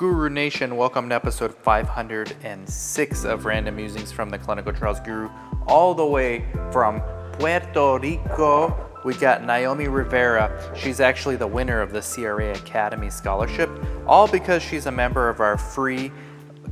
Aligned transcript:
Guru 0.00 0.30
Nation, 0.30 0.76
welcome 0.76 1.10
to 1.10 1.14
episode 1.14 1.54
506 1.54 3.24
of 3.24 3.44
Random 3.44 3.76
Musings 3.76 4.10
from 4.10 4.30
the 4.30 4.38
Clinical 4.38 4.72
Trials 4.72 4.98
Guru, 5.00 5.28
all 5.66 5.92
the 5.92 6.06
way 6.06 6.46
from 6.72 7.02
Puerto 7.34 7.98
Rico. 7.98 8.88
We 9.04 9.12
got 9.12 9.44
Naomi 9.44 9.88
Rivera. 9.88 10.72
She's 10.74 11.00
actually 11.00 11.36
the 11.36 11.46
winner 11.46 11.82
of 11.82 11.92
the 11.92 12.00
CRA 12.00 12.52
Academy 12.52 13.10
Scholarship, 13.10 13.68
all 14.06 14.26
because 14.26 14.62
she's 14.62 14.86
a 14.86 14.90
member 14.90 15.28
of 15.28 15.40
our 15.40 15.58
free 15.58 16.10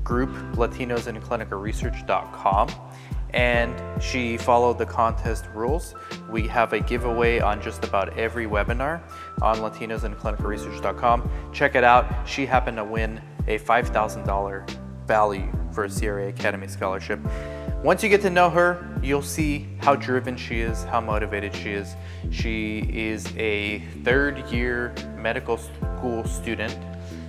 group, 0.02 0.30
LatinosInClinicalResearch.com 0.54 2.68
and 3.30 4.02
she 4.02 4.36
followed 4.36 4.78
the 4.78 4.86
contest 4.86 5.46
rules. 5.54 5.94
We 6.30 6.46
have 6.48 6.72
a 6.72 6.80
giveaway 6.80 7.40
on 7.40 7.60
just 7.60 7.84
about 7.84 8.16
every 8.18 8.46
webinar 8.46 9.02
on 9.42 9.58
latinosinClinicalResearch.com. 9.58 11.30
Check 11.52 11.74
it 11.74 11.84
out. 11.84 12.28
She 12.28 12.46
happened 12.46 12.76
to 12.78 12.84
win 12.84 13.20
a 13.46 13.58
$5,000 13.58 14.78
value 15.06 15.52
for 15.72 15.84
a 15.84 15.90
CRA 15.90 16.28
Academy 16.28 16.68
scholarship. 16.68 17.20
Once 17.82 18.02
you 18.02 18.08
get 18.08 18.20
to 18.20 18.30
know 18.30 18.50
her, 18.50 18.84
you'll 19.02 19.22
see 19.22 19.68
how 19.78 19.94
driven 19.94 20.36
she 20.36 20.60
is, 20.60 20.82
how 20.84 21.00
motivated 21.00 21.54
she 21.54 21.70
is. 21.70 21.94
She 22.30 22.80
is 22.92 23.32
a 23.36 23.78
third 24.02 24.38
year 24.50 24.92
medical 25.16 25.58
school 25.58 26.24
student 26.24 26.76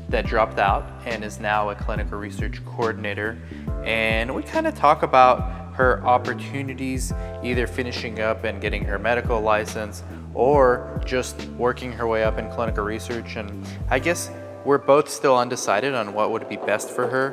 that 0.09 0.25
dropped 0.25 0.57
out 0.57 0.91
and 1.05 1.23
is 1.23 1.39
now 1.39 1.69
a 1.69 1.75
clinical 1.75 2.17
research 2.17 2.65
coordinator. 2.65 3.37
And 3.83 4.33
we 4.33 4.41
kind 4.41 4.65
of 4.65 4.73
talk 4.73 5.03
about 5.03 5.68
her 5.79 6.03
opportunities, 6.05 7.13
either 7.41 7.65
finishing 7.65 8.19
up 8.19 8.43
and 8.43 8.59
getting 8.59 8.83
her 8.83 8.99
medical 8.99 9.39
license 9.39 10.03
or 10.33 11.01
just 11.05 11.41
working 11.57 11.89
her 11.93 12.05
way 12.05 12.21
up 12.25 12.37
in 12.37 12.51
clinical 12.51 12.83
research. 12.83 13.37
And 13.37 13.65
I 13.89 13.97
guess 13.99 14.29
we're 14.65 14.77
both 14.77 15.07
still 15.07 15.37
undecided 15.37 15.95
on 15.95 16.13
what 16.13 16.31
would 16.31 16.49
be 16.49 16.57
best 16.57 16.89
for 16.89 17.07
her, 17.07 17.31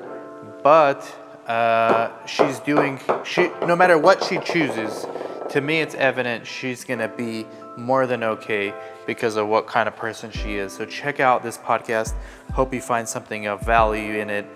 but 0.62 1.02
uh, 1.48 2.24
she's 2.24 2.60
doing, 2.60 3.00
she, 3.24 3.50
no 3.66 3.74
matter 3.74 3.98
what 3.98 4.22
she 4.22 4.38
chooses, 4.38 5.06
to 5.48 5.60
me 5.60 5.80
it's 5.80 5.96
evident 5.96 6.46
she's 6.46 6.84
going 6.84 7.00
to 7.00 7.08
be 7.08 7.46
more 7.76 8.06
than 8.06 8.22
okay 8.22 8.72
because 9.08 9.34
of 9.34 9.48
what 9.48 9.66
kind 9.66 9.88
of 9.88 9.96
person 9.96 10.30
she 10.30 10.54
is. 10.54 10.72
So 10.72 10.86
check 10.86 11.18
out 11.18 11.42
this 11.42 11.58
podcast. 11.58 12.14
Hope 12.52 12.72
you 12.72 12.80
find 12.80 13.08
something 13.08 13.48
of 13.48 13.60
value 13.62 14.20
in 14.20 14.30
it. 14.30 14.46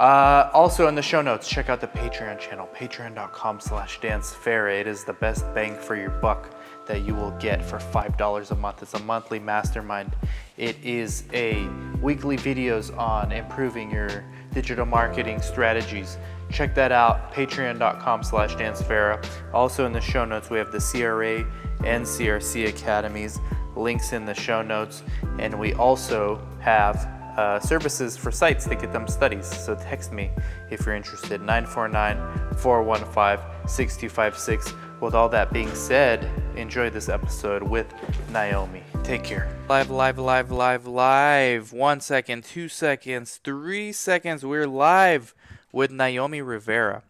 Uh, 0.00 0.48
also 0.54 0.88
in 0.88 0.94
the 0.94 1.02
show 1.02 1.20
notes, 1.20 1.46
check 1.46 1.68
out 1.68 1.78
the 1.78 1.86
Patreon 1.86 2.38
channel, 2.38 2.66
patreon.com 2.74 3.60
slash 3.60 4.00
dansfera. 4.00 4.80
It 4.80 4.86
is 4.86 5.04
the 5.04 5.12
best 5.12 5.44
bang 5.52 5.76
for 5.76 5.94
your 5.94 6.08
buck 6.08 6.54
that 6.86 7.02
you 7.02 7.14
will 7.14 7.32
get 7.32 7.62
for 7.62 7.76
$5 7.76 8.50
a 8.50 8.54
month. 8.54 8.82
It's 8.82 8.94
a 8.94 8.98
monthly 9.00 9.38
mastermind. 9.38 10.16
It 10.56 10.82
is 10.82 11.24
a 11.34 11.68
weekly 12.00 12.38
videos 12.38 12.96
on 12.96 13.30
improving 13.30 13.90
your 13.90 14.24
digital 14.54 14.86
marketing 14.86 15.42
strategies. 15.42 16.16
Check 16.50 16.74
that 16.76 16.92
out, 16.92 17.34
patreon.com 17.34 18.22
slash 18.22 18.54
dansfera. 18.54 19.22
Also 19.52 19.84
in 19.84 19.92
the 19.92 20.00
show 20.00 20.24
notes, 20.24 20.48
we 20.48 20.56
have 20.56 20.72
the 20.72 20.80
CRA 20.80 21.40
and 21.86 22.06
CRC 22.06 22.68
academies, 22.68 23.38
links 23.76 24.14
in 24.14 24.24
the 24.24 24.32
show 24.32 24.62
notes. 24.62 25.02
And 25.38 25.60
we 25.60 25.74
also 25.74 26.40
have 26.60 27.19
uh, 27.40 27.58
services 27.58 28.18
for 28.18 28.30
sites 28.30 28.66
to 28.66 28.74
get 28.74 28.92
them 28.92 29.08
studies. 29.08 29.46
So 29.46 29.74
text 29.74 30.12
me 30.12 30.30
if 30.70 30.84
you're 30.84 30.94
interested 30.94 31.40
949 31.40 32.18
415 32.58 33.68
6256. 33.68 34.74
With 35.00 35.14
all 35.14 35.30
that 35.30 35.50
being 35.50 35.74
said, 35.74 36.28
enjoy 36.56 36.90
this 36.90 37.08
episode 37.08 37.62
with 37.62 37.86
Naomi. 38.30 38.82
Take 39.02 39.24
care. 39.24 39.48
Live, 39.70 39.88
live, 39.88 40.18
live, 40.18 40.50
live, 40.50 40.86
live. 40.86 41.72
One 41.72 42.00
second, 42.00 42.44
two 42.44 42.68
seconds, 42.68 43.40
three 43.42 43.92
seconds. 43.92 44.44
We're 44.44 44.66
live 44.66 45.34
with 45.72 45.90
Naomi 45.90 46.42
Rivera, 46.42 47.02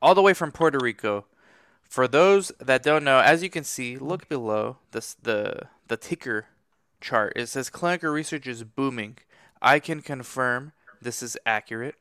all 0.00 0.14
the 0.14 0.22
way 0.22 0.32
from 0.32 0.50
Puerto 0.50 0.78
Rico. 0.78 1.26
For 1.82 2.08
those 2.08 2.50
that 2.58 2.82
don't 2.82 3.04
know, 3.04 3.18
as 3.18 3.42
you 3.42 3.50
can 3.50 3.64
see, 3.64 3.98
look 3.98 4.30
below 4.30 4.78
this, 4.92 5.14
the 5.22 5.68
the 5.88 5.98
ticker 5.98 6.46
chart. 7.02 7.34
It 7.36 7.50
says 7.50 7.68
clinical 7.68 8.10
research 8.10 8.46
is 8.46 8.64
booming. 8.64 9.18
I 9.64 9.78
can 9.78 10.02
confirm 10.02 10.72
this 11.00 11.22
is 11.22 11.38
accurate. 11.46 11.94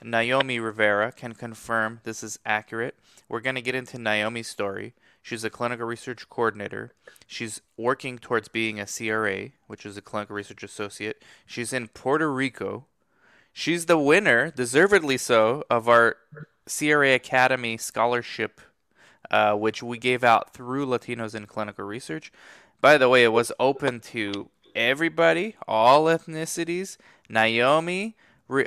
Naomi 0.00 0.60
Rivera 0.60 1.10
can 1.10 1.34
confirm 1.34 1.98
this 2.04 2.22
is 2.22 2.38
accurate. 2.46 2.94
We're 3.28 3.40
going 3.40 3.56
to 3.56 3.60
get 3.60 3.74
into 3.74 3.98
Naomi's 3.98 4.46
story. 4.46 4.94
She's 5.20 5.42
a 5.42 5.50
clinical 5.50 5.84
research 5.84 6.28
coordinator. 6.28 6.92
She's 7.26 7.60
working 7.76 8.18
towards 8.18 8.46
being 8.46 8.78
a 8.78 8.86
CRA, 8.86 9.48
which 9.66 9.84
is 9.84 9.96
a 9.96 10.00
clinical 10.00 10.36
research 10.36 10.62
associate. 10.62 11.20
She's 11.44 11.72
in 11.72 11.88
Puerto 11.88 12.32
Rico. 12.32 12.86
She's 13.52 13.86
the 13.86 13.98
winner, 13.98 14.52
deservedly 14.52 15.18
so, 15.18 15.64
of 15.68 15.88
our 15.88 16.18
CRA 16.68 17.14
Academy 17.14 17.76
scholarship, 17.78 18.60
uh, 19.28 19.54
which 19.54 19.82
we 19.82 19.98
gave 19.98 20.22
out 20.22 20.54
through 20.54 20.86
Latinos 20.86 21.34
in 21.34 21.46
Clinical 21.46 21.84
Research. 21.84 22.30
By 22.80 22.96
the 22.96 23.08
way, 23.08 23.24
it 23.24 23.32
was 23.32 23.50
open 23.58 23.98
to 24.12 24.50
everybody, 24.78 25.56
all 25.66 26.04
ethnicities. 26.04 26.96
Naomi, 27.28 28.16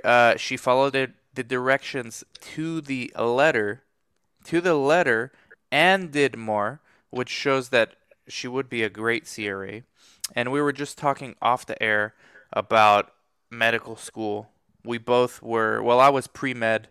uh, 0.04 0.36
she 0.36 0.58
followed 0.58 0.94
the, 0.94 1.12
the 1.34 1.44
directions 1.44 2.24
to 2.42 2.82
the 2.82 3.12
letter, 3.18 3.82
to 4.44 4.62
the 4.62 4.76
letter, 4.76 5.32
and 5.72 6.12
did 6.12 6.38
more, 6.38 6.82
which 7.10 7.30
shows 7.30 7.70
that 7.70 7.94
she 8.28 8.48
would 8.48 8.70
be 8.70 8.84
a 8.84 8.90
great 8.90 9.28
CRA. 9.34 9.82
And 10.36 10.52
we 10.52 10.62
were 10.62 10.74
just 10.74 10.98
talking 10.98 11.36
off 11.42 11.66
the 11.66 11.82
air 11.82 12.14
about 12.54 13.14
medical 13.50 13.96
school. 13.96 14.50
We 14.84 14.98
both 14.98 15.42
were, 15.42 15.82
well, 15.82 16.00
I 16.00 16.10
was 16.10 16.28
pre 16.28 16.54
med. 16.54 16.90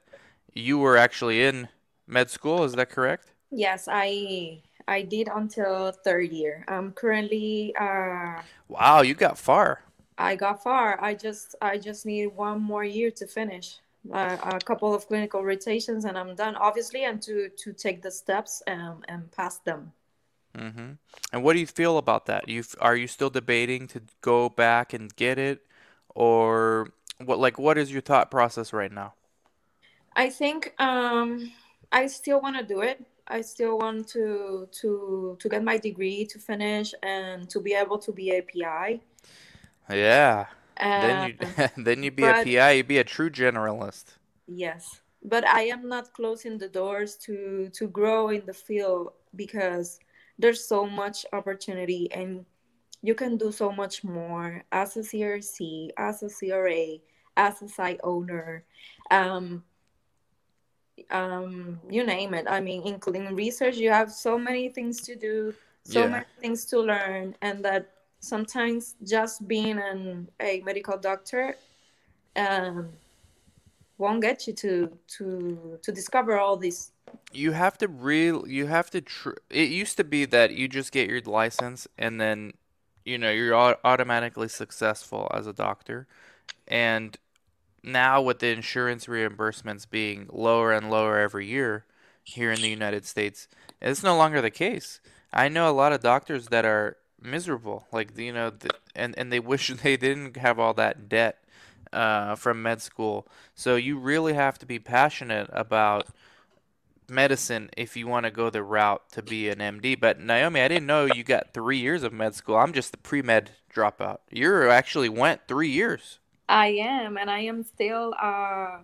You 0.55 0.79
were 0.79 0.97
actually 0.97 1.45
in 1.45 1.69
med 2.07 2.31
school, 2.31 2.65
is 2.65 2.73
that 2.73 2.91
correct? 2.91 3.33
Yes, 3.51 3.89
I 3.91 4.63
I 4.91 5.03
did 5.03 5.29
until 5.33 5.93
third 5.93 6.33
year. 6.33 6.65
I'm 6.67 6.91
currently. 6.91 7.73
Uh, 7.79 8.43
wow, 8.69 9.03
you 9.03 9.15
got 9.15 9.39
far. 9.39 9.85
I 10.19 10.35
got 10.35 10.65
far. 10.65 10.99
I 11.01 11.15
just 11.15 11.55
I 11.63 11.79
just 11.79 12.05
need 12.05 12.27
one 12.35 12.61
more 12.61 12.83
year 12.85 13.13
to 13.13 13.27
finish. 13.27 13.79
Uh, 14.13 14.37
a 14.43 14.59
couple 14.59 14.93
of 14.93 15.07
clinical 15.07 15.45
rotations 15.45 16.07
and 16.07 16.19
I'm 16.19 16.35
done. 16.35 16.57
Obviously, 16.57 17.05
and 17.05 17.23
to 17.23 17.51
to 17.51 17.73
take 17.73 18.03
the 18.03 18.11
steps 18.11 18.63
and 18.67 19.05
and 19.07 19.31
pass 19.31 19.59
them. 19.59 19.93
Mm-hmm. 20.59 20.93
And 21.33 21.43
what 21.45 21.53
do 21.53 21.61
you 21.61 21.69
feel 21.69 21.97
about 21.97 22.27
that? 22.27 22.49
You 22.49 22.65
are 22.81 22.97
you 22.97 23.07
still 23.07 23.31
debating 23.31 23.87
to 23.89 24.03
go 24.21 24.49
back 24.49 24.93
and 24.93 25.15
get 25.15 25.39
it, 25.39 25.61
or 26.17 26.91
what? 27.25 27.39
Like, 27.39 27.61
what 27.61 27.79
is 27.79 27.93
your 27.93 28.03
thought 28.03 28.29
process 28.29 28.73
right 28.73 28.91
now? 28.91 29.15
I 30.17 30.31
think 30.31 30.75
um, 30.81 31.53
I 31.93 32.09
still 32.09 32.41
want 32.41 32.57
to 32.59 32.65
do 32.65 32.81
it. 32.81 33.07
I 33.31 33.41
still 33.43 33.79
want 33.79 34.09
to 34.09 34.69
to 34.83 35.37
to 35.39 35.49
get 35.49 35.63
my 35.63 35.79
degree 35.79 36.27
to 36.27 36.39
finish 36.39 36.93
and 37.03 37.49
to 37.51 37.61
be 37.61 37.75
able 37.75 37.99
to 37.99 38.13
be 38.13 38.31
a 38.31 38.43
PI. 38.43 39.01
Yeah. 39.89 40.47
then 40.77 41.29
you 41.29 41.69
then 41.85 42.03
you 42.03 42.11
be 42.11 42.23
but, 42.23 42.47
a 42.47 42.57
PI. 42.57 42.71
You 42.73 42.85
be 42.85 42.99
a 42.99 43.05
true 43.05 43.31
generalist. 43.31 44.17
Yes, 44.49 45.01
but 45.23 45.47
I 45.47 45.63
am 45.71 45.89
not 45.89 46.13
closing 46.13 46.59
the 46.59 46.69
doors 46.69 47.17
to 47.27 47.71
to 47.73 47.87
grow 47.87 48.31
in 48.31 48.45
the 48.47 48.55
field 48.55 49.13
because 49.37 50.01
there's 50.39 50.65
so 50.67 50.87
much 50.87 51.25
opportunity 51.33 52.11
and 52.13 52.45
you 53.03 53.15
can 53.15 53.37
do 53.37 53.53
so 53.53 53.71
much 53.71 54.05
more 54.05 54.65
as 54.73 54.97
a 54.97 55.01
CRC, 55.01 55.91
as 55.97 56.23
a 56.23 56.29
CRA, 56.29 56.99
as 57.37 57.63
a 57.63 57.69
site 57.69 58.01
owner. 58.03 58.65
Um, 59.11 59.65
um, 61.11 61.81
you 61.89 62.05
name 62.05 62.35
it. 62.35 62.47
I 62.49 62.61
mean, 62.61 62.83
including 62.87 63.35
research, 63.35 63.77
you 63.77 63.91
have 63.91 64.13
so 64.13 64.39
many 64.39 64.69
things 64.69 65.01
to 65.03 65.17
do, 65.17 65.55
so 65.85 66.01
yeah. 66.01 66.09
many 66.09 66.27
things 66.41 66.65
to 66.67 66.81
learn, 66.81 67.35
and 67.43 67.65
that 67.65 67.91
sometimes 68.21 68.97
just 69.03 69.47
being 69.49 69.79
an, 69.79 70.29
a 70.41 70.61
medical 70.61 70.99
doctor 70.99 71.57
um, 72.37 72.89
won't 73.99 74.21
get 74.23 74.47
you 74.47 74.53
to 74.55 74.99
to 75.19 75.79
to 75.83 75.93
discover 75.93 76.39
all 76.39 76.57
these. 76.57 76.93
You 77.33 77.53
have 77.53 77.79
to 77.79 77.89
real. 77.89 78.47
You 78.47 78.67
have 78.67 78.91
to. 78.91 79.01
Tr- 79.01 79.41
it 79.51 79.69
used 79.71 79.97
to 79.97 80.05
be 80.05 80.27
that 80.27 80.53
you 80.53 80.69
just 80.69 80.93
get 80.93 81.09
your 81.09 81.21
license 81.23 81.89
and 81.99 82.21
then, 82.21 82.53
you 83.05 83.19
know, 83.19 83.31
you're 83.31 83.55
automatically 83.55 84.49
successful 84.49 85.31
as 85.35 85.47
a 85.47 85.53
doctor, 85.53 86.07
and 86.69 87.19
now 87.83 88.21
with 88.21 88.41
the 88.41 88.49
insurance 88.49 89.07
reimbursements 89.07 89.89
being 89.89 90.29
lower 90.33 90.73
and 90.73 90.91
lower 90.91 91.19
every 91.19 91.47
year 91.47 91.85
here 92.25 92.53
in 92.53 92.61
the 92.61 92.69
United 92.69 93.07
States, 93.07 93.49
it's 93.81 94.03
no 94.03 94.17
longer 94.17 94.41
the 94.41 94.51
case. 94.51 95.01
I 95.33 95.49
know 95.49 95.71
a 95.71 95.73
lot 95.73 95.93
of 95.93 96.01
doctors 96.01 96.49
that 96.49 96.65
are 96.65 96.97
miserable, 97.23 97.87
like 97.93 98.17
you 98.19 98.33
know, 98.33 98.53
and 98.95 99.17
and 99.19 99.33
they 99.33 99.41
wish 99.41 99.69
they 99.83 99.97
didn't 99.97 100.37
have 100.37 100.59
all 100.59 100.75
that 100.75 101.09
debt 101.09 101.43
uh, 101.93 102.35
from 102.35 102.63
med 102.63 102.83
school. 102.83 103.27
So 103.55 103.77
you 103.77 103.99
really 103.99 104.35
have 104.35 104.59
to 104.59 104.67
be 104.67 104.79
passionate 104.79 105.49
about 105.53 106.09
medicine 107.09 107.71
if 107.77 107.97
you 107.97 108.07
want 108.07 108.25
to 108.25 108.31
go 108.31 108.51
the 108.51 108.63
route 108.63 109.03
to 109.13 109.23
be 109.23 109.49
an 109.49 109.59
MD. 109.59 109.99
But 109.99 110.21
Naomi, 110.21 110.61
I 110.61 110.69
didn't 110.69 110.87
know 110.87 111.07
you 111.07 111.25
got 111.25 111.53
three 111.53 111.79
years 111.79 112.03
of 112.03 112.13
med 112.13 112.35
school. 112.35 112.57
I'm 112.57 112.73
just 112.73 112.93
the 112.93 112.99
pre 112.99 113.23
med 113.23 113.51
dropout. 113.75 114.19
You 114.31 114.69
actually 114.71 115.09
went 115.09 115.49
three 115.49 115.69
years. 115.69 116.20
I 116.51 116.69
am, 116.83 117.17
and 117.17 117.31
I 117.31 117.41
am 117.41 117.63
still. 117.63 118.13
Uh, 118.21 118.79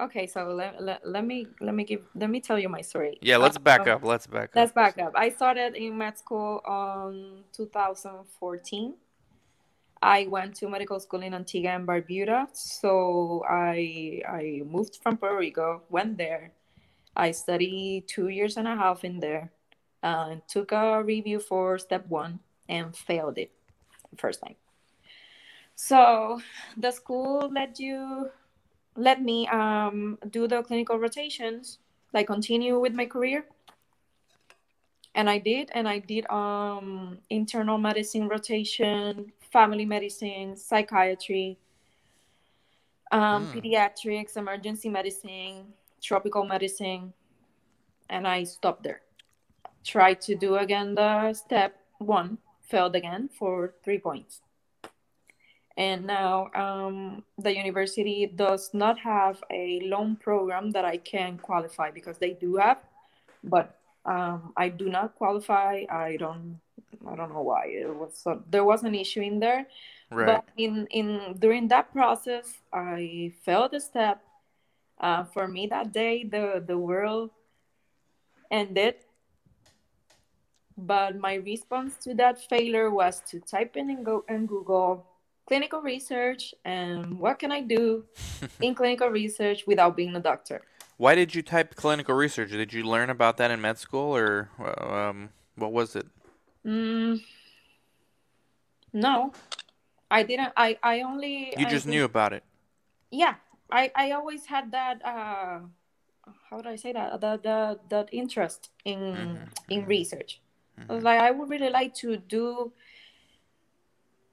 okay, 0.00 0.26
so 0.26 0.48
let, 0.52 0.82
let, 0.82 1.06
let 1.06 1.24
me 1.24 1.46
let 1.60 1.74
me 1.74 1.84
give 1.84 2.02
let 2.14 2.28
me 2.28 2.40
tell 2.40 2.58
you 2.58 2.68
my 2.68 2.80
story. 2.80 3.18
Yeah, 3.22 3.36
let's 3.36 3.56
back 3.56 3.86
Um, 3.86 3.96
up. 3.96 4.04
Let's 4.04 4.26
back 4.26 4.50
up. 4.50 4.56
Let's 4.56 4.72
back 4.72 4.98
up. 4.98 5.12
I 5.14 5.30
started 5.30 5.76
in 5.76 5.96
med 5.96 6.18
school 6.18 6.60
on 6.66 7.44
2014. 7.52 8.94
I 10.02 10.26
went 10.26 10.56
to 10.56 10.68
medical 10.68 10.98
school 10.98 11.22
in 11.22 11.32
Antigua 11.34 11.70
and 11.70 11.86
Barbuda. 11.86 12.48
So 12.52 13.44
I 13.48 14.22
I 14.28 14.62
moved 14.66 14.98
from 15.02 15.16
Puerto 15.18 15.36
Rico, 15.36 15.82
went 15.88 16.18
there. 16.18 16.50
I 17.14 17.30
studied 17.30 18.08
two 18.08 18.28
years 18.28 18.56
and 18.56 18.66
a 18.66 18.74
half 18.74 19.04
in 19.04 19.20
there, 19.20 19.52
uh, 20.02 20.36
took 20.48 20.72
a 20.72 21.02
review 21.04 21.38
for 21.38 21.78
step 21.78 22.06
one 22.08 22.40
and 22.68 22.96
failed 22.96 23.38
it 23.38 23.52
the 24.10 24.16
first 24.16 24.40
time. 24.40 24.56
So 25.88 26.40
the 26.76 26.92
school 26.92 27.50
let 27.52 27.80
you 27.80 28.30
let 28.96 29.20
me 29.22 29.48
um, 29.48 30.18
do 30.30 30.46
the 30.46 30.62
clinical 30.62 30.98
rotations, 30.98 31.78
like 32.12 32.26
continue 32.28 32.78
with 32.78 32.94
my 32.94 33.06
career 33.06 33.44
and 35.14 35.28
I 35.28 35.38
did, 35.38 35.70
and 35.74 35.88
I 35.88 35.98
did 35.98 36.26
um 36.30 37.18
internal 37.30 37.78
medicine 37.78 38.28
rotation, 38.28 39.32
family 39.52 39.84
medicine, 39.84 40.56
psychiatry, 40.56 41.58
um, 43.10 43.46
Mm. 43.46 43.52
pediatrics, 43.52 44.36
emergency 44.36 44.88
medicine, 44.88 45.74
tropical 46.00 46.44
medicine, 46.44 47.12
and 48.08 48.26
I 48.26 48.44
stopped 48.44 48.82
there. 48.84 49.02
Tried 49.84 50.20
to 50.22 50.34
do 50.34 50.56
again 50.56 50.94
the 50.94 51.32
step 51.34 51.76
one, 51.98 52.38
failed 52.62 52.96
again 52.96 53.28
for 53.28 53.74
three 53.84 53.98
points. 53.98 54.42
And 55.76 56.06
now 56.06 56.50
um, 56.54 57.24
the 57.38 57.54
university 57.56 58.26
does 58.26 58.70
not 58.74 58.98
have 58.98 59.42
a 59.50 59.80
loan 59.84 60.16
program 60.16 60.70
that 60.72 60.84
I 60.84 60.98
can 60.98 61.38
qualify 61.38 61.90
because 61.90 62.18
they 62.18 62.32
do 62.34 62.56
have, 62.56 62.78
but 63.42 63.78
um, 64.04 64.52
I 64.56 64.68
do 64.68 64.88
not 64.90 65.14
qualify. 65.14 65.84
I 65.90 66.16
don't. 66.16 66.60
I 67.08 67.16
don't 67.16 67.32
know 67.32 67.42
why 67.42 67.66
it 67.66 67.88
was. 67.94 68.16
So, 68.16 68.42
there 68.48 68.64
was 68.64 68.84
an 68.84 68.94
issue 68.94 69.22
in 69.22 69.40
there, 69.40 69.66
Right. 70.10 70.26
but 70.26 70.44
in 70.56 70.86
in 70.90 71.36
during 71.38 71.68
that 71.68 71.92
process, 71.92 72.60
I 72.72 73.32
failed 73.44 73.74
a 73.74 73.80
step. 73.80 74.22
Uh, 75.00 75.24
for 75.24 75.48
me, 75.48 75.66
that 75.68 75.92
day, 75.92 76.22
the 76.24 76.62
the 76.64 76.78
world 76.78 77.30
ended. 78.50 78.96
But 80.76 81.16
my 81.16 81.34
response 81.34 81.96
to 82.04 82.14
that 82.14 82.38
failure 82.48 82.90
was 82.90 83.20
to 83.30 83.40
type 83.40 83.76
in 83.76 83.90
and 83.90 84.04
go 84.04 84.24
and 84.28 84.48
Google 84.48 85.06
clinical 85.46 85.80
research 85.80 86.54
and 86.64 87.18
what 87.18 87.38
can 87.38 87.52
I 87.52 87.60
do 87.60 88.04
in 88.60 88.74
clinical 88.74 89.08
research 89.08 89.64
without 89.66 89.96
being 89.96 90.14
a 90.16 90.20
doctor. 90.20 90.62
Why 90.96 91.14
did 91.14 91.34
you 91.34 91.42
type 91.42 91.74
clinical 91.74 92.14
research? 92.14 92.50
Did 92.50 92.72
you 92.72 92.84
learn 92.84 93.10
about 93.10 93.36
that 93.38 93.50
in 93.50 93.60
med 93.60 93.78
school, 93.78 94.14
or 94.14 94.50
um, 94.60 95.30
what 95.56 95.72
was 95.72 95.96
it? 95.96 96.06
Mm, 96.64 97.20
no, 98.92 99.32
I 100.10 100.22
didn't. 100.22 100.52
I 100.56 100.78
I 100.82 101.00
only. 101.00 101.54
You 101.58 101.66
just 101.66 101.86
did- 101.86 101.90
knew 101.90 102.04
about 102.04 102.32
it. 102.32 102.44
Yeah, 103.10 103.34
I 103.70 103.90
I 103.96 104.12
always 104.12 104.46
had 104.46 104.70
that. 104.72 105.04
Uh, 105.04 105.60
how 106.48 106.56
would 106.56 106.66
I 106.68 106.76
say 106.76 106.92
that? 106.92 107.20
The 107.20 107.40
the 107.42 107.80
that 107.88 108.08
interest 108.12 108.70
in 108.84 108.98
Mhm, 109.00 109.48
in 109.70 109.80
mhm, 109.82 109.88
research. 109.88 110.40
I 110.88 110.92
was 110.94 111.02
mhm. 111.02 111.04
like, 111.04 111.20
I 111.20 111.30
would 111.30 111.48
really 111.50 111.70
like 111.70 111.94
to 111.96 112.16
do 112.16 112.72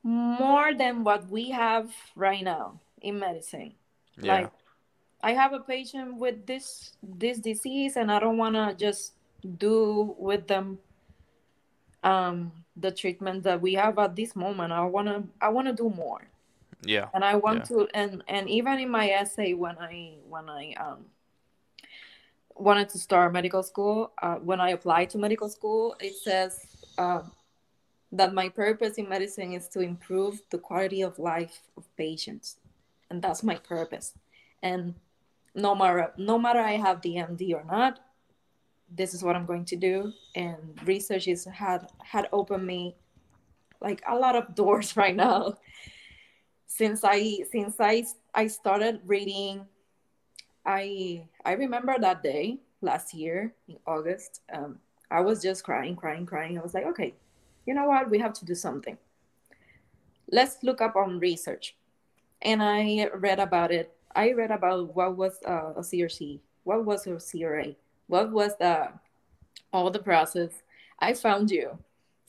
more 0.03 0.73
than 0.73 1.03
what 1.03 1.29
we 1.29 1.49
have 1.51 1.91
right 2.15 2.43
now 2.43 2.79
in 3.01 3.19
medicine. 3.19 3.73
Yeah. 4.21 4.33
Like, 4.33 4.51
I 5.21 5.33
have 5.33 5.53
a 5.53 5.59
patient 5.59 6.15
with 6.17 6.45
this 6.45 6.93
this 7.03 7.39
disease, 7.39 7.97
and 7.97 8.11
I 8.11 8.19
don't 8.19 8.37
want 8.37 8.55
to 8.55 8.73
just 8.75 9.13
do 9.57 10.15
with 10.17 10.47
them 10.47 10.79
um 12.03 12.51
the 12.75 12.91
treatment 12.91 13.43
that 13.43 13.59
we 13.61 13.73
have 13.73 13.99
at 13.99 14.15
this 14.15 14.35
moment. 14.35 14.71
I 14.71 14.83
want 14.85 15.07
to 15.07 15.23
I 15.41 15.49
want 15.49 15.67
to 15.67 15.73
do 15.73 15.89
more 15.89 16.21
Yeah. 16.83 17.07
and 17.13 17.25
I 17.25 17.35
want 17.35 17.69
Yeah. 17.69 17.77
to 17.77 17.87
and 17.93 18.23
and 18.27 18.49
even 18.49 18.79
in 18.79 18.89
my 18.89 19.09
essay 19.09 19.53
when 19.53 19.77
I 19.77 20.15
when 20.29 20.49
I 20.49 20.73
um 20.79 21.05
wanted 22.55 22.89
to 22.89 22.97
start 22.97 23.33
medical 23.33 23.63
school 23.63 24.11
uh, 24.21 24.35
when 24.35 24.59
I 24.59 24.69
applied 24.71 25.09
to 25.11 25.17
medical 25.17 25.49
school 25.49 25.95
it 25.99 26.15
says 26.15 26.67
uh, 26.97 27.21
that 28.11 28.33
my 28.33 28.49
purpose 28.49 28.95
in 28.95 29.07
medicine 29.07 29.53
is 29.53 29.67
to 29.69 29.81
improve 29.81 30.41
the 30.49 30.57
quality 30.57 31.01
of 31.01 31.19
life 31.19 31.61
of 31.77 31.85
patients 31.95 32.57
and 33.09 33.21
that's 33.21 33.43
my 33.43 33.55
purpose 33.55 34.13
and 34.63 34.95
no 35.55 35.75
matter 35.75 36.11
no 36.17 36.37
matter 36.37 36.59
I 36.59 36.73
have 36.73 37.01
the 37.01 37.15
MD 37.15 37.53
or 37.53 37.63
not 37.63 37.99
this 38.91 39.13
is 39.13 39.23
what 39.23 39.35
I'm 39.35 39.45
going 39.45 39.65
to 39.65 39.75
do 39.75 40.11
and 40.35 40.79
research 40.85 41.27
is 41.27 41.45
had 41.45 41.87
had 42.03 42.27
opened 42.31 42.65
me 42.65 42.95
like 43.81 44.01
a 44.07 44.15
lot 44.15 44.35
of 44.35 44.55
doors 44.61 44.97
right 44.97 45.15
now 45.15 45.55
since 46.69 47.03
I 47.03 47.43
since 47.51 47.75
I 47.79 48.05
I 48.33 48.47
started 48.47 49.01
reading, 49.05 49.65
I 50.65 51.27
I 51.43 51.53
remember 51.53 51.95
that 51.99 52.23
day 52.23 52.59
last 52.81 53.13
year 53.13 53.53
in 53.67 53.77
August. 53.85 54.41
Um, 54.53 54.79
I 55.11 55.19
was 55.21 55.41
just 55.41 55.63
crying, 55.63 55.95
crying, 55.95 56.25
crying. 56.25 56.57
I 56.57 56.61
was 56.61 56.73
like, 56.73 56.85
okay, 56.85 57.15
you 57.65 57.73
know 57.73 57.85
what? 57.85 58.09
We 58.09 58.19
have 58.19 58.33
to 58.33 58.45
do 58.45 58.55
something. 58.55 58.97
Let's 60.31 60.57
look 60.63 60.81
up 60.81 60.95
on 60.95 61.19
research, 61.19 61.75
and 62.41 62.61
I 62.61 63.09
read 63.15 63.39
about 63.39 63.71
it. 63.71 63.91
I 64.15 64.31
read 64.31 64.51
about 64.51 64.95
what 64.95 65.17
was 65.17 65.39
uh, 65.45 65.73
a 65.75 65.81
CRC, 65.81 66.39
what 66.63 66.85
was 66.85 67.07
a 67.07 67.19
CRA, 67.19 67.75
what 68.07 68.31
was 68.31 68.57
the 68.57 68.89
all 69.71 69.89
the 69.89 69.99
process. 69.99 70.51
I 70.99 71.13
found 71.13 71.51
you. 71.51 71.77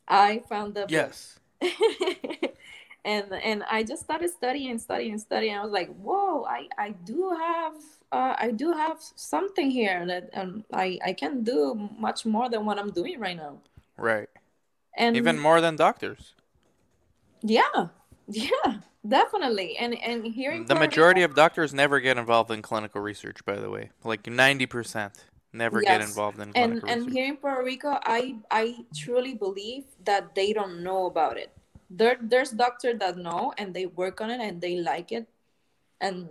I 0.09 0.43
found 0.49 0.75
the 0.75 0.87
Yes. 0.89 1.39
and 3.05 3.33
and 3.33 3.65
I 3.71 3.83
just 3.83 4.03
started 4.03 4.31
studying, 4.31 4.79
studying, 4.79 5.19
studying. 5.19 5.57
I 5.57 5.63
was 5.63 5.73
like, 5.73 5.89
whoa, 5.97 6.45
I 6.45 6.69
I 6.79 6.91
do 7.05 7.31
have 7.31 7.75
uh, 8.13 8.35
I 8.39 8.51
do 8.51 8.73
have 8.73 8.99
something 9.17 9.71
here 9.71 10.05
that 10.07 10.31
um, 10.35 10.65
I 10.73 10.99
I 11.05 11.13
can 11.13 11.43
do 11.43 11.89
much 11.99 12.27
more 12.27 12.49
than 12.49 12.65
what 12.65 12.79
I'm 12.79 12.91
doing 12.91 13.19
right 13.21 13.37
now. 13.37 13.59
Right. 13.97 14.29
And 14.97 15.17
Even 15.17 15.39
more 15.39 15.61
than 15.61 15.77
doctors. 15.77 16.35
yeah, 17.43 17.89
yeah, 18.29 18.81
definitely. 19.07 19.77
And 19.79 19.95
and 20.03 20.25
here 20.27 20.53
in 20.53 20.67
The 20.67 20.75
majority 20.75 21.23
of 21.23 21.35
doctors 21.35 21.73
never 21.73 22.01
get 22.01 22.19
involved 22.19 22.51
in 22.51 22.63
clinical 22.63 23.01
research, 23.01 23.45
by 23.45 23.57
the 23.57 23.71
way. 23.71 23.91
Like 24.05 24.25
90% 24.25 25.13
never 25.53 25.81
get 25.81 26.01
involved 26.01 26.39
in 26.39 26.53
and 26.55 26.55
clinical 26.55 26.89
and 26.89 27.07
research. 27.07 27.13
here 27.15 27.27
in 27.27 27.37
Puerto 27.37 27.63
Rico, 27.65 27.99
I 28.05 28.37
I 28.51 28.85
truly 28.95 29.35
believe 29.35 29.85
that 30.05 30.35
they 30.35 30.53
don't 30.53 30.83
know 30.83 31.07
about 31.07 31.37
it. 31.39 31.51
There 31.91 32.17
there's 32.21 32.51
doctors 32.51 32.99
that 33.01 33.17
know 33.17 33.53
and 33.59 33.75
they 33.75 33.87
work 33.87 34.21
on 34.21 34.31
it 34.31 34.41
and 34.41 34.61
they 34.61 34.77
like 34.77 35.13
it. 35.13 35.27
And 36.01 36.29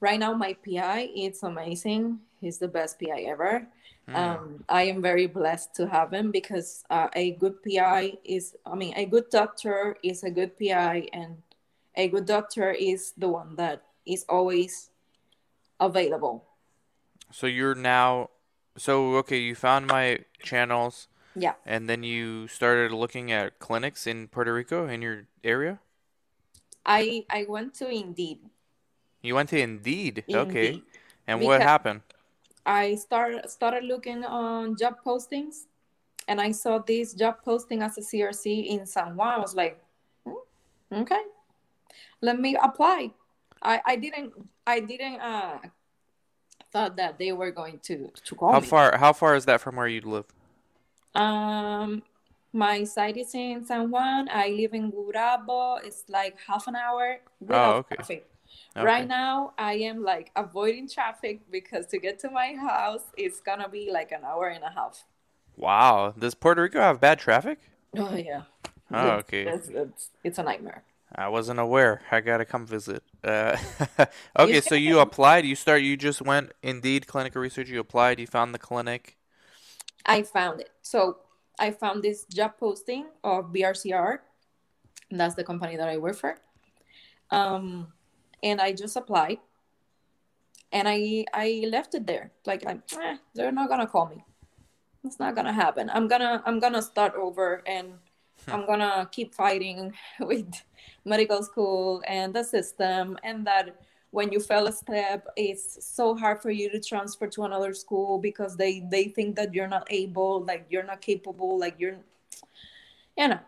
right 0.00 0.18
now, 0.18 0.34
my 0.34 0.54
PI 0.54 1.10
it's 1.14 1.42
amazing. 1.42 2.20
He's 2.40 2.58
the 2.58 2.68
best 2.68 2.98
PI 3.00 3.22
ever. 3.28 3.66
Hmm. 4.08 4.16
Um, 4.16 4.64
I 4.68 4.82
am 4.84 5.02
very 5.02 5.26
blessed 5.26 5.74
to 5.76 5.86
have 5.86 6.12
him 6.12 6.30
because 6.30 6.82
uh, 6.88 7.08
a 7.12 7.32
good 7.32 7.62
PI 7.62 8.16
is, 8.24 8.56
I 8.64 8.74
mean, 8.74 8.94
a 8.96 9.04
good 9.04 9.28
doctor 9.28 9.96
is 10.02 10.24
a 10.24 10.30
good 10.30 10.58
PI, 10.58 11.08
and 11.12 11.36
a 11.94 12.08
good 12.08 12.24
doctor 12.24 12.72
is 12.72 13.12
the 13.18 13.28
one 13.28 13.56
that 13.56 13.82
is 14.06 14.24
always 14.28 14.88
available. 15.78 16.44
So 17.30 17.46
you're 17.46 17.74
now 17.74 18.30
so 18.78 19.16
okay, 19.16 19.38
you 19.38 19.54
found 19.54 19.86
my 19.86 20.24
channels 20.40 21.08
Yeah. 21.34 21.54
and 21.66 21.88
then 21.88 22.02
you 22.02 22.48
started 22.48 22.90
looking 22.92 23.30
at 23.30 23.58
clinics 23.58 24.06
in 24.06 24.28
Puerto 24.28 24.54
Rico 24.54 24.86
in 24.88 25.02
your 25.02 25.26
area? 25.44 25.80
I 26.86 27.26
I 27.28 27.44
went 27.46 27.74
to 27.82 27.90
Indeed. 27.90 28.40
You 29.20 29.34
went 29.34 29.50
to 29.50 29.60
Indeed. 29.60 30.24
Okay. 30.30 30.66
Indeed. 30.68 30.82
And 31.26 31.42
what 31.42 31.60
happened? 31.60 32.00
I 32.68 32.96
started 32.96 33.48
started 33.48 33.84
looking 33.84 34.24
on 34.24 34.76
job 34.76 34.96
postings, 35.04 35.64
and 36.28 36.38
I 36.40 36.52
saw 36.52 36.78
this 36.78 37.14
job 37.14 37.40
posting 37.42 37.80
as 37.80 37.96
a 37.96 38.02
CRC 38.02 38.68
in 38.68 38.84
San 38.84 39.16
Juan. 39.16 39.34
I 39.34 39.38
was 39.40 39.54
like, 39.56 39.80
"Hmm, 40.26 41.00
okay, 41.02 41.22
let 42.20 42.38
me 42.38 42.56
apply. 42.60 43.10
I 43.62 43.80
I 43.86 43.96
didn't 43.96 44.34
I 44.66 44.80
didn't 44.80 45.16
uh 45.20 45.58
thought 46.70 46.96
that 46.96 47.18
they 47.18 47.32
were 47.32 47.50
going 47.50 47.78
to 47.88 48.12
to 48.12 48.34
call 48.36 48.52
How 48.52 48.60
me. 48.60 48.66
far 48.68 48.98
how 48.98 49.12
far 49.14 49.34
is 49.34 49.46
that 49.46 49.60
from 49.62 49.76
where 49.76 49.88
you 49.88 50.02
live? 50.02 50.26
Um, 51.14 52.02
my 52.52 52.84
site 52.84 53.16
is 53.16 53.34
in 53.34 53.64
San 53.64 53.90
Juan. 53.90 54.28
I 54.28 54.48
live 54.50 54.74
in 54.74 54.92
Gurabo. 54.92 55.80
It's 55.82 56.04
like 56.08 56.36
half 56.46 56.68
an 56.68 56.76
hour 56.76 57.20
without 57.40 57.64
Oh, 57.64 57.76
okay. 57.80 57.96
traffic. 57.96 58.28
Okay. 58.76 58.86
Right 58.86 59.08
now, 59.08 59.54
I 59.58 59.74
am 59.74 60.02
like 60.02 60.30
avoiding 60.36 60.88
traffic 60.88 61.40
because 61.50 61.86
to 61.86 61.98
get 61.98 62.18
to 62.20 62.30
my 62.30 62.54
house, 62.54 63.02
it's 63.16 63.40
gonna 63.40 63.68
be 63.68 63.90
like 63.90 64.12
an 64.12 64.24
hour 64.24 64.48
and 64.48 64.62
a 64.62 64.70
half. 64.70 65.04
Wow. 65.56 66.14
Does 66.16 66.34
Puerto 66.34 66.62
Rico 66.62 66.80
have 66.80 67.00
bad 67.00 67.18
traffic? 67.18 67.58
Oh 67.96 68.14
yeah. 68.14 68.42
Oh, 68.92 69.08
okay. 69.22 69.42
It's, 69.42 69.68
it's, 69.68 70.10
it's 70.24 70.38
a 70.38 70.42
nightmare. 70.42 70.82
I 71.14 71.28
wasn't 71.28 71.58
aware. 71.58 72.02
I 72.10 72.20
gotta 72.20 72.44
come 72.44 72.66
visit. 72.66 73.02
Uh, 73.24 73.56
okay, 74.38 74.60
so 74.60 74.74
you 74.74 75.00
applied. 75.00 75.44
You 75.46 75.56
start. 75.56 75.82
You 75.82 75.96
just 75.96 76.22
went 76.22 76.52
Indeed 76.62 77.06
clinical 77.06 77.40
research. 77.40 77.68
You 77.68 77.80
applied. 77.80 78.20
You 78.20 78.26
found 78.26 78.54
the 78.54 78.58
clinic. 78.58 79.16
I 80.04 80.22
found 80.22 80.60
it. 80.60 80.70
So 80.82 81.18
I 81.58 81.70
found 81.70 82.02
this 82.02 82.24
job 82.24 82.52
posting 82.58 83.06
of 83.24 83.52
BRCR. 83.52 84.18
That's 85.10 85.34
the 85.34 85.44
company 85.44 85.76
that 85.76 85.88
I 85.88 85.96
work 85.96 86.16
for. 86.16 86.36
Um, 87.30 87.88
and 88.42 88.60
I 88.60 88.72
just 88.72 88.96
applied, 88.96 89.38
and 90.72 90.88
I 90.88 91.24
I 91.32 91.64
left 91.68 91.94
it 91.94 92.06
there. 92.06 92.32
Like 92.46 92.64
I'm, 92.66 92.82
eh, 93.00 93.16
they're 93.34 93.52
not 93.52 93.68
gonna 93.68 93.86
call 93.86 94.08
me. 94.08 94.24
It's 95.04 95.18
not 95.18 95.34
gonna 95.34 95.52
happen. 95.52 95.90
I'm 95.90 96.08
gonna 96.08 96.42
I'm 96.46 96.58
gonna 96.60 96.82
start 96.82 97.14
over 97.14 97.62
and. 97.66 97.94
I'm 98.46 98.66
gonna 98.66 99.08
keep 99.10 99.34
fighting 99.34 99.92
with 100.20 100.62
medical 101.04 101.42
school 101.42 102.02
and 102.06 102.32
the 102.32 102.44
system 102.44 103.18
and 103.22 103.46
that 103.46 103.74
when 104.10 104.32
you 104.32 104.40
fail 104.40 104.66
a 104.66 104.72
step 104.72 105.26
it's 105.36 105.84
so 105.84 106.16
hard 106.16 106.40
for 106.40 106.50
you 106.50 106.70
to 106.70 106.80
transfer 106.80 107.26
to 107.26 107.42
another 107.44 107.74
school 107.74 108.18
because 108.18 108.56
they 108.56 108.80
they 108.90 109.04
think 109.04 109.36
that 109.36 109.52
you're 109.52 109.68
not 109.68 109.86
able 109.90 110.44
like 110.44 110.66
you're 110.70 110.84
not 110.84 111.00
capable 111.00 111.58
like 111.58 111.74
you're 111.78 111.98
you 113.16 113.28
know 113.28 113.40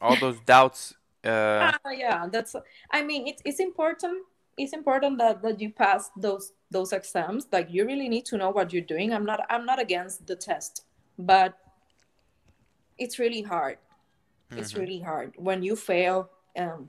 all 0.00 0.16
those 0.16 0.38
doubts 0.40 0.94
uh... 1.24 1.72
uh 1.84 1.90
yeah 1.90 2.26
that's 2.30 2.54
i 2.90 3.02
mean 3.02 3.26
it's, 3.26 3.42
it's 3.44 3.60
important 3.60 4.24
it's 4.56 4.72
important 4.72 5.18
that, 5.18 5.40
that 5.42 5.60
you 5.60 5.70
pass 5.70 6.10
those 6.16 6.52
those 6.70 6.92
exams 6.92 7.46
like 7.52 7.68
you 7.70 7.86
really 7.86 8.08
need 8.08 8.24
to 8.24 8.36
know 8.36 8.50
what 8.50 8.72
you're 8.72 8.82
doing 8.82 9.12
i'm 9.12 9.24
not 9.24 9.40
i'm 9.50 9.64
not 9.64 9.80
against 9.80 10.26
the 10.26 10.36
test 10.36 10.84
but 11.18 11.58
it's 12.98 13.18
really 13.18 13.42
hard 13.42 13.78
mm-hmm. 14.50 14.58
it's 14.60 14.74
really 14.74 15.00
hard 15.00 15.32
when 15.36 15.62
you 15.62 15.76
fail 15.76 16.30
um, 16.58 16.88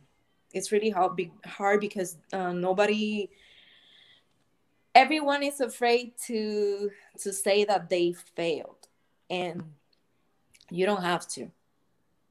it's 0.53 0.71
really 0.71 0.89
hard, 0.89 1.11
hard 1.45 1.79
because 1.79 2.17
uh, 2.33 2.51
nobody 2.51 3.29
everyone 4.95 5.43
is 5.43 5.61
afraid 5.61 6.13
to 6.25 6.89
to 7.19 7.31
say 7.31 7.63
that 7.63 7.89
they 7.89 8.13
failed 8.35 8.87
and 9.29 9.63
you 10.71 10.85
don't 10.85 11.03
have 11.03 11.27
to 11.27 11.51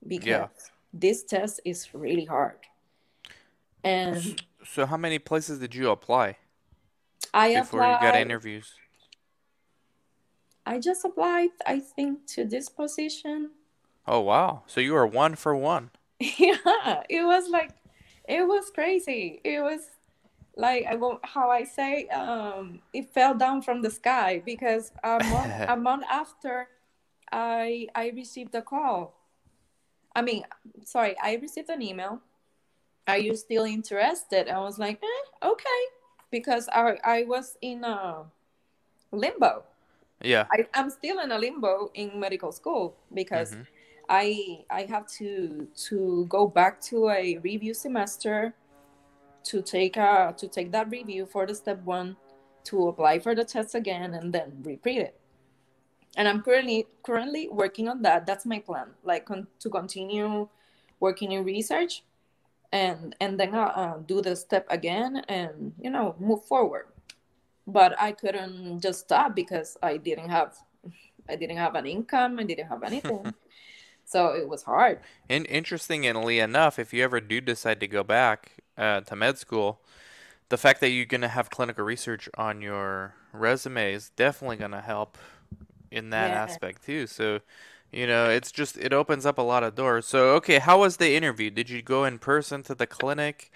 because 0.07 0.27
yeah. 0.27 0.49
This 0.93 1.23
test 1.23 1.61
is 1.65 1.95
really 1.95 2.25
hard. 2.25 2.59
And 3.85 4.43
so 4.65 4.87
how 4.87 4.97
many 4.97 5.19
places 5.19 5.59
did 5.59 5.75
you 5.75 5.91
apply 5.91 6.37
i 7.33 7.55
before 7.55 7.81
applied, 7.81 7.93
you 7.93 8.13
got 8.13 8.17
interviews? 8.17 8.75
I 10.67 10.79
just 10.79 11.05
applied 11.05 11.51
i 11.67 11.79
think 11.79 12.27
to 12.35 12.45
this 12.45 12.69
position. 12.69 13.51
Oh 14.07 14.21
wow. 14.21 14.63
So 14.67 14.81
you 14.81 14.97
are 14.97 15.07
one 15.07 15.37
for 15.37 15.55
one. 15.55 15.91
Yeah 16.21 17.03
it 17.09 17.25
was 17.25 17.49
like 17.49 17.71
it 18.29 18.47
was 18.47 18.71
crazy. 18.71 19.41
It 19.45 19.61
was 19.61 19.81
like 20.57 20.85
I 20.87 20.97
won't, 20.97 21.25
how 21.25 21.51
I 21.51 21.65
say 21.65 22.09
um, 22.09 22.81
it 22.93 23.11
fell 23.15 23.35
down 23.35 23.63
from 23.63 23.81
the 23.81 23.91
sky 23.91 24.43
because 24.45 24.93
a 25.03 25.23
month, 25.25 25.55
a 25.69 25.77
month 25.77 26.05
after 26.11 26.69
I 27.33 27.87
I 27.95 28.11
received 28.15 28.55
a 28.55 28.63
call. 28.63 29.18
I 30.19 30.23
mean, 30.23 30.43
sorry, 30.85 31.15
I 31.23 31.37
received 31.37 31.71
an 31.71 31.81
email. 31.81 32.21
Are 33.07 33.19
you 33.19 33.37
still 33.37 33.65
interested? 33.65 34.49
I 34.49 34.59
was 34.59 34.79
like, 34.79 34.99
eh, 35.03 35.47
okay, 35.47 35.81
because 36.31 36.69
I 36.69 36.99
I 37.05 37.23
was 37.23 37.57
in 37.63 37.85
a 37.85 38.27
limbo. 39.13 39.63
Yeah, 40.21 40.47
I, 40.51 40.67
I'm 40.75 40.91
still 40.91 41.21
in 41.21 41.31
a 41.31 41.39
limbo 41.39 41.91
in 41.95 42.19
medical 42.19 42.53
school 42.53 42.97
because. 43.15 43.53
Mm-hmm 43.53 43.79
I 44.09 44.65
I 44.71 44.83
have 44.89 45.07
to 45.19 45.69
to 45.89 46.27
go 46.29 46.47
back 46.47 46.81
to 46.89 47.11
a 47.11 47.39
review 47.39 47.75
semester 47.75 48.55
to 49.45 49.63
take 49.63 49.97
a 49.97 50.35
to 50.37 50.49
take 50.49 50.73
that 50.73 50.91
review 50.91 51.27
for 51.27 51.47
the 51.47 51.55
step 51.55 51.83
one 51.85 52.17
to 52.65 52.89
apply 52.89 53.19
for 53.19 53.35
the 53.35 53.45
test 53.45 53.75
again 53.75 54.15
and 54.15 54.33
then 54.33 54.63
repeat 54.65 55.01
it 55.01 55.18
and 56.17 56.29
i'm 56.29 56.43
currently 56.43 56.87
currently 57.03 57.49
working 57.51 57.89
on 57.89 58.03
that. 58.03 58.27
That's 58.27 58.47
my 58.47 58.59
plan 58.61 58.89
like 59.05 59.27
con- 59.27 59.47
to 59.61 59.71
continue 59.71 60.49
working 61.01 61.33
in 61.33 61.45
research 61.45 62.03
and 62.73 63.15
and 63.21 63.39
then 63.39 63.55
uh, 63.55 63.73
uh, 63.75 63.99
do 64.07 64.21
the 64.21 64.37
step 64.37 64.67
again 64.71 65.23
and 65.29 65.73
you 65.81 65.91
know 65.91 66.15
move 66.19 66.45
forward. 66.45 66.87
But 67.67 68.01
i 68.01 68.13
couldn't 68.13 68.81
just 68.81 69.01
stop 69.01 69.35
because 69.35 69.77
i 69.83 69.97
didn't 69.97 70.31
have 70.31 70.57
i 71.29 71.37
didn't 71.37 71.59
have 71.59 71.75
an 71.75 71.87
income 71.87 72.39
i 72.39 72.45
didn't 72.45 72.69
have 72.69 72.83
anything. 72.83 73.35
So 74.09 74.33
it 74.33 74.49
was 74.49 74.63
hard. 74.63 75.01
And 75.29 75.47
interestingly 75.51 76.39
enough, 76.39 76.79
if 76.79 76.95
you 76.95 77.05
ever 77.05 77.21
do 77.21 77.43
decide 77.43 77.79
to 77.81 77.87
go 77.87 78.03
back 78.03 78.53
uh, 78.79 79.03
to 79.03 79.15
med 79.15 79.37
school, 79.37 79.83
the 80.49 80.57
fact 80.57 80.81
that 80.81 80.89
you're 80.89 81.05
going 81.05 81.21
to 81.21 81.29
have 81.29 81.51
clinical 81.51 81.85
research 81.85 82.27
on 82.39 82.63
your 82.63 83.15
resume 83.35 83.93
is 83.93 84.09
definitely 84.09 84.57
going 84.57 84.71
to 84.71 84.81
help 84.81 85.19
in 85.91 86.11
that 86.11 86.31
yeah. 86.31 86.43
aspect 86.43 86.85
too. 86.85 87.07
So, 87.07 87.41
you 87.93 88.07
know, 88.07 88.29
it's 88.29 88.53
just 88.53 88.77
it 88.77 88.93
opens 88.93 89.27
up 89.27 89.39
a 89.39 89.43
lot 89.43 89.63
of 89.63 89.75
doors. 89.75 90.07
So, 90.07 90.35
okay, 90.37 90.59
how 90.59 90.81
was 90.81 90.97
the 90.97 91.15
interview? 91.15 91.51
Did 91.51 91.71
you 91.71 91.83
go 91.83 92.05
in 92.05 92.19
person 92.19 92.63
to 92.65 92.75
the 92.75 92.87
clinic? 92.87 93.51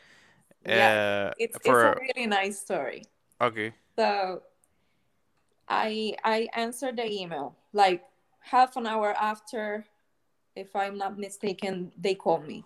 Yeah, 0.66 1.30
uh, 1.30 1.34
it's, 1.38 1.58
for... 1.64 1.92
it's 1.92 1.98
a 1.98 2.02
really 2.02 2.26
nice 2.26 2.58
story. 2.58 3.04
Okay. 3.40 3.74
So, 3.96 4.42
I 5.68 6.14
I 6.24 6.48
answered 6.54 6.96
the 6.96 7.10
email 7.10 7.56
like 7.72 8.04
half 8.40 8.76
an 8.76 8.86
hour 8.86 9.12
after 9.12 9.84
if 10.54 10.76
I'm 10.76 10.98
not 10.98 11.18
mistaken, 11.18 11.92
they 11.96 12.14
called 12.14 12.46
me. 12.46 12.64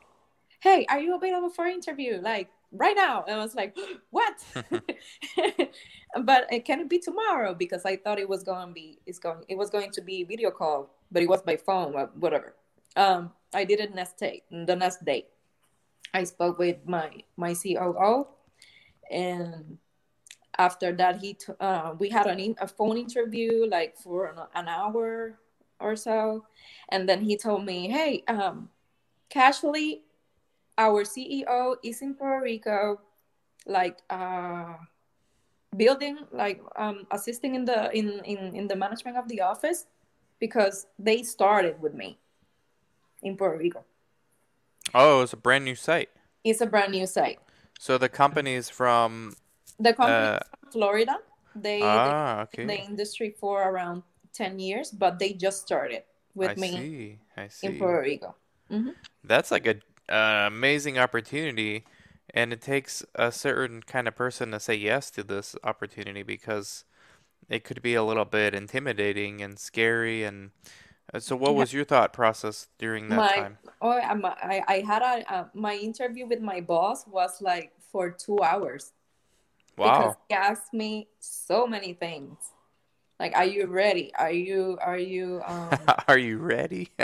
Hey, 0.61 0.87
are 0.89 1.01
you 1.01 1.15
available 1.15 1.51
for 1.51 1.67
interview? 1.67 2.19
Like 2.21 2.49
right 2.73 2.97
now. 2.97 3.25
And 3.27 3.39
I 3.39 3.43
was 3.43 3.55
like, 3.55 3.77
what? 4.11 4.45
but 6.23 6.47
it 6.53 6.65
can 6.65 6.81
it 6.81 6.89
be 6.89 6.99
tomorrow? 6.99 7.55
Because 7.55 7.85
I 7.85 7.97
thought 7.97 8.19
it 8.19 8.29
was 8.29 8.43
going 8.43 8.69
to 8.69 8.73
be 8.73 8.99
it's 9.07 9.19
going 9.19 9.45
it 9.49 9.57
was 9.57 9.71
going 9.71 9.91
to 9.93 10.03
be 10.03 10.25
video 10.25 10.51
call, 10.51 10.95
but 11.11 11.23
it 11.23 11.29
was 11.29 11.43
by 11.43 11.57
phone, 11.57 11.93
whatever. 12.19 12.55
Um, 12.97 13.33
I 13.55 13.65
did 13.65 13.81
it 13.81 13.95
next 13.95 14.19
day, 14.19 14.43
the 14.51 14.77
next 14.77 15.05
day. 15.05 15.27
I 16.15 16.25
spoke 16.25 16.59
with 16.59 16.79
my 16.87 17.11
my 17.37 17.55
COO, 17.55 18.27
and 19.11 19.79
after 20.59 20.93
that, 20.93 21.21
he 21.21 21.35
t- 21.35 21.53
uh, 21.61 21.95
we 21.99 22.09
had 22.09 22.27
an 22.27 22.41
in- 22.41 22.57
a 22.61 22.67
phone 22.67 22.97
interview 22.97 23.67
like 23.69 23.97
for 23.97 24.27
an, 24.27 24.39
an 24.55 24.69
hour 24.69 25.39
or 25.81 25.97
so. 25.97 26.47
And 26.89 27.09
then 27.09 27.21
he 27.21 27.37
told 27.37 27.65
me, 27.65 27.89
hey, 27.89 28.25
um, 28.29 28.71
casually, 29.29 30.03
our 30.79 31.05
CEO 31.05 31.77
is 31.83 32.03
in 32.03 32.15
Puerto 32.15 32.45
Rico, 32.45 33.01
like 33.67 33.99
uh, 34.11 34.75
building, 35.77 36.19
like 36.33 36.61
um, 36.77 37.07
assisting 37.11 37.55
in 37.55 37.65
the 37.65 37.91
in, 37.97 38.21
in 38.25 38.55
in 38.55 38.69
the 38.69 38.77
management 38.77 39.17
of 39.17 39.29
the 39.29 39.41
office, 39.41 39.87
because 40.39 40.87
they 40.99 41.23
started 41.23 41.81
with 41.81 41.95
me 41.95 42.19
in 43.23 43.37
Puerto 43.37 43.59
Rico. 43.59 43.85
Oh, 44.95 45.23
it's 45.23 45.33
a 45.33 45.37
brand 45.37 45.65
new 45.65 45.75
site. 45.75 46.11
It's 46.45 46.61
a 46.61 46.67
brand 46.67 46.93
new 46.93 47.07
site. 47.07 47.41
So 47.79 47.99
the 47.99 48.09
company 48.09 48.55
is 48.55 48.71
from 48.71 49.35
the 49.79 49.93
company 49.93 50.39
uh, 50.39 50.41
from 50.61 50.71
Florida. 50.73 51.17
They 51.55 51.81
ah, 51.83 52.43
okay. 52.43 52.67
the 52.67 52.79
industry 52.79 53.35
for 53.41 53.69
around 53.69 54.03
10 54.35 54.59
years, 54.59 54.91
but 54.91 55.19
they 55.19 55.33
just 55.33 55.63
started 55.63 56.03
with 56.35 56.51
I 56.51 56.55
me 56.61 56.71
see. 56.71 57.19
I 57.37 57.49
see. 57.49 57.67
in 57.67 57.79
Puerto 57.79 58.03
Rico. 58.03 58.37
Mm-hmm. 58.71 58.91
That's 59.25 59.51
like 59.51 59.67
a 59.67 59.77
uh, 60.09 60.45
amazing 60.47 60.99
opportunity, 60.99 61.85
and 62.35 62.53
it 62.53 62.61
takes 62.61 63.05
a 63.15 63.33
certain 63.33 63.83
kind 63.83 64.09
of 64.09 64.15
person 64.15 64.51
to 64.53 64.61
say 64.61 64.75
yes 64.75 65.11
to 65.13 65.23
this 65.23 65.57
opportunity 65.65 66.23
because 66.23 66.85
it 67.49 67.65
could 67.65 67.83
be 67.83 67.95
a 67.95 68.03
little 68.03 68.25
bit 68.25 68.55
intimidating 68.55 69.41
and 69.43 69.59
scary. 69.59 70.25
And 70.25 70.51
uh, 71.13 71.21
so, 71.21 71.37
what 71.37 71.55
was 71.55 71.73
your 71.73 71.85
thought 71.85 72.13
process 72.13 72.69
during 72.79 73.09
that 73.09 73.17
my, 73.17 73.37
time? 73.37 73.59
Oh, 73.81 73.91
I, 73.91 74.63
I 74.67 74.85
had 74.87 75.03
a 75.03 75.33
uh, 75.33 75.45
my 75.55 75.75
interview 75.75 76.27
with 76.27 76.41
my 76.41 76.61
boss 76.61 77.07
was 77.07 77.41
like 77.41 77.73
for 77.79 78.11
two 78.11 78.43
hours. 78.43 78.93
Wow! 79.77 79.99
Because 79.99 80.17
he 80.29 80.35
asked 80.35 80.73
me 80.73 81.09
so 81.21 81.67
many 81.67 81.93
things 81.93 82.37
like 83.19 83.35
are 83.35 83.45
you 83.45 83.67
ready? 83.67 84.15
Are 84.15 84.31
you 84.31 84.79
are 84.81 84.99
you 84.99 85.43
um 85.47 85.71
are 86.09 86.19
you 86.19 86.39
ready? 86.39 86.91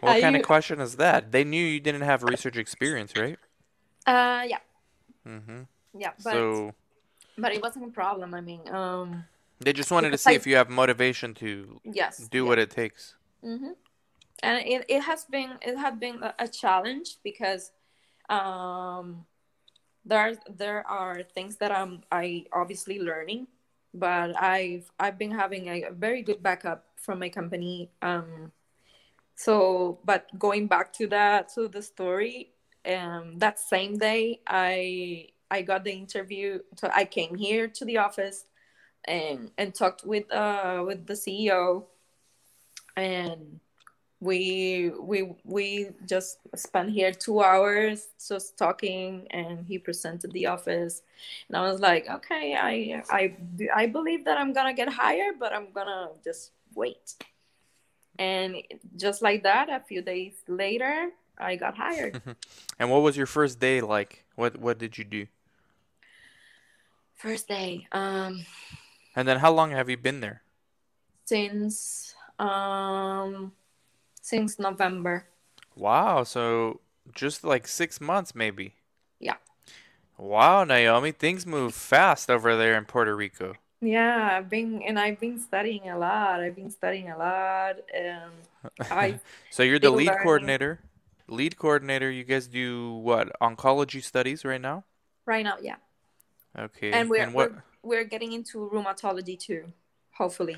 What 0.00 0.20
kind 0.20 0.34
you... 0.34 0.40
of 0.40 0.46
question 0.46 0.80
is 0.80 0.96
that? 0.96 1.32
They 1.32 1.44
knew 1.44 1.64
you 1.64 1.80
didn't 1.80 2.02
have 2.02 2.22
research 2.22 2.56
experience 2.56 3.12
right? 3.16 3.38
Uh 4.06 4.44
yeah. 4.46 4.58
Mm-hmm. 5.26 5.62
Yeah 5.98 6.12
but 6.22 6.32
so 6.32 6.74
but 7.38 7.52
it 7.52 7.62
wasn't 7.62 7.86
a 7.86 7.88
problem 7.88 8.34
i 8.34 8.40
mean 8.40 8.60
um 8.68 9.24
they 9.60 9.72
just 9.72 9.90
wanted 9.90 10.10
to 10.10 10.18
see 10.18 10.32
I... 10.32 10.34
if 10.34 10.46
you 10.46 10.56
have 10.56 10.68
motivation 10.68 11.34
to 11.34 11.80
yes 11.84 12.28
do 12.28 12.42
yeah. 12.42 12.48
what 12.48 12.58
it 12.58 12.70
takes. 12.70 13.14
Mm-hmm. 13.44 13.72
And 14.42 14.66
it, 14.66 14.84
it 14.88 15.00
has 15.02 15.24
been 15.24 15.52
it 15.62 15.76
had 15.76 16.00
been 16.00 16.18
a 16.38 16.48
challenge 16.48 17.18
because 17.22 17.70
um 18.28 19.24
there 20.04 20.34
there 20.48 20.86
are 20.88 21.22
things 21.22 21.56
that 21.56 21.70
i'm 21.70 22.02
i 22.10 22.44
obviously 22.52 22.98
learning 23.00 23.46
but 23.94 24.40
I've 24.40 24.90
I've 24.98 25.18
been 25.18 25.30
having 25.30 25.68
a, 25.68 25.90
very 25.90 26.22
good 26.22 26.42
backup 26.42 26.86
from 26.96 27.18
my 27.18 27.28
company. 27.28 27.90
Um, 28.00 28.52
so, 29.34 29.98
but 30.04 30.26
going 30.38 30.66
back 30.66 30.92
to 30.94 31.06
that 31.08 31.48
to 31.54 31.68
the 31.68 31.82
story, 31.82 32.52
um, 32.86 33.38
that 33.38 33.58
same 33.58 33.98
day 33.98 34.40
I 34.46 35.28
I 35.50 35.62
got 35.62 35.84
the 35.84 35.92
interview. 35.92 36.60
So 36.76 36.90
I 36.94 37.04
came 37.04 37.34
here 37.34 37.68
to 37.68 37.84
the 37.84 37.98
office 37.98 38.46
and 39.04 39.50
and 39.58 39.74
talked 39.74 40.04
with 40.06 40.32
uh 40.32 40.84
with 40.86 41.06
the 41.06 41.14
CEO 41.14 41.84
and 42.96 43.60
we 44.22 44.92
we 45.00 45.34
we 45.44 45.88
just 46.06 46.38
spent 46.54 46.90
here 46.90 47.10
two 47.10 47.42
hours 47.42 48.06
just 48.28 48.56
talking 48.56 49.26
and 49.30 49.66
he 49.66 49.78
presented 49.78 50.30
the 50.30 50.46
office. 50.46 51.02
And 51.48 51.56
i 51.56 51.62
was 51.70 51.80
like 51.80 52.08
okay 52.08 52.54
i 52.54 53.02
i 53.10 53.36
i 53.74 53.86
believe 53.86 54.24
that 54.24 54.38
i'm 54.38 54.52
gonna 54.52 54.74
get 54.74 54.88
hired 54.88 55.40
but 55.40 55.52
i'm 55.52 55.72
gonna 55.72 56.10
just 56.22 56.52
wait. 56.74 57.16
And 58.18 58.62
just 58.96 59.22
like 59.22 59.42
that 59.42 59.68
a 59.68 59.80
few 59.80 60.02
days 60.02 60.34
later 60.46 61.10
i 61.36 61.56
got 61.56 61.76
hired. 61.76 62.22
And 62.78 62.90
what 62.90 63.02
was 63.02 63.16
your 63.16 63.26
first 63.26 63.58
day 63.58 63.80
like? 63.80 64.24
What 64.36 64.56
what 64.56 64.78
did 64.78 64.98
you 64.98 65.04
do? 65.04 65.26
First 67.16 67.48
day 67.48 67.88
um 67.90 68.46
and 69.16 69.26
then 69.26 69.38
how 69.38 69.50
long 69.52 69.72
have 69.72 69.90
you 69.90 69.96
been 69.96 70.20
there? 70.20 70.42
since 71.24 72.14
um 72.38 73.52
since 74.22 74.58
November. 74.58 75.26
Wow, 75.76 76.22
so 76.22 76.80
just 77.14 77.44
like 77.44 77.68
six 77.68 78.00
months 78.00 78.34
maybe. 78.34 78.76
Yeah. 79.20 79.36
Wow, 80.16 80.64
Naomi, 80.64 81.12
things 81.12 81.44
move 81.44 81.74
fast 81.74 82.30
over 82.30 82.56
there 82.56 82.78
in 82.78 82.86
Puerto 82.86 83.14
Rico. 83.14 83.54
Yeah, 83.80 84.38
I've 84.38 84.48
been 84.48 84.80
and 84.82 84.98
I've 84.98 85.20
been 85.20 85.38
studying 85.38 85.90
a 85.90 85.98
lot. 85.98 86.40
I've 86.40 86.54
been 86.54 86.70
studying 86.70 87.10
a 87.10 87.18
lot, 87.18 87.76
and 87.92 88.30
I. 88.90 89.20
so 89.50 89.62
you're 89.62 89.80
the 89.80 89.90
lead 89.90 90.06
learning. 90.06 90.22
coordinator. 90.22 90.80
Lead 91.28 91.56
coordinator. 91.56 92.10
You 92.10 92.24
guys 92.24 92.46
do 92.46 92.94
what? 92.94 93.32
Oncology 93.40 94.02
studies 94.02 94.44
right 94.44 94.60
now. 94.60 94.84
Right 95.26 95.44
now, 95.44 95.56
yeah. 95.60 95.76
Okay. 96.56 96.92
And 96.92 97.10
we're 97.10 97.22
and 97.22 97.34
what... 97.34 97.52
we're, 97.52 97.62
we're 97.82 98.04
getting 98.04 98.32
into 98.32 98.70
rheumatology 98.72 99.38
too, 99.38 99.72
hopefully 100.12 100.56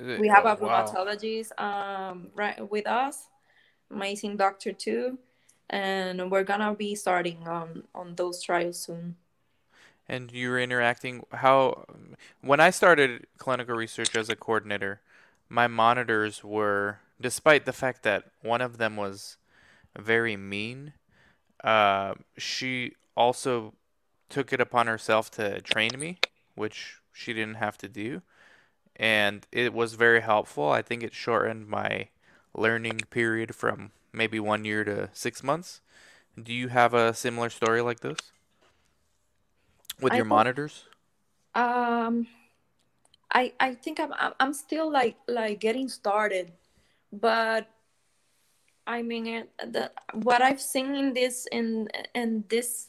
we 0.00 0.28
have 0.28 0.44
a 0.44 0.54
wow. 0.54 0.84
rheumatologist 0.84 1.58
um, 1.60 2.28
right 2.34 2.70
with 2.70 2.86
us, 2.86 3.28
amazing 3.90 4.36
doctor 4.36 4.72
too, 4.72 5.18
and 5.68 6.30
we're 6.30 6.44
gonna 6.44 6.74
be 6.74 6.94
starting 6.94 7.46
on 7.46 7.84
on 7.94 8.14
those 8.16 8.42
trials 8.42 8.80
soon. 8.80 9.16
And 10.08 10.32
you're 10.32 10.58
interacting 10.58 11.24
how 11.32 11.84
when 12.40 12.60
I 12.60 12.70
started 12.70 13.26
clinical 13.38 13.76
research 13.76 14.16
as 14.16 14.28
a 14.28 14.36
coordinator, 14.36 15.00
my 15.48 15.68
monitors 15.68 16.42
were 16.42 16.98
despite 17.20 17.64
the 17.64 17.72
fact 17.72 18.02
that 18.02 18.24
one 18.42 18.60
of 18.60 18.78
them 18.78 18.96
was 18.96 19.36
very 19.98 20.36
mean, 20.36 20.94
uh, 21.62 22.14
she 22.38 22.92
also 23.16 23.74
took 24.28 24.52
it 24.52 24.60
upon 24.60 24.86
herself 24.86 25.30
to 25.32 25.60
train 25.60 25.90
me, 25.98 26.18
which 26.54 26.96
she 27.12 27.32
didn't 27.32 27.56
have 27.56 27.76
to 27.78 27.88
do 27.88 28.22
and 29.00 29.46
it 29.50 29.72
was 29.72 29.94
very 29.94 30.20
helpful. 30.20 30.70
I 30.70 30.82
think 30.82 31.02
it 31.02 31.14
shortened 31.14 31.66
my 31.66 32.08
learning 32.54 33.00
period 33.08 33.54
from 33.54 33.92
maybe 34.12 34.38
one 34.38 34.66
year 34.66 34.84
to 34.84 35.08
six 35.14 35.42
months. 35.42 35.80
Do 36.40 36.52
you 36.52 36.68
have 36.68 36.92
a 36.92 37.14
similar 37.14 37.48
story 37.48 37.80
like 37.80 38.00
this 38.00 38.18
with 40.02 40.12
I 40.12 40.16
your 40.16 40.26
monitors? 40.26 40.84
Um, 41.54 42.26
I 43.32 43.54
I 43.58 43.74
think 43.74 43.98
I'm 43.98 44.12
I'm 44.38 44.52
still 44.52 44.92
like 44.92 45.16
like 45.26 45.60
getting 45.60 45.88
started, 45.88 46.52
but 47.10 47.68
I 48.86 49.00
mean 49.00 49.26
it, 49.26 49.50
the 49.72 49.90
what 50.12 50.42
I've 50.42 50.60
seen 50.60 50.94
in 50.94 51.14
this 51.14 51.48
in 51.50 51.88
in 52.14 52.44
this 52.50 52.88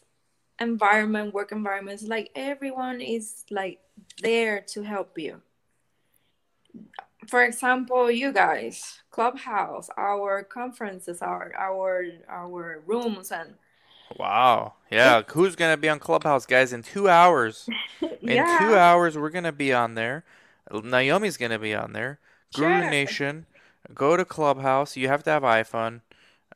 environment 0.60 1.34
work 1.34 1.54
environment 1.54 2.02
is 2.02 2.08
like 2.08 2.32
everyone 2.36 3.00
is 3.00 3.46
like 3.50 3.80
there 4.22 4.60
to 4.76 4.84
help 4.84 5.18
you 5.18 5.42
for 7.28 7.44
example, 7.44 8.10
you 8.10 8.32
guys, 8.32 9.00
Clubhouse, 9.12 9.90
our 9.98 10.44
conferences, 10.44 11.22
our 11.22 11.54
our 11.58 12.06
our 12.28 12.82
rooms, 12.86 13.32
and 13.32 13.56
wow, 14.18 14.74
yeah, 14.92 15.22
who's 15.30 15.56
gonna 15.56 15.78
be 15.78 15.90
on 15.90 16.00
Clubhouse, 16.00 16.46
guys? 16.46 16.74
In 16.74 16.84
two 16.84 17.10
hours, 17.10 17.70
yeah. 18.02 18.10
in 18.22 18.60
two 18.60 18.76
hours, 18.76 19.18
we're 19.18 19.30
gonna 19.30 19.52
be 19.52 19.74
on 19.74 19.96
there. 19.96 20.24
Naomi's 20.72 21.38
gonna 21.38 21.60
be 21.60 21.76
on 21.76 21.94
there. 21.94 22.20
Guru 22.54 22.82
sure. 22.82 22.90
Nation, 22.90 23.46
go 23.94 24.18
to 24.18 24.26
Clubhouse. 24.26 24.98
You 24.98 25.08
have 25.08 25.24
to 25.24 25.30
have 25.30 25.44
iPhone. 25.44 26.02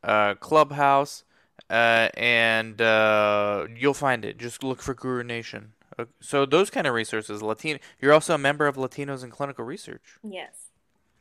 Uh, 0.04 0.36
Clubhouse, 0.36 1.24
uh, 1.70 2.10
and 2.16 2.80
uh, 2.80 3.66
you'll 3.76 3.96
find 3.96 4.24
it. 4.24 4.38
Just 4.38 4.64
look 4.64 4.82
for 4.82 4.94
Guru 4.94 5.24
Nation. 5.24 5.74
So 6.22 6.46
those 6.46 6.70
kind 6.70 6.88
of 6.88 6.94
resources, 6.94 7.42
Latino. 7.42 7.80
You're 8.02 8.14
also 8.14 8.36
a 8.36 8.38
member 8.38 8.68
of 8.68 8.76
Latinos 8.76 9.24
in 9.24 9.30
Clinical 9.30 9.66
Research. 9.66 10.18
Yes, 10.24 10.72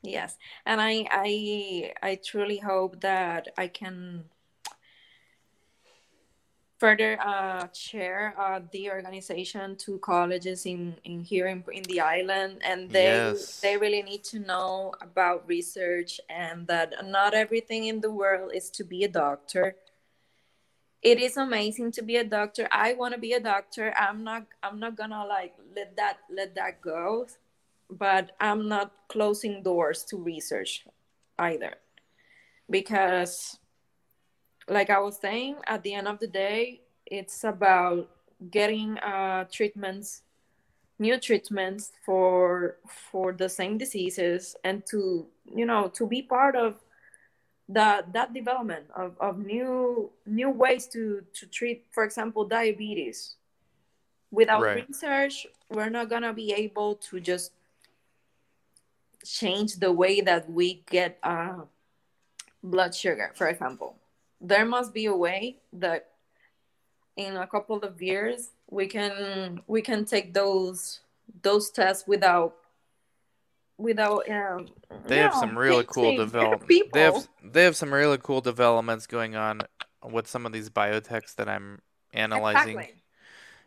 yes, 0.03 0.37
and 0.67 0.81
I 0.81 1.07
I 1.11 1.93
I 2.03 2.21
truly 2.23 2.59
hope 2.59 3.01
that 3.01 3.49
I 3.57 3.69
can 3.69 4.25
further 6.79 7.19
uh, 7.25 7.67
share 7.73 8.35
uh, 8.39 8.61
the 8.73 8.91
organization 8.91 9.77
to 9.77 9.99
colleges 10.01 10.67
in, 10.67 10.95
in 11.05 11.21
here 11.21 11.47
in, 11.47 11.65
in 11.73 11.83
the 11.85 11.99
island 12.01 12.61
and 12.63 12.91
they 12.91 13.05
yes. 13.05 13.61
they 13.61 13.77
really 13.77 14.03
need 14.03 14.23
to 14.25 14.39
know 14.39 14.93
about 15.01 15.47
research 15.49 16.21
and 16.29 16.67
that 16.67 16.93
not 17.07 17.33
everything 17.33 17.87
in 17.87 18.01
the 18.01 18.11
world 18.11 18.51
is 18.53 18.69
to 18.69 18.85
be 18.85 19.05
a 19.05 19.09
doctor 19.09 19.77
it 21.05 21.21
is 21.21 21.37
amazing 21.37 21.93
to 21.93 22.03
be 22.03 22.17
a 22.17 22.25
doctor. 22.25 22.67
I 22.73 22.95
want 22.95 23.13
to 23.13 23.21
be 23.21 23.35
a 23.35 23.41
doctor. 23.41 23.95
I'm 23.97 24.25
not 24.25 24.47
i'm 24.63 24.81
not 24.81 24.97
gonna 24.97 25.25
like 25.27 25.55
let 25.77 25.95
that 25.97 26.19
let 26.31 26.55
that 26.55 26.81
go 26.81 27.27
but 27.91 28.33
i'm 28.41 28.67
not 28.67 28.93
closing 29.09 29.63
doors 29.63 30.03
to 30.05 30.17
research 30.17 30.85
either. 31.39 31.75
Because 32.71 33.59
like 34.69 34.89
i 34.89 34.99
was 34.99 35.19
saying 35.19 35.57
at 35.67 35.83
the 35.83 35.93
end 35.93 36.09
of 36.09 36.19
the 36.19 36.27
day 36.27 36.81
it's 37.07 37.45
about 37.45 38.09
getting 38.51 38.97
uh, 38.99 39.45
treatments 39.53 40.23
new 40.99 41.19
treatments 41.19 41.93
for 42.05 42.79
for 43.11 43.33
the 43.33 43.49
same 43.49 43.77
diseases 43.77 44.57
and 44.65 44.87
to 44.87 45.27
you 45.45 45.67
know 45.67 45.89
to 45.89 46.07
be 46.07 46.23
part 46.23 46.57
of 46.57 46.81
that 47.69 48.13
that 48.13 48.35
development 48.35 48.85
of, 48.95 49.17
of 49.21 49.39
new 49.39 50.11
new 50.27 50.51
ways 50.51 50.87
to 50.87 51.25
to 51.33 51.47
treat 51.47 51.85
for 51.91 52.05
example 52.05 52.45
diabetes 52.45 53.37
without 54.31 54.63
right. 54.63 54.87
research 54.87 55.47
we're 55.71 55.89
not 55.89 56.11
gonna 56.11 56.33
be 56.33 56.53
able 56.53 56.97
to 56.97 57.21
just 57.21 57.53
change 59.25 59.77
the 59.77 59.91
way 59.91 60.21
that 60.21 60.51
we 60.51 60.83
get 60.91 61.19
uh, 61.23 61.63
blood 62.63 62.95
sugar 62.95 63.33
for 63.35 63.49
example 63.49 63.97
there 64.43 64.67
must 64.67 64.93
be 64.93 65.07
a 65.07 65.17
way 65.17 65.57
that 65.73 66.11
in 67.17 67.37
a 67.37 67.47
couple 67.47 67.79
of 67.79 68.03
years 68.03 68.51
we 68.71 68.87
can 68.87 69.63
we 69.67 69.81
can 69.81 70.05
take 70.05 70.35
those 70.35 71.01
those 71.43 71.71
tests 71.71 72.07
without 72.07 72.57
without 73.79 74.29
um, 74.31 74.69
they 75.07 75.19
have 75.19 75.35
some 75.35 75.59
really 75.59 75.85
cool 75.87 76.17
development 76.17 76.93
they 76.93 77.01
have 77.01 77.29
they 77.43 77.65
have 77.65 77.77
some 77.77 77.93
really 77.93 78.19
cool 78.23 78.41
developments 78.41 79.07
going 79.07 79.35
on 79.35 79.61
with 80.11 80.29
some 80.29 80.47
of 80.47 80.53
these 80.53 80.71
biotechs 80.71 81.35
that 81.35 81.49
i'm 81.49 81.81
analyzing. 82.13 82.79
Exactly. 82.79 83.03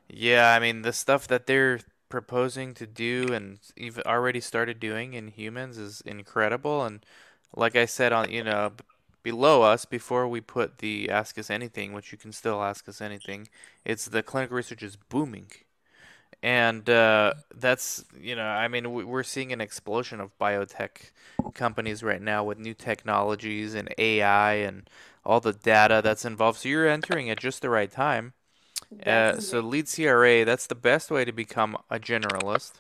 yeah 0.09 0.53
i 0.53 0.59
mean 0.59 0.81
the 0.81 0.93
stuff 0.93 1.27
that 1.27 1.45
they're 1.45 1.79
proposing 2.09 2.73
to 2.73 2.87
do 2.87 3.27
and 3.33 3.59
even 3.75 4.01
already 4.05 4.39
started 4.39 4.79
doing 4.79 5.13
in 5.13 5.27
humans 5.27 5.77
is 5.77 5.99
incredible. 6.05 6.85
And 6.85 7.05
like 7.55 7.75
i 7.75 7.85
said 7.85 8.13
on 8.13 8.31
you 8.31 8.43
know 8.43 8.71
below 9.23 9.61
us 9.61 9.83
before 9.83 10.27
we 10.27 10.39
put 10.39 10.77
the 10.77 11.09
ask 11.09 11.37
us 11.37 11.49
anything 11.49 11.91
which 11.91 12.11
you 12.11 12.17
can 12.17 12.31
still 12.31 12.63
ask 12.63 12.87
us 12.87 13.01
anything 13.01 13.47
it's 13.83 14.05
the 14.05 14.23
clinical 14.23 14.55
research 14.55 14.83
is 14.83 14.95
booming 14.95 15.47
and 16.43 16.89
uh, 16.89 17.33
that's 17.55 18.05
you 18.19 18.35
know 18.35 18.45
i 18.45 18.67
mean 18.67 18.91
we're 19.07 19.23
seeing 19.23 19.51
an 19.51 19.61
explosion 19.61 20.19
of 20.19 20.37
biotech 20.39 21.11
companies 21.53 22.03
right 22.03 22.21
now 22.21 22.43
with 22.43 22.59
new 22.59 22.73
technologies 22.73 23.73
and 23.73 23.93
ai 23.97 24.53
and 24.53 24.89
all 25.27 25.41
the 25.41 25.53
data 25.53 26.01
that's 26.03 26.23
involved. 26.25 26.59
So 26.59 26.69
you're 26.69 26.87
entering 26.87 27.29
at 27.29 27.37
just 27.37 27.61
the 27.61 27.69
right 27.69 27.91
time. 27.91 28.33
Uh, 29.05 29.39
so 29.39 29.59
lead 29.59 29.87
cra 29.87 30.45
that's 30.45 30.67
the 30.67 30.75
best 30.75 31.11
way 31.11 31.25
to 31.25 31.31
become 31.31 31.77
a 31.89 31.99
generalist. 31.99 32.73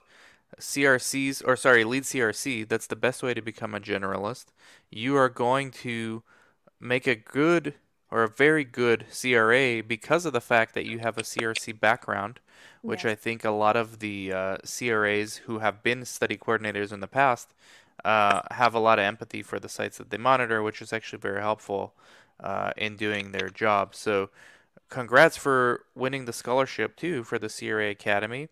Crcs 0.59 1.43
or 1.45 1.55
sorry 1.55 1.83
lead 1.83 2.03
crc 2.03 2.67
that's 2.69 2.87
the 2.87 2.95
best 2.95 3.21
way 3.21 3.33
to 3.33 3.41
become 3.41 3.75
a 3.75 3.79
generalist. 3.79 4.45
You 4.89 5.17
are 5.17 5.29
going 5.29 5.71
to 5.71 6.23
make 6.79 7.07
a 7.07 7.15
good 7.15 7.75
or 8.09 8.23
a 8.23 8.29
very 8.29 8.63
good 8.63 9.05
cra 9.11 9.83
because 9.83 10.25
of 10.25 10.33
the 10.33 10.41
fact 10.41 10.73
that 10.75 10.85
you 10.85 10.99
have 10.99 11.17
a 11.17 11.23
crc 11.23 11.79
background 11.79 12.39
which 12.87 13.05
I 13.05 13.15
think 13.15 13.43
a 13.43 13.51
lot 13.51 13.75
of 13.75 13.99
the 13.99 14.31
uh, 14.31 14.57
CRAs 14.63 15.35
who 15.45 15.59
have 15.59 15.83
been 15.83 16.05
study 16.05 16.37
coordinators 16.37 16.93
in 16.93 17.01
the 17.01 17.07
past 17.07 17.53
uh, 18.05 18.41
have 18.51 18.73
a 18.73 18.79
lot 18.79 18.97
of 18.97 19.03
empathy 19.03 19.43
for 19.43 19.59
the 19.59 19.67
sites 19.67 19.97
that 19.97 20.09
they 20.09 20.17
monitor, 20.17 20.63
which 20.63 20.81
is 20.81 20.93
actually 20.93 21.19
very 21.19 21.41
helpful 21.41 21.93
uh, 22.39 22.71
in 22.77 22.95
doing 22.95 23.33
their 23.33 23.49
job. 23.49 23.93
So, 23.93 24.29
congrats 24.87 25.35
for 25.35 25.83
winning 25.95 26.23
the 26.23 26.31
scholarship 26.31 26.95
too 26.95 27.25
for 27.25 27.37
the 27.37 27.49
CRA 27.49 27.89
Academy. 27.89 28.47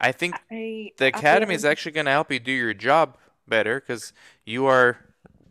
I 0.00 0.10
think 0.10 0.34
I, 0.50 0.90
the 0.96 1.04
I 1.04 1.08
academy 1.08 1.54
is 1.54 1.64
actually 1.64 1.92
going 1.92 2.06
to 2.06 2.12
help 2.12 2.32
you 2.32 2.40
do 2.40 2.50
your 2.50 2.74
job 2.74 3.16
better 3.46 3.78
because 3.78 4.12
you 4.44 4.66
are 4.66 4.98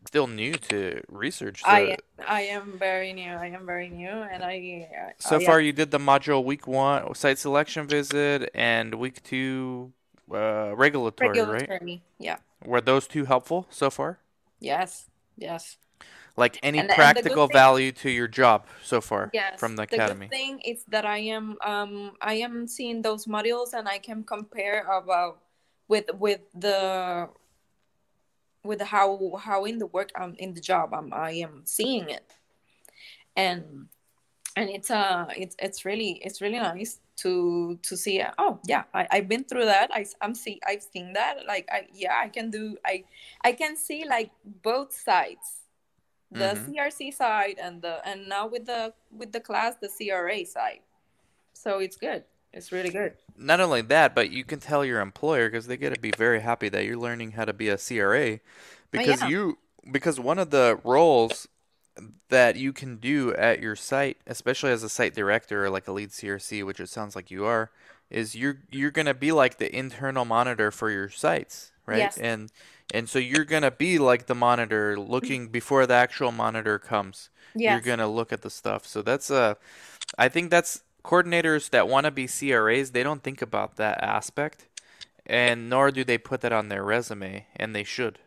still 0.06 0.28
new 0.28 0.58
to 0.70 1.02
research. 1.10 1.66
So 1.66 1.72
I 1.72 1.98
I 2.26 2.42
am 2.44 2.78
very 2.80 3.14
new. 3.14 3.32
I 3.32 3.48
am 3.48 3.66
very 3.66 3.90
new, 3.90 4.08
and 4.10 4.44
I 4.44 5.14
I 5.26 5.30
so 5.30 5.36
am 5.36 5.42
far 5.46 5.60
you 5.60 5.72
did 5.74 5.92
the 5.92 5.98
module 6.00 6.44
week 6.44 6.68
one 6.68 7.14
site 7.16 7.38
selection 7.40 7.88
visit 7.88 8.50
and 8.54 8.96
week 8.96 9.24
two 9.24 9.92
uh, 10.32 10.76
regulatory, 10.76 11.44
right? 11.44 11.70
regulatory. 11.70 12.04
Yeah. 12.20 12.38
Were 12.66 12.82
those 12.82 13.08
two 13.08 13.26
helpful 13.26 13.68
so 13.70 13.90
far? 13.90 14.20
Yes. 14.60 15.08
Yes. 15.38 15.78
Like 16.38 16.60
any 16.64 16.80
And 16.80 16.92
and 16.92 16.94
practical 16.96 17.48
thing 17.48 17.52
value 17.54 17.92
to 17.94 18.10
your 18.10 18.28
job 18.28 18.66
so 18.84 19.02
far 19.02 19.34
yes, 19.34 19.56
from 19.56 19.76
the 19.76 19.84
the 19.90 20.00
good 20.00 20.18
academy? 20.18 20.30
thing 20.30 20.60
is 20.62 20.84
that 20.90 21.06
I 21.06 21.20
am 21.20 21.58
um 21.64 22.16
I 22.22 22.36
am 22.36 22.68
seeing 22.68 23.02
those 23.02 23.26
modules 23.26 23.74
and 23.74 23.88
I 23.88 23.98
can 24.00 24.24
compare 24.24 24.86
about 24.88 25.42
with 25.88 26.06
with 26.16 26.42
the 26.54 27.30
with 28.66 28.82
how 28.82 29.38
how 29.42 29.66
in 29.66 29.80
the 29.80 29.88
work 29.88 30.12
I'm 30.16 30.36
in 30.38 30.54
the 30.54 30.62
job 30.62 30.94
I'm 30.94 31.14
I 31.14 31.32
am 31.34 31.64
seeing 31.66 32.10
it 32.10 32.34
and 33.36 33.88
and 34.56 34.70
it's 34.70 34.92
uh 34.92 35.28
it's 35.36 35.56
it's 35.60 35.86
really 35.86 36.22
it's 36.24 36.42
really 36.42 36.60
nice 36.60 37.00
to 37.18 37.78
to 37.84 37.98
see 37.98 38.22
uh, 38.22 38.32
oh 38.38 38.60
yeah 38.68 38.84
I, 38.94 39.08
I've 39.12 39.28
been 39.30 39.44
through 39.44 39.66
that 39.66 39.92
I 39.94 40.06
I'm 40.22 40.36
see 40.36 40.60
I've 40.68 40.84
seen 40.84 41.14
that 41.14 41.46
like 41.48 41.68
I 41.72 41.88
yeah 41.94 42.20
I 42.22 42.30
can 42.30 42.52
do 42.52 42.78
I 42.86 43.06
I 43.44 43.54
can 43.54 43.76
see 43.78 44.06
like 44.08 44.32
both 44.64 44.94
sides 44.94 45.62
the 46.32 46.56
hmm 46.56 46.68
CRC 46.68 47.12
side 47.12 47.58
and 47.62 47.82
the 47.82 48.06
and 48.08 48.28
now 48.28 48.48
with 48.48 48.66
the 48.66 48.94
with 49.12 49.32
the 49.32 49.40
class 49.40 49.76
the 49.82 49.90
CRA 49.90 50.46
side. 50.46 50.82
So 51.54 51.80
it's 51.80 51.98
good. 51.98 52.24
It's 52.56 52.72
really 52.72 52.90
good. 52.90 53.14
Not 53.38 53.60
only 53.60 53.82
that, 53.82 54.16
but 54.16 54.32
you 54.32 54.46
can 54.46 54.60
tell 54.60 54.86
your 54.86 55.02
employer 55.02 55.50
because 55.50 55.68
they 55.68 55.76
got 55.78 55.94
to 55.94 56.00
be 56.00 56.12
very 56.12 56.40
happy 56.40 56.70
that 56.70 56.86
you're 56.86 56.98
learning 56.98 57.34
how 57.34 57.46
to 57.46 57.54
be 57.54 57.70
a 57.70 57.78
CRA 57.78 58.40
Oh 58.98 59.04
because 59.04 59.22
yeah. 59.22 59.28
you 59.28 59.58
because 59.92 60.20
one 60.20 60.40
of 60.40 60.50
the 60.52 60.80
roles 60.84 61.48
that 62.30 62.56
you 62.56 62.74
can 62.74 62.98
do 62.98 63.34
at 63.36 63.62
your 63.62 63.76
site, 63.76 64.18
especially 64.28 64.72
as 64.72 64.84
a 64.84 64.90
site 64.90 65.14
director 65.14 65.66
or 65.66 65.70
like 65.70 65.88
a 65.88 65.92
lead 65.92 66.10
CRC, 66.10 66.66
which 66.66 66.80
it 66.80 66.90
sounds 66.90 67.16
like 67.16 67.30
you 67.32 67.46
are, 67.46 67.72
is 68.10 68.36
you're 68.36 68.60
you're 68.72 68.92
gonna 68.92 69.14
be 69.14 69.32
like 69.32 69.58
the 69.58 69.76
internal 69.76 70.26
monitor 70.26 70.72
for 70.72 70.90
your 70.90 71.10
sites, 71.10 71.72
right? 71.86 71.98
Yes. 72.00 72.18
And 72.18 72.52
and 72.94 73.10
so 73.10 73.20
you're 73.20 73.46
gonna 73.46 73.72
be 73.72 74.00
like 74.00 74.28
the 74.28 74.36
monitor 74.36 74.98
looking 74.98 75.50
before 75.50 75.86
the 75.86 75.94
actual 75.96 76.32
monitor 76.32 76.80
comes. 76.80 77.30
You're 77.72 77.82
gonna 77.82 78.08
look 78.10 78.34
at 78.34 78.42
the 78.42 78.50
stuff. 78.50 78.86
So 78.86 79.02
that's 79.02 79.30
a 79.30 79.58
I 80.18 80.30
think 80.30 80.52
that's 80.52 80.84
coordinators 81.06 81.70
that 81.70 81.88
want 81.88 82.06
to 82.06 82.12
be 82.12 82.28
CRAs, 82.28 82.92
they 82.92 83.04
don't 83.04 83.24
think 83.24 83.42
about 83.42 83.76
that 83.76 84.04
aspect, 84.04 84.68
and 85.26 85.70
nor 85.70 85.92
do 85.92 86.04
they 86.04 86.18
put 86.18 86.42
that 86.42 86.52
on 86.52 86.70
their 86.70 86.84
resume, 86.84 87.46
and 87.56 87.76
they 87.76 87.84
should. 87.84 88.20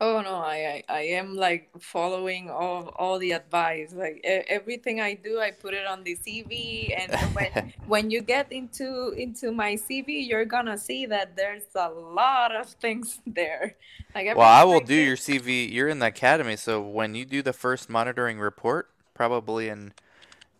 Oh 0.00 0.20
no, 0.20 0.36
I, 0.36 0.84
I 0.88 0.98
I 0.98 1.00
am 1.18 1.34
like 1.34 1.70
following 1.80 2.48
all 2.48 2.94
all 2.94 3.18
the 3.18 3.32
advice. 3.32 3.92
Like 3.92 4.20
everything 4.24 5.00
I 5.00 5.14
do, 5.14 5.40
I 5.40 5.50
put 5.50 5.74
it 5.74 5.86
on 5.88 6.04
the 6.04 6.14
CV. 6.14 6.94
And 6.96 7.10
when 7.34 7.72
when 7.86 8.10
you 8.10 8.22
get 8.22 8.52
into 8.52 9.10
into 9.16 9.50
my 9.50 9.74
CV, 9.74 10.28
you're 10.28 10.44
gonna 10.44 10.78
see 10.78 11.06
that 11.06 11.34
there's 11.34 11.66
a 11.74 11.88
lot 11.90 12.54
of 12.54 12.68
things 12.68 13.18
there. 13.26 13.74
Like 14.14 14.36
Well, 14.36 14.46
I 14.46 14.62
will 14.62 14.80
do 14.80 14.94
your 14.94 15.16
CV. 15.16 15.68
You're 15.72 15.88
in 15.88 15.98
the 15.98 16.06
academy, 16.06 16.54
so 16.54 16.80
when 16.80 17.16
you 17.16 17.24
do 17.24 17.42
the 17.42 17.52
first 17.52 17.90
monitoring 17.90 18.38
report, 18.38 18.90
probably 19.14 19.68
in 19.68 19.94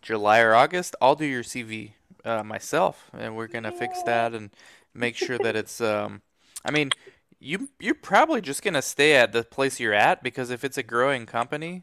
July 0.01 0.39
or 0.39 0.55
August, 0.55 0.95
I'll 1.01 1.15
do 1.15 1.25
your 1.25 1.43
CV 1.43 1.91
uh, 2.25 2.43
myself, 2.43 3.09
and 3.13 3.35
we're 3.35 3.47
gonna 3.47 3.71
fix 3.71 4.01
that 4.03 4.33
and 4.33 4.49
make 4.93 5.15
sure 5.15 5.37
that 5.39 5.55
it's 5.55 5.81
um. 5.81 6.21
I 6.65 6.71
mean, 6.71 6.91
you 7.39 7.69
you're 7.79 7.95
probably 7.95 8.41
just 8.41 8.61
gonna 8.61 8.81
stay 8.81 9.15
at 9.15 9.31
the 9.31 9.43
place 9.43 9.79
you're 9.79 9.93
at 9.93 10.23
because 10.23 10.49
if 10.49 10.63
it's 10.63 10.77
a 10.77 10.83
growing 10.83 11.25
company, 11.25 11.81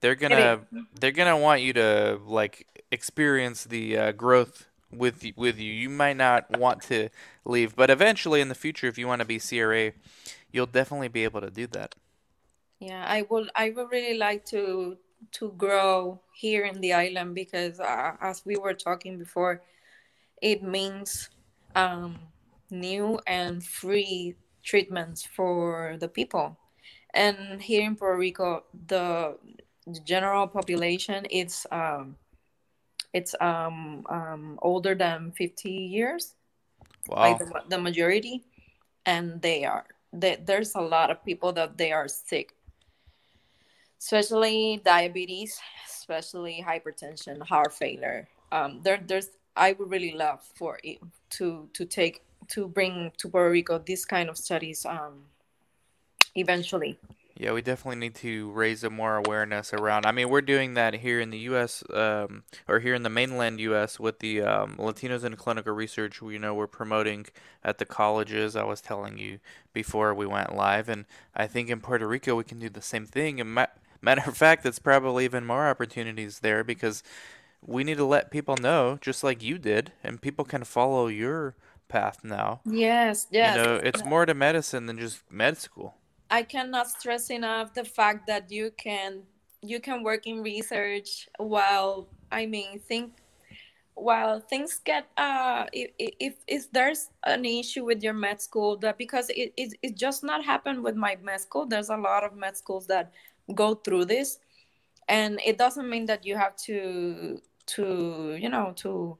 they're 0.00 0.14
gonna 0.14 0.62
they're 0.98 1.12
gonna 1.12 1.38
want 1.38 1.62
you 1.62 1.72
to 1.74 2.20
like 2.26 2.66
experience 2.90 3.64
the 3.64 3.96
uh, 3.96 4.12
growth 4.12 4.66
with 4.92 5.24
with 5.36 5.58
you. 5.58 5.72
You 5.72 5.88
might 5.90 6.16
not 6.16 6.58
want 6.58 6.82
to 6.82 7.08
leave, 7.44 7.76
but 7.76 7.90
eventually 7.90 8.40
in 8.40 8.48
the 8.48 8.54
future, 8.54 8.86
if 8.86 8.98
you 8.98 9.06
want 9.06 9.20
to 9.20 9.26
be 9.26 9.38
CRA, 9.38 9.92
you'll 10.52 10.66
definitely 10.66 11.08
be 11.08 11.24
able 11.24 11.40
to 11.40 11.50
do 11.50 11.66
that. 11.68 11.94
Yeah, 12.78 13.04
I 13.06 13.22
would 13.22 13.50
I 13.54 13.70
would 13.70 13.90
really 13.90 14.18
like 14.18 14.44
to 14.46 14.98
to 15.32 15.52
grow 15.56 16.20
here 16.34 16.64
in 16.64 16.80
the 16.80 16.92
island 16.92 17.34
because 17.34 17.80
uh, 17.80 18.12
as 18.20 18.44
we 18.44 18.56
were 18.56 18.74
talking 18.74 19.18
before, 19.18 19.62
it 20.42 20.62
means 20.62 21.30
um, 21.74 22.18
new 22.70 23.18
and 23.26 23.62
free 23.64 24.34
treatments 24.62 25.24
for 25.24 25.96
the 26.00 26.08
people. 26.08 26.56
And 27.14 27.62
here 27.62 27.84
in 27.86 27.96
Puerto 27.96 28.18
Rico, 28.18 28.64
the, 28.88 29.38
the 29.86 30.00
general 30.00 30.46
population 30.46 31.24
is 31.26 31.66
um, 31.70 32.16
it's 33.12 33.34
um, 33.40 34.04
um, 34.10 34.58
older 34.60 34.94
than 34.94 35.32
50 35.32 35.70
years, 35.70 36.34
like 37.08 37.38
the, 37.38 37.62
the 37.70 37.78
majority, 37.78 38.44
and 39.06 39.40
they 39.40 39.64
are 39.64 39.86
they, 40.12 40.36
there's 40.44 40.74
a 40.74 40.80
lot 40.80 41.10
of 41.10 41.24
people 41.24 41.52
that 41.52 41.76
they 41.76 41.92
are 41.92 42.08
sick 42.08 42.55
especially 43.98 44.80
diabetes, 44.84 45.58
especially 45.88 46.64
hypertension, 46.66 47.42
heart 47.42 47.72
failure. 47.72 48.28
Um, 48.52 48.80
there, 48.82 49.02
there's 49.04 49.30
I 49.56 49.72
would 49.72 49.90
really 49.90 50.12
love 50.12 50.42
for 50.54 50.78
it 50.84 50.98
to 51.30 51.68
to 51.72 51.84
take 51.84 52.22
to 52.48 52.68
bring 52.68 53.12
to 53.18 53.28
Puerto 53.28 53.50
Rico 53.50 53.78
this 53.78 54.04
kind 54.04 54.28
of 54.28 54.36
studies 54.36 54.84
um, 54.86 55.24
eventually. 56.34 56.98
Yeah, 57.38 57.52
we 57.52 57.60
definitely 57.60 58.00
need 58.00 58.14
to 58.16 58.50
raise 58.52 58.82
a 58.82 58.88
more 58.88 59.16
awareness 59.16 59.74
around. 59.74 60.06
I 60.06 60.12
mean, 60.12 60.30
we're 60.30 60.40
doing 60.40 60.72
that 60.74 60.94
here 60.94 61.20
in 61.20 61.28
the 61.28 61.38
U.S. 61.50 61.84
Um, 61.92 62.44
or 62.66 62.80
here 62.80 62.94
in 62.94 63.02
the 63.02 63.10
mainland 63.10 63.60
U.S. 63.60 64.00
with 64.00 64.20
the 64.20 64.40
um, 64.40 64.76
Latinos 64.78 65.22
in 65.22 65.36
Clinical 65.36 65.74
Research. 65.74 66.22
You 66.22 66.38
know, 66.38 66.54
we're 66.54 66.66
promoting 66.66 67.26
at 67.62 67.76
the 67.76 67.84
colleges. 67.84 68.56
I 68.56 68.64
was 68.64 68.80
telling 68.80 69.18
you 69.18 69.40
before 69.74 70.14
we 70.14 70.24
went 70.24 70.56
live, 70.56 70.88
and 70.88 71.04
I 71.34 71.46
think 71.46 71.68
in 71.68 71.80
Puerto 71.80 72.08
Rico 72.08 72.36
we 72.36 72.44
can 72.44 72.58
do 72.58 72.70
the 72.70 72.80
same 72.80 73.04
thing. 73.04 73.38
And 73.38 73.66
matter 74.06 74.22
of 74.30 74.36
fact, 74.36 74.64
it's 74.66 74.78
probably 74.78 75.24
even 75.26 75.44
more 75.44 75.66
opportunities 75.68 76.40
there 76.40 76.64
because 76.64 77.02
we 77.60 77.84
need 77.84 77.98
to 77.98 78.04
let 78.04 78.30
people 78.30 78.56
know, 78.56 78.98
just 79.00 79.24
like 79.24 79.42
you 79.42 79.58
did, 79.58 79.92
and 80.04 80.22
people 80.22 80.44
can 80.44 80.64
follow 80.64 81.08
your 81.08 81.56
path 81.88 82.18
now. 82.24 82.60
Yes, 82.64 83.26
You 83.32 83.52
know, 83.52 83.76
it's 83.82 84.04
more 84.04 84.26
to 84.26 84.34
medicine 84.34 84.86
than 84.86 84.98
just 84.98 85.22
med 85.30 85.58
school. 85.58 85.94
I 86.30 86.42
cannot 86.42 86.88
stress 86.88 87.30
enough 87.30 87.74
the 87.74 87.84
fact 87.84 88.26
that 88.26 88.50
you 88.50 88.70
can 88.76 89.22
you 89.62 89.80
can 89.80 90.02
work 90.02 90.26
in 90.26 90.42
research 90.42 91.28
while 91.38 92.08
I 92.30 92.46
mean 92.46 92.80
think 92.80 93.12
while 93.94 94.40
things 94.40 94.80
get 94.84 95.06
uh 95.16 95.66
if 95.72 95.90
if, 95.98 96.34
if 96.46 96.72
there's 96.72 97.10
an 97.24 97.44
issue 97.44 97.84
with 97.84 98.02
your 98.02 98.14
med 98.14 98.40
school 98.40 98.76
that 98.78 98.98
because 98.98 99.30
it, 99.30 99.52
it 99.56 99.74
it 99.82 99.96
just 99.96 100.22
not 100.24 100.44
happened 100.44 100.82
with 100.82 100.96
my 100.96 101.16
med 101.22 101.40
school 101.40 101.66
there's 101.66 101.90
a 101.90 101.96
lot 101.96 102.24
of 102.24 102.36
med 102.36 102.56
schools 102.56 102.86
that 102.86 103.12
go 103.54 103.74
through 103.74 104.06
this. 104.06 104.38
And 105.08 105.40
it 105.44 105.58
doesn't 105.58 105.88
mean 105.88 106.06
that 106.06 106.26
you 106.26 106.36
have 106.36 106.56
to 106.66 107.40
to 107.66 108.36
you 108.40 108.48
know 108.48 108.72
to 108.76 109.18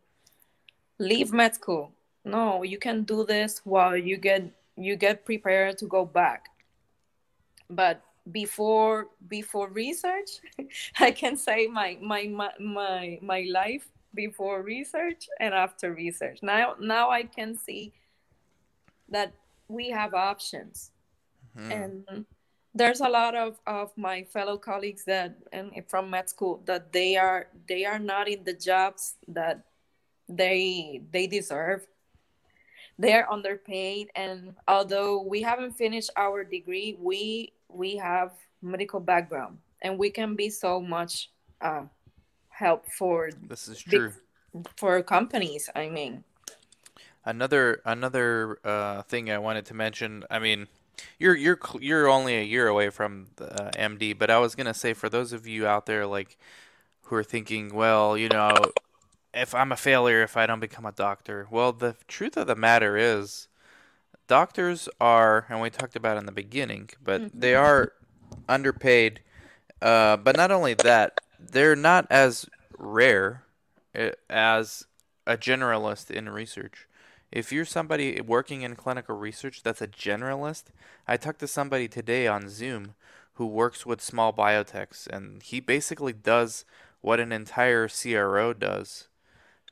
leave 0.98 1.32
med 1.32 1.54
school. 1.54 1.92
No 2.24 2.62
you 2.62 2.78
can 2.78 3.04
do 3.04 3.24
this 3.24 3.60
while 3.64 3.96
you 3.96 4.16
get 4.16 4.50
you 4.76 4.96
get 4.96 5.24
prepared 5.24 5.78
to 5.78 5.86
go 5.86 6.04
back. 6.04 6.48
But 7.70 8.02
before 8.32 9.06
before 9.28 9.68
research 9.68 10.40
i 10.98 11.12
can 11.12 11.36
say 11.36 11.68
my 11.68 11.96
my 12.02 12.26
my 12.26 12.50
my, 12.58 13.18
my 13.22 13.46
life 13.52 13.88
before 14.14 14.62
research 14.62 15.28
and 15.38 15.54
after 15.54 15.92
research. 15.92 16.40
Now 16.42 16.74
now 16.80 17.10
i 17.10 17.22
can 17.22 17.56
see 17.56 17.92
that 19.08 19.32
we 19.68 19.90
have 19.90 20.14
options. 20.14 20.90
Hmm. 21.56 21.72
and 21.72 22.26
there's 22.76 23.00
a 23.00 23.08
lot 23.08 23.34
of, 23.34 23.58
of 23.66 23.90
my 23.96 24.22
fellow 24.24 24.56
colleagues 24.58 25.04
that 25.04 25.34
and 25.52 25.72
from 25.88 26.10
med 26.10 26.28
school 26.28 26.62
that 26.66 26.92
they 26.92 27.16
are 27.16 27.48
they 27.66 27.84
are 27.84 27.98
not 27.98 28.28
in 28.28 28.44
the 28.44 28.52
jobs 28.52 29.14
that 29.28 29.64
they 30.28 31.00
they 31.10 31.26
deserve 31.26 31.86
they're 32.98 33.30
underpaid 33.32 34.08
and 34.14 34.54
although 34.68 35.22
we 35.22 35.40
haven't 35.42 35.72
finished 35.72 36.10
our 36.16 36.44
degree 36.44 36.96
we 37.00 37.52
we 37.68 37.96
have 37.96 38.32
medical 38.62 39.00
background 39.00 39.58
and 39.82 39.98
we 39.98 40.10
can 40.10 40.34
be 40.34 40.50
so 40.50 40.80
much 40.80 41.30
uh, 41.60 41.82
help 42.48 42.86
for 42.88 43.30
This 43.48 43.68
is 43.68 43.82
big 43.82 44.00
true. 44.00 44.12
for 44.76 45.02
companies 45.02 45.70
i 45.74 45.88
mean 45.88 46.24
Another 47.26 47.82
another 47.84 48.58
uh, 48.62 49.02
thing 49.02 49.32
I 49.32 49.38
wanted 49.38 49.66
to 49.66 49.74
mention. 49.74 50.22
I 50.30 50.38
mean, 50.38 50.68
you're 51.18 51.36
you're 51.36 51.58
you're 51.80 52.08
only 52.08 52.36
a 52.36 52.42
year 52.42 52.68
away 52.68 52.90
from 52.90 53.28
the 53.36 53.52
uh, 53.62 53.70
MD, 53.72 54.16
but 54.18 54.30
I 54.30 54.38
was 54.38 54.54
gonna 54.54 54.74
say 54.74 54.94
for 54.94 55.08
those 55.08 55.32
of 55.32 55.46
you 55.46 55.66
out 55.66 55.86
there 55.86 56.06
like 56.06 56.36
who 57.02 57.16
are 57.16 57.24
thinking, 57.24 57.74
well, 57.74 58.16
you 58.16 58.28
know, 58.28 58.56
if 59.32 59.54
I'm 59.54 59.72
a 59.72 59.76
failure 59.76 60.22
if 60.22 60.36
I 60.36 60.46
don't 60.46 60.60
become 60.60 60.86
a 60.86 60.92
doctor. 60.92 61.46
Well, 61.50 61.72
the 61.72 61.96
truth 62.08 62.36
of 62.36 62.46
the 62.46 62.56
matter 62.56 62.96
is, 62.96 63.48
doctors 64.26 64.88
are, 65.00 65.46
and 65.48 65.60
we 65.60 65.70
talked 65.70 65.96
about 65.96 66.16
in 66.16 66.26
the 66.26 66.32
beginning, 66.32 66.90
but 67.02 67.20
Mhm. 67.20 67.30
they 67.34 67.54
are 67.54 67.92
underpaid. 68.48 69.20
Uh, 69.82 70.16
but 70.16 70.36
not 70.36 70.50
only 70.50 70.74
that, 70.74 71.20
they're 71.38 71.76
not 71.76 72.06
as 72.10 72.46
rare 72.78 73.44
uh, 73.94 74.10
as 74.28 74.86
a 75.26 75.36
generalist 75.36 76.10
in 76.10 76.28
research. 76.28 76.86
If 77.32 77.52
you're 77.52 77.64
somebody 77.64 78.20
working 78.20 78.62
in 78.62 78.76
clinical 78.76 79.16
research 79.16 79.62
that's 79.62 79.82
a 79.82 79.88
generalist, 79.88 80.64
I 81.08 81.16
talked 81.16 81.40
to 81.40 81.48
somebody 81.48 81.88
today 81.88 82.26
on 82.26 82.48
Zoom 82.48 82.94
who 83.34 83.46
works 83.46 83.84
with 83.84 84.00
small 84.00 84.32
biotechs, 84.32 85.06
and 85.06 85.42
he 85.42 85.60
basically 85.60 86.12
does 86.12 86.64
what 87.00 87.20
an 87.20 87.32
entire 87.32 87.88
CRO 87.88 88.52
does. 88.54 89.08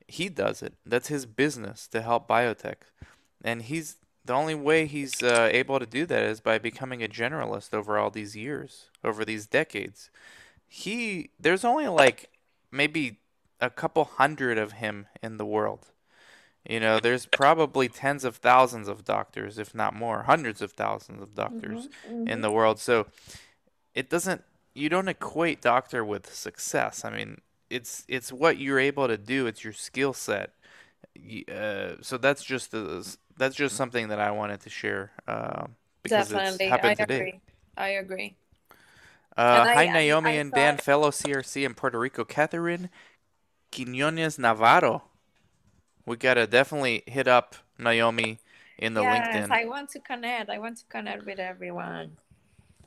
He 0.06 0.28
does 0.28 0.62
it. 0.62 0.74
That's 0.84 1.08
his 1.08 1.26
business 1.26 1.86
to 1.88 2.02
help 2.02 2.28
biotech, 2.28 2.76
and 3.42 3.62
he's 3.62 3.96
the 4.24 4.34
only 4.34 4.54
way 4.54 4.86
he's 4.86 5.22
uh, 5.22 5.48
able 5.52 5.78
to 5.78 5.86
do 5.86 6.06
that 6.06 6.22
is 6.22 6.40
by 6.40 6.58
becoming 6.58 7.02
a 7.02 7.08
generalist 7.08 7.74
over 7.74 7.98
all 7.98 8.10
these 8.10 8.34
years, 8.36 8.90
over 9.02 9.24
these 9.24 9.46
decades. 9.46 10.10
He 10.66 11.30
there's 11.38 11.64
only 11.64 11.88
like 11.88 12.30
maybe 12.70 13.20
a 13.60 13.70
couple 13.70 14.04
hundred 14.04 14.58
of 14.58 14.72
him 14.72 15.06
in 15.22 15.36
the 15.36 15.46
world. 15.46 15.90
You 16.68 16.80
know, 16.80 16.98
there's 16.98 17.26
probably 17.26 17.88
tens 17.88 18.24
of 18.24 18.36
thousands 18.36 18.88
of 18.88 19.04
doctors, 19.04 19.58
if 19.58 19.74
not 19.74 19.94
more, 19.94 20.22
hundreds 20.22 20.62
of 20.62 20.72
thousands 20.72 21.20
of 21.22 21.34
doctors 21.34 21.88
Mhm, 22.08 22.28
in 22.28 22.40
the 22.40 22.50
world. 22.50 22.80
So 22.80 23.06
it 23.94 24.08
doesn't 24.08 24.42
you 24.74 24.88
don't 24.88 25.08
equate 25.08 25.60
doctor 25.60 26.04
with 26.04 26.32
success. 26.34 27.04
I 27.04 27.10
mean, 27.10 27.40
it's 27.70 28.04
it's 28.08 28.32
what 28.32 28.58
you're 28.58 28.80
able 28.80 29.08
to 29.08 29.16
do. 29.18 29.46
It's 29.46 29.62
your 29.62 29.72
skill 29.74 30.12
set. 30.14 30.52
Uh, 31.48 31.96
so 32.00 32.18
that's 32.18 32.42
just 32.42 32.74
that's 33.36 33.54
just 33.54 33.76
something 33.76 34.08
that 34.08 34.18
I 34.18 34.30
wanted 34.30 34.60
to 34.62 34.70
share 34.70 35.12
uh, 35.28 35.66
because 36.02 36.32
it's 36.32 36.58
Definitely, 36.58 36.66
I 36.66 36.70
happened 36.70 36.96
today. 36.96 37.16
agree. 37.18 37.40
I 37.76 37.88
agree. 37.88 38.36
Uh, 39.36 39.64
hi 39.64 39.82
I- 39.84 39.92
Naomi 39.92 40.30
I 40.30 40.34
and 40.34 40.52
Dan, 40.52 40.76
thought- 40.76 40.84
fellow 40.84 41.10
CRC 41.10 41.64
in 41.64 41.74
Puerto 41.74 41.98
Rico, 41.98 42.24
Catherine 42.24 42.88
Quinones 43.70 44.38
Navarro. 44.38 45.04
We 46.06 46.16
gotta 46.16 46.46
definitely 46.46 47.02
hit 47.06 47.28
up 47.28 47.56
Naomi 47.78 48.38
in 48.78 48.94
the 48.94 49.02
yes, 49.02 49.28
LinkedIn. 49.28 49.50
I 49.50 49.64
want 49.64 49.90
to 49.90 50.00
connect. 50.00 50.50
I 50.50 50.58
want 50.58 50.78
to 50.78 50.84
connect 50.86 51.24
with 51.24 51.38
everyone. 51.38 52.18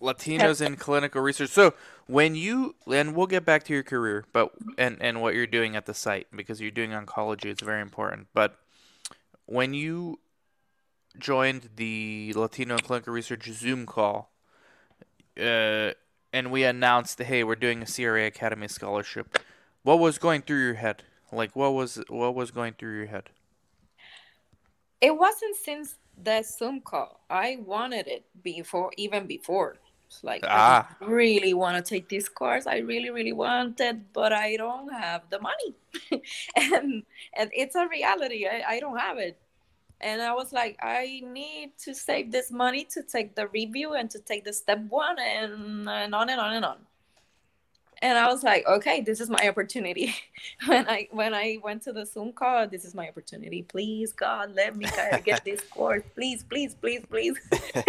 Latinos 0.02 0.64
in 0.64 0.76
clinical 0.76 1.22
research. 1.22 1.50
So 1.50 1.74
when 2.06 2.36
you 2.36 2.76
and 2.92 3.16
we'll 3.16 3.28
get 3.28 3.46
back 3.46 3.64
to 3.66 3.74
your 3.74 3.84
career, 3.84 4.26
but 4.32 4.52
and 4.78 4.98
and 5.02 5.22
what 5.22 5.34
you're 5.34 5.48
doing 5.48 5.76
at 5.76 5.86
the 5.86 5.94
site 5.94 6.28
because 6.36 6.62
you're 6.62 6.72
doing 6.72 6.92
oncology, 6.92 7.46
it's 7.46 7.64
very 7.64 7.82
important. 7.82 8.28
But 8.34 8.58
when 9.46 9.74
you 9.74 10.20
joined 11.18 11.70
the 11.76 12.34
Latino 12.36 12.76
in 12.76 12.82
clinical 12.82 13.14
research 13.14 13.50
Zoom 13.50 13.86
call, 13.86 14.32
uh, 15.40 15.92
and 16.34 16.52
we 16.52 16.64
announced, 16.64 17.20
hey, 17.20 17.44
we're 17.44 17.56
doing 17.56 17.82
a 17.82 17.86
CRA 17.86 18.26
Academy 18.26 18.68
scholarship. 18.68 19.40
What 19.84 20.00
was 20.00 20.18
going 20.18 20.42
through 20.42 20.64
your 20.64 20.74
head? 20.76 21.04
Like 21.32 21.56
what 21.56 21.74
was 21.74 22.04
what 22.10 22.36
was 22.36 22.52
going 22.52 22.74
through 22.74 22.98
your 22.98 23.06
head? 23.08 23.30
It 25.02 25.18
wasn't 25.18 25.56
since 25.58 25.96
the 26.18 26.44
Zoom 26.44 26.82
call. 26.82 27.22
I 27.30 27.58
wanted 27.66 28.08
it 28.08 28.26
before, 28.44 28.92
even 28.98 29.28
before. 29.28 29.78
Like 30.24 30.48
Ah. 30.48 30.88
I 31.02 31.06
really 31.06 31.54
want 31.54 31.78
to 31.78 31.88
take 31.88 32.10
this 32.10 32.30
course. 32.30 32.66
I 32.68 32.78
really, 32.80 33.10
really 33.10 33.34
want 33.34 33.80
it, 33.82 34.14
but 34.14 34.32
I 34.34 34.56
don't 34.56 34.90
have 34.94 35.30
the 35.30 35.40
money, 35.40 35.76
and 36.56 37.04
and 37.36 37.52
it's 37.54 37.76
a 37.76 37.88
reality. 37.88 38.48
I, 38.48 38.64
I 38.76 38.80
don't 38.80 38.98
have 38.98 39.18
it, 39.20 39.38
and 40.02 40.22
I 40.22 40.34
was 40.34 40.54
like, 40.54 40.78
I 40.82 41.22
need 41.26 41.78
to 41.80 41.94
save 41.96 42.32
this 42.32 42.52
money 42.52 42.86
to 42.86 43.04
take 43.04 43.36
the 43.36 43.48
review 43.50 43.94
and 43.96 44.10
to 44.12 44.20
take 44.20 44.46
the 44.46 44.54
step 44.54 44.80
one, 44.90 45.20
and 45.20 45.90
and 45.90 46.16
on 46.16 46.30
and 46.30 46.40
on 46.42 46.54
and 46.56 46.66
on. 46.66 46.87
And 48.02 48.18
I 48.18 48.28
was 48.28 48.44
like, 48.44 48.66
okay, 48.68 49.02
this 49.02 49.20
is 49.20 49.30
my 49.30 49.48
opportunity. 49.48 50.16
when 50.68 50.88
I 50.88 51.08
when 51.12 51.34
I 51.34 51.58
went 51.64 51.84
to 51.84 51.94
the 51.94 52.06
Zoom 52.06 52.32
call, 52.34 52.68
this 52.68 52.86
is 52.86 52.94
my 52.94 53.08
opportunity. 53.08 53.64
Please, 53.64 54.14
God, 54.14 54.54
let 54.56 54.76
me 54.76 54.86
get 55.26 55.44
this 55.46 55.62
course. 55.70 56.04
Please, 56.16 56.44
please, 56.44 56.76
please, 56.76 57.04
please. 57.10 57.40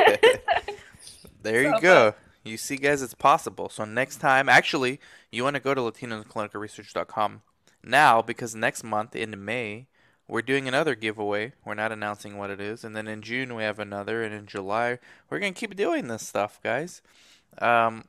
There 1.42 1.62
you 1.62 1.74
So, 1.76 1.80
go. 1.80 2.14
You 2.44 2.56
see, 2.56 2.76
guys, 2.76 3.02
it's 3.02 3.14
possible. 3.14 3.68
So 3.68 3.84
next 3.84 4.16
time, 4.18 4.48
actually, 4.48 5.00
you 5.30 5.44
want 5.44 5.54
to 5.56 5.60
go 5.60 5.74
to 5.74 5.80
LatinosClinicalResearch.com 5.80 7.42
now 7.84 8.22
because 8.22 8.54
next 8.54 8.82
month 8.84 9.14
in 9.14 9.44
May 9.44 9.86
we're 10.26 10.42
doing 10.42 10.68
another 10.68 10.94
giveaway. 10.94 11.52
We're 11.64 11.74
not 11.74 11.92
announcing 11.92 12.36
what 12.36 12.50
it 12.50 12.60
is, 12.60 12.84
and 12.84 12.94
then 12.96 13.08
in 13.08 13.22
June 13.22 13.54
we 13.54 13.62
have 13.62 13.78
another, 13.78 14.22
and 14.22 14.34
in 14.34 14.46
July 14.46 14.98
we're 15.30 15.38
gonna 15.38 15.52
keep 15.52 15.74
doing 15.76 16.08
this 16.08 16.26
stuff, 16.26 16.60
guys. 16.62 17.02
Um, 17.58 18.04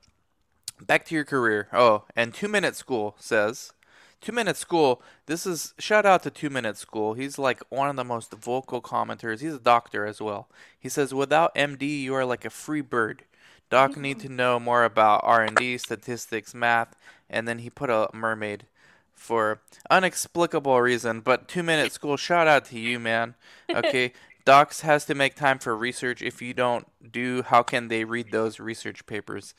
back 0.85 1.05
to 1.05 1.15
your 1.15 1.25
career. 1.25 1.67
Oh, 1.73 2.03
and 2.15 2.33
Two 2.33 2.47
Minute 2.47 2.75
School 2.75 3.15
says. 3.19 3.73
Two 4.21 4.33
Minute 4.33 4.57
School, 4.57 5.01
this 5.27 5.45
is 5.45 5.73
shout 5.79 6.05
out 6.05 6.23
to 6.23 6.29
Two 6.29 6.49
Minute 6.49 6.77
School. 6.77 7.13
He's 7.13 7.39
like 7.39 7.61
one 7.69 7.89
of 7.89 7.95
the 7.95 8.03
most 8.03 8.33
vocal 8.33 8.81
commenters. 8.81 9.39
He's 9.39 9.53
a 9.53 9.59
doctor 9.59 10.05
as 10.05 10.19
well. 10.21 10.49
He 10.77 10.89
says, 10.89 11.13
"Without 11.13 11.55
MD, 11.55 12.01
you 12.01 12.13
are 12.15 12.25
like 12.25 12.43
a 12.43 12.49
free 12.49 12.81
bird. 12.81 13.23
Doc 13.69 13.95
need 13.95 14.19
to 14.19 14.29
know 14.29 14.59
more 14.59 14.83
about 14.83 15.21
R&D, 15.23 15.77
statistics, 15.77 16.53
math." 16.53 16.95
And 17.29 17.47
then 17.47 17.59
he 17.59 17.69
put 17.69 17.89
a 17.89 18.09
mermaid 18.13 18.65
for 19.13 19.61
unexplicable 19.89 20.81
reason. 20.81 21.21
But 21.21 21.47
Two 21.47 21.63
Minute 21.63 21.93
School, 21.93 22.17
shout 22.17 22.47
out 22.47 22.65
to 22.65 22.79
you, 22.79 22.99
man. 22.99 23.35
Okay, 23.73 24.11
Docs 24.45 24.81
has 24.81 25.05
to 25.05 25.15
make 25.15 25.35
time 25.35 25.59
for 25.59 25.77
research. 25.77 26.21
If 26.21 26.41
you 26.41 26.53
don't 26.53 26.87
do, 27.11 27.43
how 27.43 27.63
can 27.63 27.87
they 27.87 28.03
read 28.03 28.31
those 28.31 28.59
research 28.59 29.05
papers? 29.05 29.53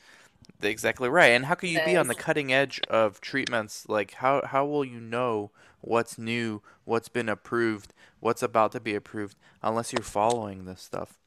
Exactly 0.61 1.09
right. 1.09 1.29
And 1.31 1.45
how 1.45 1.55
can 1.55 1.69
you 1.69 1.79
be 1.85 1.95
on 1.97 2.07
the 2.07 2.15
cutting 2.15 2.53
edge 2.53 2.79
of 2.89 3.19
treatments? 3.21 3.87
Like 3.89 4.13
how 4.15 4.41
how 4.45 4.65
will 4.65 4.85
you 4.85 4.99
know 4.99 5.51
what's 5.81 6.17
new, 6.17 6.61
what's 6.83 7.09
been 7.09 7.29
approved, 7.29 7.93
what's 8.19 8.43
about 8.43 8.71
to 8.73 8.79
be 8.79 8.93
approved 8.93 9.37
unless 9.63 9.91
you're 9.91 10.03
following 10.03 10.65
this 10.65 10.81
stuff? 10.81 11.17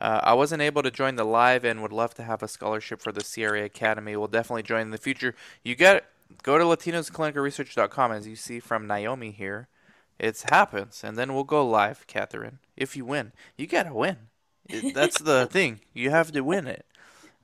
Uh, 0.00 0.20
I 0.22 0.34
wasn't 0.34 0.62
able 0.62 0.82
to 0.82 0.90
join 0.90 1.16
the 1.16 1.24
live 1.24 1.64
and 1.64 1.80
would 1.82 1.92
love 1.92 2.14
to 2.14 2.22
have 2.24 2.42
a 2.42 2.48
scholarship 2.48 3.00
for 3.00 3.12
the 3.12 3.22
CRA 3.24 3.64
Academy. 3.64 4.16
We'll 4.16 4.28
definitely 4.28 4.62
join 4.64 4.82
in 4.82 4.90
the 4.90 4.98
future. 4.98 5.34
You 5.64 5.74
got 5.76 6.04
go 6.42 6.58
to 6.58 6.64
latinosclinicalresearch.com 6.64 8.12
as 8.12 8.26
you 8.26 8.36
see 8.36 8.60
from 8.60 8.86
Naomi 8.86 9.30
here. 9.30 9.68
It 10.18 10.44
happens, 10.48 11.02
and 11.02 11.16
then 11.16 11.34
we'll 11.34 11.42
go 11.44 11.66
live, 11.68 12.06
Catherine. 12.06 12.60
If 12.76 12.96
you 12.96 13.04
win, 13.04 13.32
you 13.56 13.66
gotta 13.66 13.92
win. 13.92 14.16
It- 14.68 14.94
That's 14.94 15.18
the 15.20 15.46
thing. 15.50 15.80
You 15.92 16.10
have 16.10 16.30
to 16.32 16.40
win 16.42 16.66
it. 16.68 16.86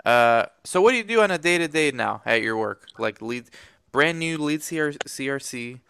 Uh, 0.04 0.46
so 0.64 0.80
what 0.80 0.92
do 0.92 0.96
you 0.96 1.04
do 1.04 1.20
on 1.20 1.30
a 1.30 1.38
day 1.38 1.58
to 1.58 1.68
day 1.68 1.90
now 1.90 2.22
at 2.24 2.42
your 2.42 2.56
work? 2.56 2.88
Like 2.98 3.20
lead, 3.20 3.44
brand 3.92 4.18
new 4.18 4.38
lead 4.38 4.60
CR, 4.60 4.96
CRC, 5.06 5.80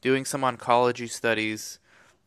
doing 0.00 0.24
some 0.24 0.42
oncology 0.42 1.08
studies. 1.10 1.78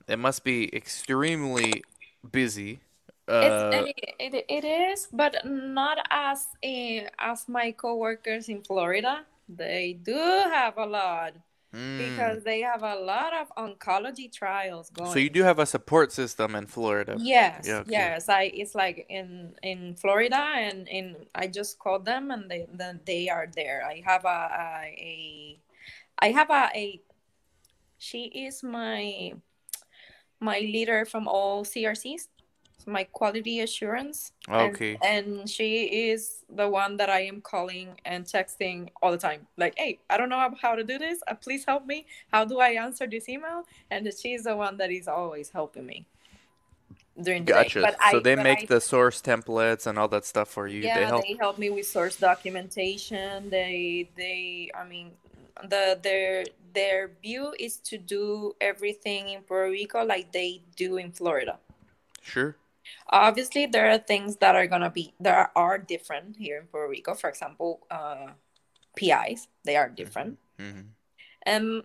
It 0.08 0.20
must 0.20 0.44
be 0.44 0.74
extremely 0.76 1.84
busy. 2.32 2.80
Uh, 3.28 3.84
it, 3.88 4.16
it, 4.20 4.46
it 4.48 4.66
is, 4.66 5.08
but 5.12 5.46
not 5.46 5.98
as 6.10 6.48
in, 6.62 7.10
as 7.20 7.48
my 7.50 7.72
coworkers 7.72 8.48
in 8.48 8.64
Florida. 8.64 9.26
They 9.50 9.98
do 10.02 10.14
have 10.16 10.78
a 10.78 10.86
lot 10.86 11.34
mm. 11.74 11.98
because 11.98 12.44
they 12.44 12.62
have 12.62 12.84
a 12.84 12.96
lot 12.96 13.34
of 13.34 13.52
oncology 13.58 14.32
trials 14.32 14.90
going. 14.90 15.12
so 15.12 15.20
you 15.20 15.30
do 15.30 15.44
have 15.44 15.60
a 15.60 15.66
support 15.66 16.12
system 16.12 16.56
in 16.56 16.66
Florida. 16.66 17.16
Yes, 17.20 17.66
Yeah, 17.68 17.78
okay. 17.78 17.92
yes. 17.92 18.30
I 18.30 18.52
it's 18.54 18.76
like 18.76 19.06
in 19.10 19.56
in 19.64 19.96
Florida 19.96 20.38
and 20.38 20.88
in 20.88 21.16
I 21.36 21.48
just 21.48 21.80
called 21.80 22.06
them 22.06 22.32
and 22.32 22.50
they 22.50 22.68
then 22.74 23.00
they 23.06 23.30
are 23.30 23.48
there. 23.56 23.86
I 23.86 24.02
have 24.06 24.26
a, 24.26 24.28
a, 24.28 24.96
a 24.98 25.60
I 26.20 26.32
have 26.32 26.50
a, 26.50 26.70
a 26.76 27.02
she 27.98 28.26
is 28.26 28.64
my 28.64 29.34
my 30.40 30.60
leader 30.60 31.06
from 31.06 31.28
all 31.28 31.66
CRCs, 31.66 32.28
my 32.88 33.04
quality 33.04 33.60
assurance. 33.60 34.32
and- 34.48 34.74
Okay. 34.76 34.98
And, 35.04 35.50
she 35.50 36.10
is 36.12 36.46
the 36.50 36.68
one 36.70 36.98
that 36.98 37.10
I 37.10 37.22
am 37.22 37.42
calling 37.42 37.90
and 38.06 38.26
texting 38.26 38.90
all 39.02 39.12
the 39.12 39.18
time. 39.18 39.46
Like, 39.58 39.74
hey, 39.78 40.00
I 40.10 40.18
don't 40.18 40.30
know 40.30 40.42
how 40.62 40.76
to 40.76 40.84
do 40.84 40.98
this. 40.98 41.20
Uh, 41.28 41.36
please 41.36 41.66
help 41.66 41.86
me. 41.86 42.06
How 42.32 42.46
do 42.46 42.60
I 42.60 42.70
answer 42.86 43.06
this 43.08 43.28
email? 43.30 43.66
And 43.92 44.10
she's 44.22 44.44
the 44.46 44.56
one 44.56 44.78
that 44.78 44.90
is 44.92 45.08
always 45.08 45.50
helping 45.50 45.86
me 45.86 46.06
during 47.22 47.44
the 47.46 47.52
Gotcha. 47.54 47.82
day. 47.82 47.92
So 48.12 48.18
I, 48.18 48.22
they 48.22 48.36
make 48.36 48.64
I- 48.64 48.66
the 48.68 48.82
source 48.82 49.22
templates 49.22 49.86
and 49.88 50.00
all 50.00 50.08
that 50.10 50.26
stuff 50.26 50.50
for 50.50 50.68
you. 50.68 50.82
yeah, 50.82 51.00
they 51.00 51.06
help. 51.06 51.24
they 51.28 51.34
help 51.34 51.58
me 51.58 51.70
with 51.70 51.88
source 51.88 52.16
documentation. 52.18 53.50
They 53.50 54.10
they 54.16 54.72
I 54.74 54.84
mean 54.86 55.12
the 55.64 56.00
their 56.02 56.46
their 56.74 57.12
view 57.24 57.54
is 57.60 57.78
to 57.78 57.98
do 57.98 58.56
everything 58.62 59.30
in 59.30 59.42
Puerto 59.42 59.72
Rico 59.72 60.06
like 60.06 60.32
they 60.32 60.62
do 60.76 60.98
in 60.98 61.12
Florida. 61.12 61.58
Sure. 62.22 62.56
Obviously, 63.10 63.66
there 63.66 63.90
are 63.90 63.98
things 63.98 64.38
that 64.38 64.56
are 64.56 64.68
gonna 64.68 64.90
be 64.92 65.14
there 65.20 65.52
are 65.56 65.78
different 65.78 66.38
here 66.38 66.60
in 66.60 66.68
Puerto 66.68 66.90
Rico. 66.90 67.14
For 67.14 67.30
example, 67.30 67.86
uh, 67.92 68.34
PIs 68.96 69.48
they 69.64 69.76
are 69.76 69.90
different. 69.90 70.40
hmm 70.60 70.94
Um, 71.46 71.84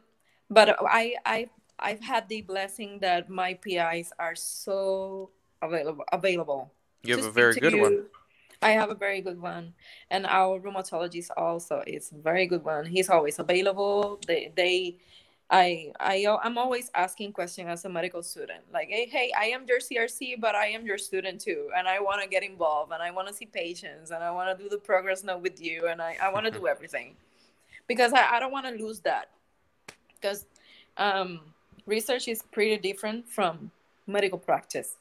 but 0.51 0.77
I 0.81 1.17
I 1.25 1.49
I've 1.79 2.01
had 2.01 2.29
the 2.29 2.43
blessing 2.43 2.99
that 3.01 3.29
my 3.29 3.55
PIs 3.55 4.13
are 4.19 4.35
so 4.35 5.31
available 5.61 6.05
available. 6.13 6.73
You 7.03 7.17
have 7.17 7.27
a 7.27 7.31
very 7.31 7.55
good 7.57 7.75
one. 7.81 8.07
I 8.63 8.71
have 8.79 8.91
a 8.91 8.95
very 8.95 9.21
good 9.21 9.41
one, 9.43 9.75
and 10.11 10.25
our 10.27 10.61
rheumatologist 10.61 11.31
also 11.37 11.83
is 11.87 12.13
a 12.13 12.19
very 12.23 12.47
good 12.47 12.63
one. 12.65 12.87
He's 12.87 13.11
always 13.11 13.39
available. 13.39 14.21
They 14.27 14.53
they. 14.55 14.99
I 15.53 15.93
I 16.01 16.27
I'm 16.43 16.57
always 16.57 16.91
asking 16.95 17.33
questions 17.33 17.69
as 17.69 17.85
a 17.85 17.89
medical 17.89 18.23
student. 18.23 18.63
Like, 18.73 18.89
hey, 18.89 19.07
hey, 19.07 19.31
I 19.39 19.45
am 19.47 19.67
your 19.69 19.81
CRC, 19.81 20.41
but 20.41 20.55
I 20.55 20.69
am 20.69 20.87
your 20.87 20.97
student 20.97 21.43
too, 21.43 21.69
and 21.77 21.87
I 21.87 22.01
want 22.01 22.23
to 22.23 22.29
get 22.29 22.43
involved, 22.43 22.91
and 22.91 23.03
I 23.03 23.11
want 23.11 23.29
to 23.29 23.35
see 23.35 23.45
patients, 23.45 24.11
and 24.11 24.25
I 24.25 24.31
want 24.31 24.57
to 24.57 24.65
do 24.65 24.71
the 24.71 24.79
progress 24.79 25.23
note 25.23 25.43
with 25.43 25.61
you, 25.61 25.89
and 25.89 26.01
I, 26.01 26.17
I 26.23 26.33
want 26.33 26.47
to 26.47 26.51
do 26.51 26.67
everything, 26.75 27.17
because 27.87 28.15
I, 28.15 28.37
I 28.37 28.41
don't 28.41 28.51
want 28.51 28.67
to 28.67 28.83
lose 28.83 29.01
that, 29.01 29.29
because 30.15 30.47
um, 30.97 31.41
research 31.85 32.29
is 32.29 32.43
pretty 32.43 32.79
different 32.79 33.29
from 33.29 33.71
medical 34.07 34.39
practice. 34.39 34.97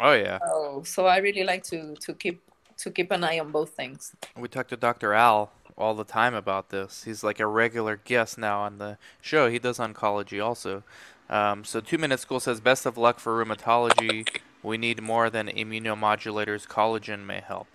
Oh 0.00 0.12
yeah. 0.12 0.38
So 0.46 0.82
so 0.86 1.06
I 1.06 1.18
really 1.18 1.44
like 1.44 1.62
to 1.64 1.94
to 1.96 2.14
keep 2.14 2.40
to 2.78 2.90
keep 2.90 3.10
an 3.10 3.22
eye 3.22 3.38
on 3.38 3.50
both 3.50 3.70
things. 3.70 4.14
We 4.34 4.48
talked 4.48 4.70
to 4.70 4.76
Dr. 4.76 5.12
Al 5.12 5.50
all 5.78 5.94
the 5.94 6.04
time 6.04 6.34
about 6.34 6.70
this. 6.70 7.04
He's 7.04 7.22
like 7.24 7.40
a 7.40 7.46
regular 7.46 7.96
guest 7.96 8.36
now 8.36 8.60
on 8.60 8.78
the 8.78 8.98
show. 9.20 9.48
He 9.48 9.58
does 9.58 9.78
oncology 9.78 10.44
also. 10.44 10.82
Um, 11.30 11.64
so 11.64 11.80
Two 11.80 11.98
Minute 11.98 12.20
School 12.20 12.40
says, 12.40 12.60
best 12.60 12.84
of 12.86 12.98
luck 12.98 13.18
for 13.20 13.42
rheumatology. 13.44 14.28
We 14.62 14.76
need 14.76 15.00
more 15.02 15.30
than 15.30 15.46
immunomodulators. 15.48 16.66
Collagen 16.66 17.24
may 17.24 17.40
help. 17.40 17.68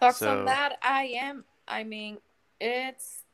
Talks 0.00 0.18
So- 0.18 0.38
on 0.40 0.44
that, 0.44 0.78
I 0.82 1.04
am. 1.20 1.44
I 1.66 1.84
mean, 1.84 2.18
it's. 2.60 3.24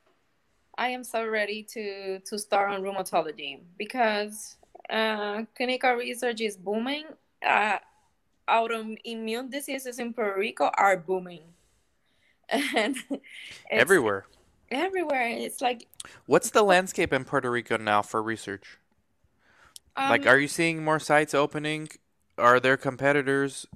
I 0.76 0.88
am 0.88 1.04
so 1.04 1.24
ready 1.26 1.62
to 1.74 2.18
to 2.20 2.38
start 2.38 2.70
on 2.72 2.82
rheumatology 2.82 3.60
because 3.78 4.56
uh, 4.90 5.42
clinical 5.56 5.92
research 5.94 6.40
is 6.40 6.56
booming. 6.56 7.04
Uh, 7.46 7.78
autoimmune 8.48 9.50
diseases 9.50 9.98
in 9.98 10.12
Puerto 10.12 10.38
Rico 10.38 10.70
are 10.76 10.96
booming, 10.96 11.42
and 12.76 12.96
Everywhere. 13.70 14.26
everywhere. 14.70 15.28
It's 15.28 15.61
like 15.61 15.87
What's 16.26 16.50
the 16.50 16.62
landscape 16.62 17.12
in 17.12 17.24
Puerto 17.24 17.50
Rico 17.50 17.76
now 17.76 18.02
for 18.02 18.22
research? 18.22 18.78
like, 19.96 20.22
um, 20.22 20.28
are 20.28 20.38
you 20.38 20.48
seeing 20.48 20.83
more 20.85 20.98
sites 20.98 21.35
opening? 21.35 21.88
Are 22.37 22.59
there 22.61 22.76
competitors 22.76 23.66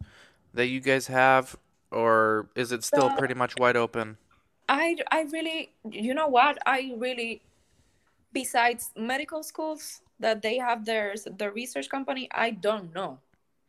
that 0.53 0.67
you 0.67 0.81
guys 0.81 1.07
have? 1.07 1.57
Or 1.91 2.49
is 2.55 2.73
it 2.73 2.85
still 2.85 3.09
So- 3.11 3.17
pretty 3.17 3.35
much 3.35 3.55
wide 3.59 3.77
open? 3.77 4.19
I 4.69 4.97
I 5.11 5.23
really 5.33 5.71
you 5.91 6.13
know 6.13 6.27
what 6.29 6.59
I 6.67 6.93
really 6.99 7.41
besides 8.35 8.91
medical 8.97 9.43
schools 9.43 10.03
that 10.21 10.43
they 10.43 10.59
have 10.59 10.85
their 10.85 11.15
the 11.39 11.51
research 11.51 11.89
company 11.89 12.29
I 12.33 12.51
don't 12.51 12.93
know. 12.95 13.19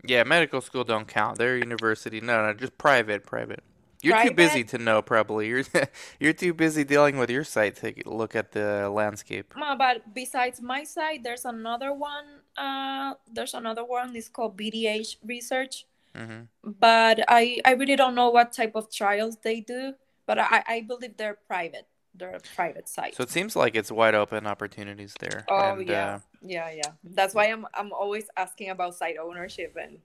Yeah, 0.03 0.23
medical 0.23 0.59
school 0.62 0.83
don't 0.83 1.07
count. 1.07 1.38
They're 1.38 1.57
university. 1.57 2.19
No, 2.19 2.45
no, 2.45 2.53
just 2.53 2.77
private, 2.77 3.25
private. 3.25 3.63
You're 4.01 4.21
too 4.23 4.31
busy 4.31 4.63
to 4.65 4.77
know, 4.77 5.01
probably. 5.01 5.47
You're 5.47 5.63
you're 6.19 6.33
too 6.33 6.53
busy 6.53 6.83
dealing 6.83 7.17
with 7.17 7.29
your 7.29 7.43
site 7.43 7.75
to 7.77 7.93
look 8.05 8.35
at 8.35 8.51
the 8.51 8.89
landscape. 8.89 9.53
Ma, 9.57 9.75
but 9.75 10.13
besides 10.13 10.62
my 10.62 10.83
site, 10.83 11.23
there's 11.23 11.45
another 11.45 11.93
one. 11.93 12.25
Uh, 12.57 13.15
there's 13.31 13.53
another 13.53 13.83
one. 13.83 14.15
It's 14.15 14.29
called 14.29 14.57
BDH 14.57 15.17
Research. 15.23 15.85
hmm 16.15 16.47
But 16.63 17.23
I 17.27 17.59
I 17.65 17.71
really 17.73 17.95
don't 17.95 18.15
know 18.15 18.29
what 18.29 18.53
type 18.53 18.75
of 18.75 18.91
trials 18.91 19.38
they 19.43 19.59
do. 19.62 19.93
But 20.25 20.39
I 20.39 20.63
I 20.67 20.81
believe 20.88 21.17
they're 21.17 21.38
private. 21.47 21.88
They're 22.15 22.35
a 22.35 22.39
private 22.55 22.88
site. 22.88 23.15
So 23.15 23.23
it 23.23 23.29
seems 23.29 23.55
like 23.55 23.75
it's 23.75 23.91
wide 23.91 24.15
open 24.15 24.47
opportunities 24.47 25.13
there. 25.19 25.45
oh 25.49 25.75
and, 25.75 25.88
yeah, 25.88 26.15
uh, 26.15 26.19
yeah, 26.41 26.69
yeah. 26.71 26.91
That's 27.03 27.33
why 27.35 27.45
I'm 27.47 27.65
I'm 27.73 27.91
always 27.93 28.27
asking 28.38 28.69
about 28.69 28.95
site 28.95 29.17
ownership 29.17 29.75
and. 29.79 29.99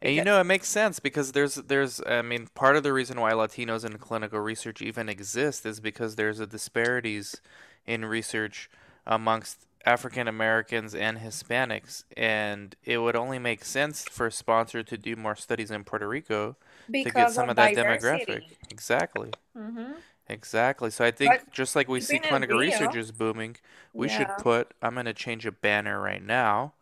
And 0.00 0.14
you 0.14 0.24
know, 0.24 0.40
it 0.40 0.44
makes 0.44 0.68
sense 0.68 0.98
because 0.98 1.32
there's 1.32 1.54
there's 1.56 2.00
I 2.06 2.22
mean, 2.22 2.48
part 2.54 2.76
of 2.76 2.82
the 2.82 2.92
reason 2.92 3.20
why 3.20 3.32
Latinos 3.32 3.84
in 3.84 3.98
clinical 3.98 4.40
research 4.40 4.82
even 4.82 5.08
exist 5.08 5.64
is 5.64 5.80
because 5.80 6.16
there's 6.16 6.40
a 6.40 6.46
disparities 6.46 7.40
in 7.86 8.04
research 8.04 8.68
amongst 9.06 9.66
African 9.84 10.28
Americans 10.28 10.94
and 10.94 11.18
Hispanics, 11.18 12.04
and 12.16 12.74
it 12.84 12.98
would 12.98 13.16
only 13.16 13.38
make 13.38 13.64
sense 13.64 14.04
for 14.04 14.26
a 14.26 14.32
sponsor 14.32 14.82
to 14.82 14.96
do 14.96 15.16
more 15.16 15.36
studies 15.36 15.70
in 15.70 15.84
Puerto 15.84 16.08
Rico 16.08 16.56
to 17.02 17.10
get 17.10 17.30
some 17.30 17.48
of 17.48 17.50
of 17.50 17.56
that 17.56 17.74
demographic. 17.74 18.42
Exactly. 18.70 19.32
Mm-hmm. 19.56 19.92
Exactly. 20.28 20.90
So 20.90 21.04
I 21.04 21.10
think 21.10 21.30
But 21.30 21.50
just 21.50 21.76
like 21.76 21.88
we 21.88 22.00
see 22.00 22.18
clinical 22.18 22.58
research 22.58 22.94
is 22.96 23.12
booming, 23.12 23.56
we 23.96 24.08
should 24.08 24.36
put, 24.36 24.72
I'm 24.82 24.94
going 24.94 25.06
to 25.06 25.12
change 25.14 25.46
a 25.46 25.52
banner 25.52 26.00
right 26.00 26.22
now. 26.24 26.74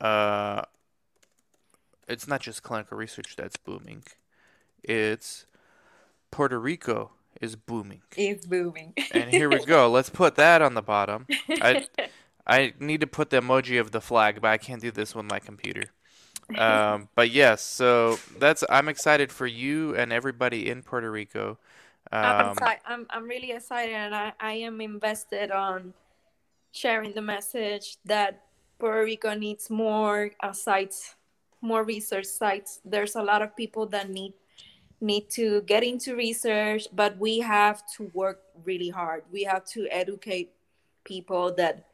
Uh, 0.00 0.62
it's 2.08 2.28
not 2.28 2.40
just 2.40 2.62
clinical 2.62 2.96
research 2.96 3.36
that's 3.36 3.56
booming. 3.56 4.04
It's 4.82 5.46
Puerto 6.30 6.58
Rico 6.58 7.12
is 7.40 7.56
booming. 7.56 8.02
It's 8.16 8.46
booming. 8.46 8.94
And 9.12 9.30
here 9.30 9.48
we 9.48 9.64
go. 9.64 9.90
Let's 9.90 10.10
put 10.10 10.36
that 10.36 10.62
on 10.62 10.74
the 10.74 10.82
bottom. 10.82 11.26
I 11.60 11.86
I 12.46 12.74
need 12.78 13.00
to 13.00 13.06
put 13.06 13.30
the 13.30 13.40
emoji 13.40 13.80
of 13.80 13.90
the 13.90 14.00
flag, 14.00 14.40
but 14.42 14.48
I 14.48 14.58
can't 14.58 14.82
do 14.82 14.90
this 14.90 15.14
with 15.14 15.24
my 15.24 15.38
computer. 15.38 15.84
Um, 16.58 17.08
but 17.14 17.30
yes, 17.30 17.62
so 17.62 18.18
that's 18.38 18.62
I'm 18.68 18.88
excited 18.88 19.32
for 19.32 19.46
you 19.46 19.96
and 19.96 20.12
everybody 20.12 20.68
in 20.68 20.82
Puerto 20.82 21.10
Rico. 21.10 21.58
I'm, 22.12 22.50
Um, 22.50 22.56
I'm 22.84 23.06
I'm 23.10 23.24
really 23.24 23.52
excited, 23.52 23.94
and 23.94 24.14
I, 24.14 24.32
I 24.38 24.52
am 24.54 24.80
invested 24.80 25.50
on 25.50 25.94
sharing 26.72 27.14
the 27.14 27.22
message 27.22 27.96
that 28.04 28.42
Puerto 28.78 29.04
Rico 29.04 29.34
needs 29.34 29.70
more 29.70 30.32
uh, 30.40 30.52
sites, 30.52 31.14
more 31.64 31.82
research 31.82 32.26
sites. 32.26 32.80
There's 32.84 33.16
a 33.16 33.22
lot 33.22 33.42
of 33.42 33.56
people 33.56 33.86
that 33.86 34.10
need 34.10 34.34
need 35.00 35.28
to 35.28 35.60
get 35.62 35.82
into 35.82 36.14
research, 36.14 36.86
but 36.92 37.18
we 37.18 37.40
have 37.40 37.82
to 37.96 38.10
work 38.14 38.40
really 38.64 38.88
hard. 38.88 39.24
We 39.32 39.42
have 39.44 39.64
to 39.74 39.88
educate 39.90 40.52
people 41.04 41.52
that 41.56 41.84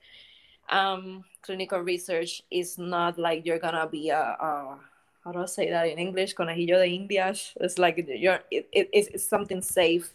um, 0.68 1.24
clinical 1.42 1.80
research 1.80 2.42
is 2.50 2.78
not 2.78 3.18
like 3.18 3.46
you're 3.46 3.58
gonna 3.58 3.88
be 3.88 4.10
a, 4.10 4.20
a 4.20 4.78
how 5.24 5.32
do 5.32 5.40
I 5.40 5.46
say 5.46 5.70
that 5.70 5.88
in 5.88 5.98
English? 5.98 6.34
Conejillo 6.34 6.78
de 6.78 6.88
Indias. 6.94 7.52
It's 7.60 7.78
like 7.78 8.04
you're 8.08 8.40
it, 8.50 8.68
it, 8.72 8.88
it's, 8.92 9.28
something 9.28 9.62
safe. 9.62 10.10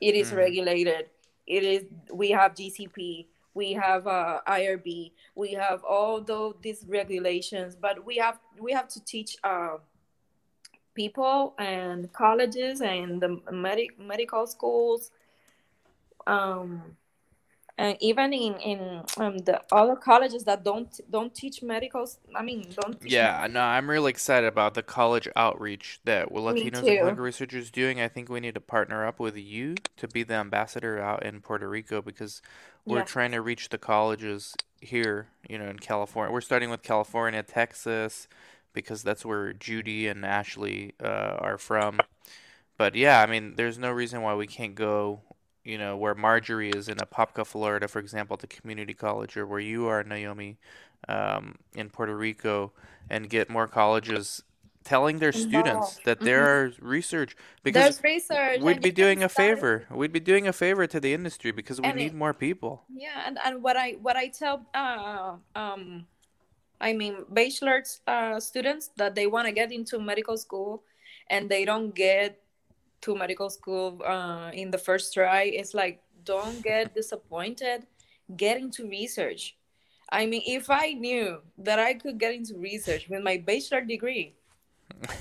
It 0.00 0.14
is 0.14 0.30
Mhm. 0.30 0.36
regulated. 0.36 1.06
It 1.46 1.62
is. 1.62 1.84
We 2.12 2.30
have 2.30 2.54
GCP. 2.54 3.26
We 3.54 3.72
have 3.72 4.06
uh, 4.06 4.40
IRB. 4.48 5.12
We 5.34 5.52
have 5.52 5.84
all 5.84 6.20
those 6.20 6.56
these 6.60 6.84
regulations, 6.88 7.76
but 7.76 8.04
we 8.04 8.16
have 8.16 8.38
we 8.58 8.72
have 8.72 8.88
to 8.88 9.04
teach 9.04 9.36
uh, 9.44 9.76
people 10.94 11.54
and 11.58 12.12
colleges 12.12 12.80
and 12.80 13.20
the 13.20 13.40
medic 13.52 13.98
medical 13.98 14.46
schools 14.46 15.10
um, 16.26 16.96
and 17.78 17.96
even 18.00 18.32
in 18.32 18.54
in 18.58 19.02
um, 19.18 19.38
the 19.38 19.60
other 19.72 19.96
colleges 19.96 20.44
that 20.44 20.64
don't 20.64 21.00
don't 21.10 21.34
teach 21.34 21.62
medicals 21.62 22.18
i 22.36 22.42
mean 22.42 22.62
don't 22.80 23.00
teach 23.00 23.20
Yeah, 23.20 23.46
no, 23.50 23.60
I'm 23.60 23.90
really 23.90 24.10
excited 24.10 24.46
about 24.46 24.74
the 24.74 24.82
college 24.82 25.28
outreach 25.36 26.00
that 26.04 26.32
well, 26.32 26.44
Latinos 26.44 26.88
and 26.88 26.98
clinical 26.98 27.22
researchers 27.24 27.70
doing. 27.70 28.00
I 28.00 28.08
think 28.08 28.28
we 28.28 28.40
need 28.40 28.54
to 28.54 28.60
partner 28.60 29.06
up 29.06 29.20
with 29.20 29.36
you 29.36 29.82
to 29.98 30.08
be 30.08 30.22
the 30.22 30.34
ambassador 30.34 30.98
out 31.00 31.22
in 31.24 31.40
Puerto 31.42 31.68
Rico 31.68 32.00
because 32.00 32.40
we're 32.86 33.02
Yeah. 33.02 33.04
trying 33.04 33.32
to 33.32 33.40
reach 33.42 33.68
the 33.68 33.78
colleges 33.78 34.58
here, 34.80 35.28
you 35.48 35.58
know, 35.58 35.66
in 35.68 35.78
California. 35.80 36.32
We're 36.32 36.40
starting 36.40 36.70
with 36.70 36.82
California, 36.82 37.42
Texas, 37.42 38.26
because 38.72 39.02
that's 39.02 39.24
where 39.24 39.52
Judy 39.52 40.06
and 40.08 40.24
Ashley 40.24 40.94
uh, 41.02 41.36
are 41.40 41.58
from. 41.58 42.00
But 42.76 42.94
yeah, 42.96 43.20
I 43.20 43.26
mean, 43.26 43.54
there's 43.56 43.78
no 43.78 43.92
reason 43.92 44.22
why 44.22 44.34
we 44.34 44.46
can't 44.46 44.74
go, 44.74 45.22
you 45.64 45.78
know, 45.78 45.96
where 45.96 46.14
Marjorie 46.14 46.70
is 46.70 46.88
in 46.88 46.98
Apopka, 46.98 47.46
Florida, 47.46 47.88
for 47.88 47.98
example, 47.98 48.36
to 48.36 48.46
community 48.46 48.94
college, 48.94 49.36
or 49.36 49.46
where 49.46 49.60
you 49.60 49.86
are, 49.86 50.04
Naomi, 50.04 50.58
um, 51.08 51.56
in 51.74 51.88
Puerto 51.90 52.14
Rico, 52.16 52.72
and 53.10 53.28
get 53.30 53.48
more 53.50 53.66
colleges 53.66 54.42
telling 54.84 55.18
their 55.18 55.32
students 55.32 55.98
that 56.04 56.20
there 56.20 56.44
are 56.44 56.70
research 56.78 57.34
because 57.62 57.96
there's 57.98 58.04
research 58.04 58.60
we'd 58.60 58.82
be 58.82 58.90
doing 58.92 59.22
a 59.22 59.28
favor. 59.30 59.86
We'd 59.90 60.12
be 60.12 60.20
doing 60.20 60.46
a 60.46 60.52
favor 60.52 60.86
to 60.86 61.00
the 61.00 61.14
industry 61.14 61.52
because 61.52 61.80
we 61.80 61.88
And 61.88 61.96
need 61.96 62.12
it- 62.12 62.14
more 62.14 62.34
people. 62.34 62.84
yeah 62.94 63.24
and, 63.26 63.38
and 63.42 63.62
what 63.62 63.76
i 63.78 63.92
what 64.02 64.16
i 64.16 64.28
tell 64.28 64.60
uh 64.74 65.36
um 65.56 66.04
i 66.82 66.92
mean 66.92 67.24
bachelor's 67.30 68.02
uh 68.06 68.38
students 68.38 68.90
that 69.00 69.14
they 69.14 69.26
want 69.26 69.46
to 69.48 69.52
get 69.52 69.72
into 69.72 69.98
medical 69.98 70.36
school 70.36 70.82
and 71.30 71.48
they 71.48 71.64
don't 71.64 71.94
get 71.94 72.43
to 73.04 73.14
medical 73.14 73.50
school 73.50 74.00
uh 74.06 74.50
in 74.54 74.70
the 74.70 74.78
first 74.78 75.12
try 75.12 75.42
it's 75.42 75.74
like 75.74 76.00
don't 76.24 76.62
get 76.62 76.94
disappointed 77.00 77.86
get 78.36 78.56
into 78.58 78.88
research 78.88 79.56
i 80.10 80.24
mean 80.24 80.42
if 80.46 80.70
i 80.70 80.92
knew 80.92 81.38
that 81.58 81.78
i 81.78 81.92
could 81.92 82.18
get 82.18 82.34
into 82.34 82.56
research 82.56 83.06
with 83.10 83.22
my 83.22 83.36
bachelor 83.36 83.82
degree 83.82 84.34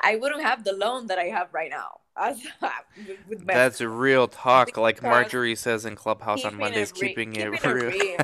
i 0.00 0.16
wouldn't 0.16 0.42
have 0.42 0.64
the 0.64 0.72
loan 0.72 1.06
that 1.06 1.18
i 1.18 1.24
have 1.24 1.48
right 1.52 1.70
now. 1.70 1.98
That's 3.46 3.80
real 3.80 4.28
talk, 4.28 4.76
like 4.76 5.02
Marjorie 5.02 5.56
says 5.56 5.86
in 5.86 5.96
Clubhouse 5.96 6.44
on 6.44 6.52
keeping 6.52 6.60
it 6.60 6.62
Mondays, 6.62 6.92
re- 6.92 7.08
keeping 7.08 7.36
it 7.36 7.52
keeping 7.52 7.70
it 7.70 7.74
real. 7.74 7.90
real. 7.90 8.16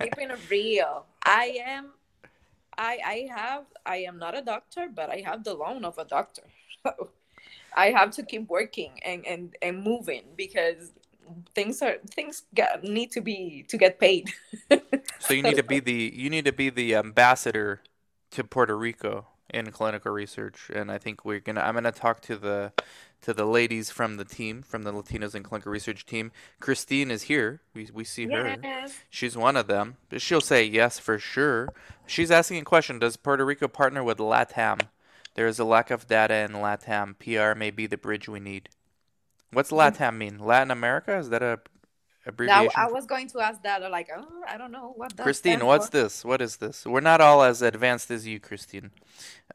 keeping 0.00 0.30
it 0.30 0.38
real. 0.50 1.04
I 1.24 1.58
am 1.66 1.92
I 2.78 2.98
I 3.04 3.28
have 3.36 3.64
I 3.84 3.96
am 3.98 4.18
not 4.18 4.36
a 4.36 4.42
doctor, 4.42 4.88
but 4.94 5.10
I 5.10 5.22
have 5.26 5.44
the 5.44 5.54
loan 5.54 5.84
of 5.84 5.98
a 5.98 6.04
doctor. 6.04 6.42
So 6.82 7.08
I 7.76 7.90
have 7.90 8.10
to 8.12 8.22
keep 8.22 8.48
working 8.48 8.92
and 9.04 9.26
and, 9.26 9.54
and 9.62 9.82
moving 9.82 10.24
because 10.36 10.92
things 11.54 11.82
are 11.82 11.96
things 12.10 12.42
get, 12.54 12.82
need 12.82 13.12
to 13.12 13.20
be 13.20 13.64
to 13.68 13.76
get 13.76 13.98
paid. 13.98 14.30
So 15.20 15.34
you 15.34 15.42
need 15.42 15.56
to 15.56 15.62
be 15.62 15.80
the 15.80 16.12
you 16.14 16.30
need 16.30 16.44
to 16.44 16.52
be 16.52 16.70
the 16.70 16.94
ambassador 16.94 17.82
to 18.30 18.44
Puerto 18.44 18.76
Rico 18.78 19.26
in 19.50 19.70
clinical 19.72 20.12
research, 20.12 20.70
and 20.72 20.90
I 20.90 20.98
think 20.98 21.24
we're 21.24 21.40
gonna 21.40 21.60
I'm 21.60 21.74
gonna 21.74 21.92
talk 21.92 22.20
to 22.22 22.36
the 22.36 22.72
to 23.22 23.34
the 23.34 23.44
ladies 23.44 23.90
from 23.90 24.16
the 24.16 24.24
team 24.24 24.62
from 24.62 24.82
the 24.82 24.92
Latinos 24.92 25.34
in 25.34 25.42
clinical 25.42 25.72
research 25.72 26.06
team. 26.06 26.30
Christine 26.60 27.10
is 27.10 27.22
here. 27.22 27.60
We 27.74 27.88
we 27.92 28.04
see 28.04 28.26
her. 28.26 28.56
She's 29.10 29.36
one 29.36 29.56
of 29.56 29.66
them. 29.66 29.96
But 30.08 30.22
she'll 30.22 30.40
say 30.40 30.64
yes 30.64 30.98
for 30.98 31.18
sure. 31.18 31.68
She's 32.06 32.30
asking 32.30 32.58
a 32.58 32.64
question: 32.64 32.98
Does 32.98 33.16
Puerto 33.16 33.44
Rico 33.44 33.68
partner 33.68 34.04
with 34.04 34.18
LATAM? 34.18 34.80
There 35.38 35.46
is 35.46 35.60
a 35.60 35.64
lack 35.64 35.92
of 35.92 36.08
data 36.08 36.34
in 36.34 36.50
LATAM. 36.50 37.14
PR 37.20 37.56
may 37.56 37.70
be 37.70 37.86
the 37.86 37.96
bridge 37.96 38.28
we 38.28 38.40
need. 38.40 38.70
What's 39.52 39.70
LATAM 39.70 40.16
mean? 40.16 40.40
Latin 40.40 40.72
America? 40.72 41.16
Is 41.16 41.30
that 41.30 41.44
a 41.44 41.60
abbreviation? 42.26 42.72
I 42.74 42.88
was 42.88 43.06
going 43.06 43.28
to 43.28 43.38
ask 43.38 43.62
that 43.62 43.88
like 43.88 44.08
oh, 44.12 44.26
I 44.48 44.58
don't 44.58 44.72
know 44.72 44.94
what 44.96 45.16
that 45.16 45.22
Christine, 45.22 45.64
what's 45.64 45.90
for. 45.90 45.92
this? 45.92 46.24
What 46.24 46.42
is 46.42 46.56
this? 46.56 46.84
We're 46.84 46.98
not 46.98 47.20
all 47.20 47.44
as 47.44 47.62
advanced 47.62 48.10
as 48.10 48.26
you, 48.26 48.40
Christine. 48.40 48.90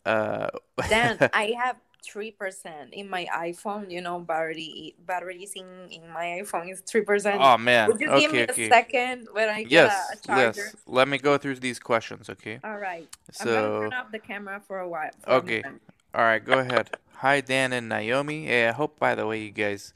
Uh, 0.06 0.48
Dan, 0.88 1.18
I 1.34 1.54
have 1.62 1.76
three 2.04 2.32
percent 2.32 2.93
in 2.93 3.10
my 3.10 3.26
iPhone. 3.36 3.91
You 3.91 4.01
know, 4.01 4.20
battery 4.20 4.95
batteries 5.06 5.54
in 5.56 5.89
in 5.91 6.10
my 6.12 6.41
iPhone 6.43 6.72
is 6.72 6.82
three 6.82 7.01
percent. 7.01 7.41
oh 7.41 7.58
man. 7.58 7.93
Would 7.93 7.99
you 8.01 8.10
give 8.12 8.32
me 8.32 8.41
Okay, 8.41 8.47
a 8.49 8.54
second 8.54 9.28
when 9.32 9.49
I 9.49 9.64
get 9.64 9.84
Yes, 9.84 9.84
a, 9.86 10.14
a 10.14 10.18
charger? 10.26 10.74
yes. 10.74 10.76
Let 10.88 11.08
me 11.08 11.18
go 11.18 11.38
through 11.38 11.56
these 11.58 11.80
questions, 11.80 12.30
okay? 12.30 12.62
All 12.64 12.78
right. 12.80 13.10
I'm 13.39 13.47
So, 13.47 13.54
gonna 13.54 13.72
turn 13.72 13.93
off 13.93 14.12
the 14.12 14.20
camera 14.20 14.62
for 14.68 14.80
a 14.80 14.89
while. 14.89 15.12
for 15.20 15.41
Okay. 15.41 15.66
moment. 15.66 15.82
all 16.14 16.24
right, 16.24 16.43
go 16.43 16.60
ahead. 16.60 16.91
Hi, 17.18 17.41
Dan 17.41 17.74
and 17.74 17.89
Naomi. 17.89 18.45
Hey, 18.45 18.68
I 18.68 18.72
hope, 18.72 18.99
by 18.99 19.16
the 19.16 19.26
way, 19.28 19.41
you 19.43 19.51
guys 19.51 19.93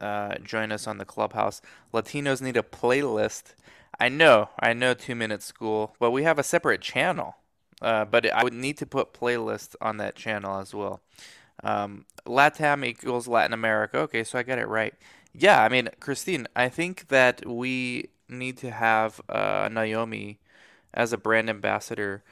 uh, 0.00 0.36
join 0.42 0.72
us 0.72 0.86
on 0.86 0.98
the 0.98 1.04
clubhouse. 1.04 1.62
Latinos 1.92 2.42
need 2.42 2.56
a 2.56 2.62
playlist. 2.62 3.54
I 4.00 4.08
know, 4.08 4.50
I 4.58 4.72
know, 4.72 4.94
two 4.94 5.14
minute 5.14 5.42
school, 5.42 5.94
but 6.00 6.10
we 6.10 6.24
have 6.24 6.38
a 6.38 6.42
separate 6.42 6.80
channel. 6.80 7.36
Uh, 7.82 8.04
but 8.04 8.30
I 8.32 8.42
would 8.44 8.54
need 8.54 8.78
to 8.78 8.86
put 8.86 9.12
playlists 9.14 9.76
on 9.80 9.98
that 9.98 10.16
channel 10.16 10.58
as 10.60 10.74
well. 10.74 11.00
Um, 11.62 12.06
LATAM 12.26 12.84
equals 12.84 13.28
Latin 13.28 13.52
America. 13.52 13.98
Okay, 13.98 14.24
so 14.24 14.38
I 14.38 14.42
got 14.42 14.58
it 14.58 14.68
right. 14.68 14.94
Yeah, 15.32 15.62
I 15.62 15.68
mean, 15.68 15.88
Christine, 16.00 16.46
I 16.54 16.68
think 16.68 17.08
that 17.08 17.46
we 17.46 18.10
need 18.28 18.56
to 18.58 18.70
have 18.70 19.20
uh, 19.28 19.68
Naomi 19.70 20.38
as 20.92 21.12
a 21.12 21.18
brand 21.18 21.50
ambassador, 21.50 22.22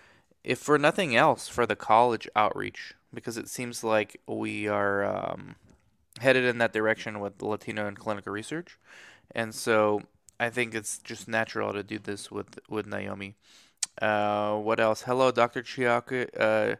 if 0.44 0.58
for 0.58 0.78
nothing 0.78 1.16
else, 1.16 1.48
for 1.48 1.66
the 1.66 1.76
college 1.76 2.28
outreach, 2.36 2.94
because 3.12 3.36
it 3.36 3.48
seems 3.48 3.82
like 3.84 4.20
we 4.26 4.68
are 4.68 5.04
um, 5.04 5.56
headed 6.20 6.44
in 6.44 6.58
that 6.58 6.72
direction 6.72 7.20
with 7.20 7.42
Latino 7.42 7.86
and 7.86 7.98
clinical 7.98 8.32
research, 8.32 8.78
and 9.34 9.54
so 9.54 10.02
I 10.38 10.50
think 10.50 10.74
it's 10.74 10.98
just 10.98 11.28
natural 11.28 11.72
to 11.72 11.82
do 11.82 11.98
this 11.98 12.30
with 12.30 12.58
with 12.68 12.86
Naomi. 12.86 13.34
Uh, 14.00 14.56
what 14.56 14.80
else? 14.80 15.02
Hello, 15.02 15.30
Dr. 15.30 15.62
Chiaka. 15.62 16.28
Uh, 16.38 16.76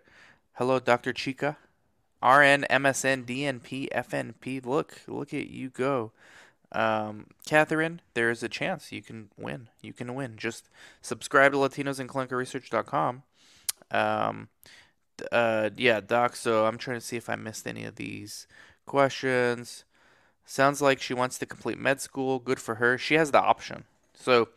hello, 0.54 0.78
Dr. 0.78 1.12
Chica. 1.12 1.56
RN, 2.22 2.64
MSN, 2.70 3.24
DNP, 3.24 3.88
FNP. 3.90 4.64
Look, 4.64 5.02
look 5.08 5.34
at 5.34 5.48
you 5.48 5.70
go. 5.70 6.12
Um, 6.70 7.26
Catherine, 7.46 8.00
there 8.14 8.30
is 8.30 8.42
a 8.42 8.48
chance 8.48 8.92
you 8.92 9.02
can 9.02 9.28
win. 9.36 9.68
You 9.82 9.92
can 9.92 10.14
win. 10.14 10.36
Just 10.36 10.70
subscribe 11.02 11.52
to 11.52 11.58
LatinosInClinicalResearch.com. 11.58 13.22
Um, 13.90 14.48
uh, 15.30 15.70
yeah, 15.76 16.00
Doc. 16.00 16.36
So 16.36 16.66
I'm 16.66 16.78
trying 16.78 16.98
to 16.98 17.04
see 17.04 17.16
if 17.16 17.28
I 17.28 17.36
missed 17.36 17.66
any 17.66 17.84
of 17.84 17.96
these 17.96 18.46
questions. 18.86 19.84
Sounds 20.44 20.80
like 20.80 21.00
she 21.00 21.14
wants 21.14 21.38
to 21.38 21.46
complete 21.46 21.78
med 21.78 22.00
school. 22.00 22.38
Good 22.38 22.58
for 22.58 22.76
her. 22.76 22.96
She 22.98 23.14
has 23.14 23.30
the 23.30 23.40
option. 23.40 23.84
So 24.14 24.48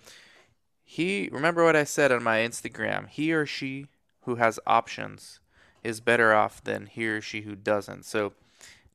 he, 0.84 1.30
remember 1.32 1.64
what 1.64 1.76
I 1.76 1.84
said 1.84 2.12
on 2.12 2.24
my 2.24 2.38
Instagram. 2.38 3.10
He 3.10 3.34
or 3.34 3.46
she 3.46 3.88
who 4.22 4.36
has 4.36 4.60
options 4.66 5.40
is 5.86 6.00
better 6.00 6.34
off 6.34 6.64
than 6.64 6.88
he 6.88 7.08
or 7.08 7.22
she 7.22 7.42
who 7.42 7.56
doesn't. 7.56 8.04
So 8.06 8.34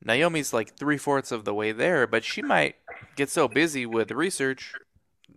Naomi's 0.05 0.53
like 0.53 0.77
three 0.77 0.99
fourths 0.99 1.31
of 1.31 1.45
the 1.45 1.55
way 1.55 1.73
there, 1.73 2.07
but 2.07 2.25
she 2.25 2.43
might 2.43 2.77
get 3.17 3.31
so 3.31 3.49
busy 3.49 3.87
with 3.87 4.11
research 4.11 4.75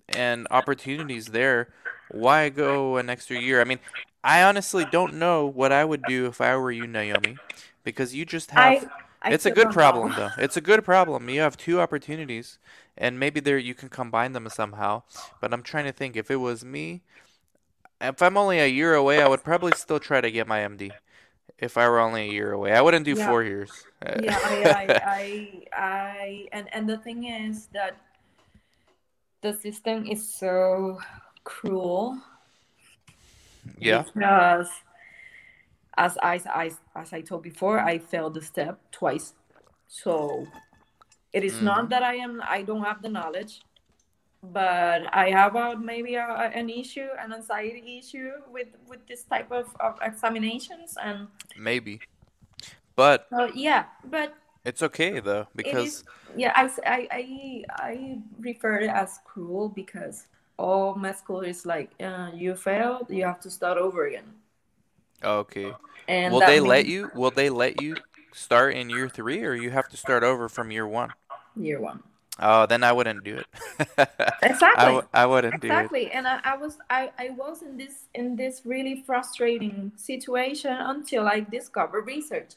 and 0.10 0.47
opportunities 0.49 1.28
there. 1.28 1.70
Why 2.10 2.49
go 2.49 2.97
an 2.97 3.10
extra 3.10 3.38
year? 3.38 3.62
I 3.62 3.66
mean, 3.66 3.80
I 4.24 4.43
honestly 4.43 4.86
don't 4.86 5.16
know 5.16 5.45
what 5.45 5.72
I 5.72 5.86
would 5.86 6.04
do 6.08 6.26
if 6.26 6.39
I 6.41 6.56
were 6.56 6.72
you, 6.72 6.88
Naomi, 6.88 7.38
because 7.84 8.16
you 8.16 8.26
just 8.26 8.51
have. 8.51 8.89
I, 9.24 9.30
I 9.30 9.34
it's 9.34 9.45
a 9.45 9.51
good 9.51 9.72
problem, 9.72 10.12
know. 10.12 10.16
though. 10.16 10.30
It's 10.38 10.58
a 10.58 10.62
good 10.62 10.84
problem. 10.84 11.30
You 11.30 11.41
have 11.41 11.58
two 11.58 11.80
opportunities, 11.80 12.58
and 12.97 13.20
maybe 13.20 13.39
there 13.39 13.58
you 13.58 13.74
can 13.74 13.89
combine 13.89 14.34
them 14.34 14.47
somehow. 14.49 15.04
But 15.41 15.54
I'm 15.54 15.64
trying 15.64 15.86
to 15.86 15.91
think 15.91 16.16
if 16.16 16.32
it 16.32 16.38
was 16.38 16.64
me, 16.64 17.01
if 17.99 18.22
I'm 18.22 18.38
only 18.38 18.60
a 18.60 18.68
year 18.68 18.93
away, 18.93 19.22
I 19.22 19.28
would 19.28 19.43
probably 19.43 19.74
still 19.74 19.99
try 19.99 20.22
to 20.22 20.32
get 20.32 20.47
my 20.47 20.60
MD. 20.60 20.91
If 21.58 21.78
I 21.78 21.88
were 21.88 21.99
only 21.99 22.30
a 22.30 22.32
year 22.32 22.51
away, 22.51 22.74
I 22.74 22.82
wouldn't 22.82 23.06
do 23.06 23.14
Yeah. 23.14 23.28
four 23.28 23.43
years. 23.43 23.72
Uh, 24.06 24.20
yeah, 24.22 24.39
I, 24.43 24.56
I, 24.64 25.01
I, 25.06 25.64
I, 25.74 26.47
and 26.51 26.68
and 26.74 26.89
the 26.89 26.97
thing 26.97 27.26
is 27.26 27.68
that 27.74 27.95
the 29.41 29.54
system 29.54 30.06
is 30.08 30.28
so 30.28 30.99
cruel 31.43 32.18
yeah. 33.78 34.04
because 34.04 34.70
as 35.95 36.18
I, 36.18 36.41
as, 36.54 36.80
as 36.95 37.14
I 37.14 37.22
told 37.22 37.43
before, 37.43 37.80
I 37.80 37.99
failed 37.99 38.34
the 38.34 38.41
step 38.41 38.80
twice. 38.91 39.34
So 39.88 40.47
it 41.34 41.43
is 41.43 41.60
hmm. 41.60 41.66
not 41.66 41.89
that 41.89 42.04
I 42.04 42.16
am 42.16 42.41
I 42.43 42.64
don't 42.64 42.84
have 42.84 43.01
the 43.01 43.10
knowledge, 43.10 43.62
but 44.52 45.04
I 45.14 45.30
have 45.30 45.56
a, 45.56 45.78
maybe 45.78 46.16
a, 46.16 46.28
an 46.28 46.70
issue, 46.70 47.08
an 47.20 47.32
anxiety 47.34 48.00
issue 48.00 48.32
with 48.52 48.68
with 48.88 49.06
this 49.08 49.24
type 49.24 49.52
of, 49.52 49.74
of 49.80 49.98
examinations, 50.02 50.98
and 51.02 51.28
Maybe. 51.58 52.02
But 52.96 53.28
so 53.30 53.50
yeah, 53.56 53.86
but 54.04 54.36
it's 54.66 54.84
okay 54.84 55.20
though 55.20 55.48
because 55.56 55.86
is 55.86 56.04
yeah 56.36 56.52
I 56.56 58.20
refer 58.39 58.80
it 58.80 58.89
as 58.89 59.20
cruel 59.26 59.70
because 59.70 60.28
all 60.58 60.96
med 60.96 61.18
school 61.18 61.41
is 61.41 61.66
like 61.66 61.91
uh, 62.02 62.32
you 62.34 62.56
failed, 62.56 63.08
you 63.10 63.24
have 63.24 63.39
to 63.41 63.50
start 63.50 63.78
over 63.78 64.06
again, 64.08 64.34
okay. 65.24 65.74
and 66.08 66.34
Will 66.34 66.41
they 66.41 66.60
let 66.60 66.86
you? 66.86 67.10
Will 67.16 67.32
they 67.32 67.50
let 67.50 67.82
you 67.82 67.96
start 68.34 68.76
in 68.76 68.89
year 68.89 69.10
three, 69.10 69.44
or 69.44 69.54
you 69.54 69.72
have 69.72 69.89
to 69.89 69.98
start 69.98 70.24
over 70.24 70.50
from 70.50 70.70
year 70.70 70.88
one? 70.88 71.14
year 71.56 71.80
one. 71.80 72.04
Oh, 72.40 72.66
then 72.66 72.84
I 72.84 72.92
wouldn't 72.92 73.24
do 73.24 73.38
it. 73.38 73.48
Exactly. 74.42 74.76
I, 74.76 74.86
w- 74.86 75.08
I 75.14 75.26
wouldn't 75.26 75.60
do 75.62 75.78
it. 75.78 75.92
exactly 75.92 76.12
and 76.12 76.28
I, 76.28 76.40
I 76.44 76.58
was 76.58 76.78
I, 76.90 77.12
I 77.18 77.30
was 77.32 77.62
in 77.62 77.78
this 77.78 78.06
in 78.14 78.36
this 78.36 78.62
really 78.66 79.04
frustrating 79.06 79.92
situation 79.96 80.74
until 80.74 81.28
i 81.28 81.40
discovered 81.42 82.06
research 82.08 82.54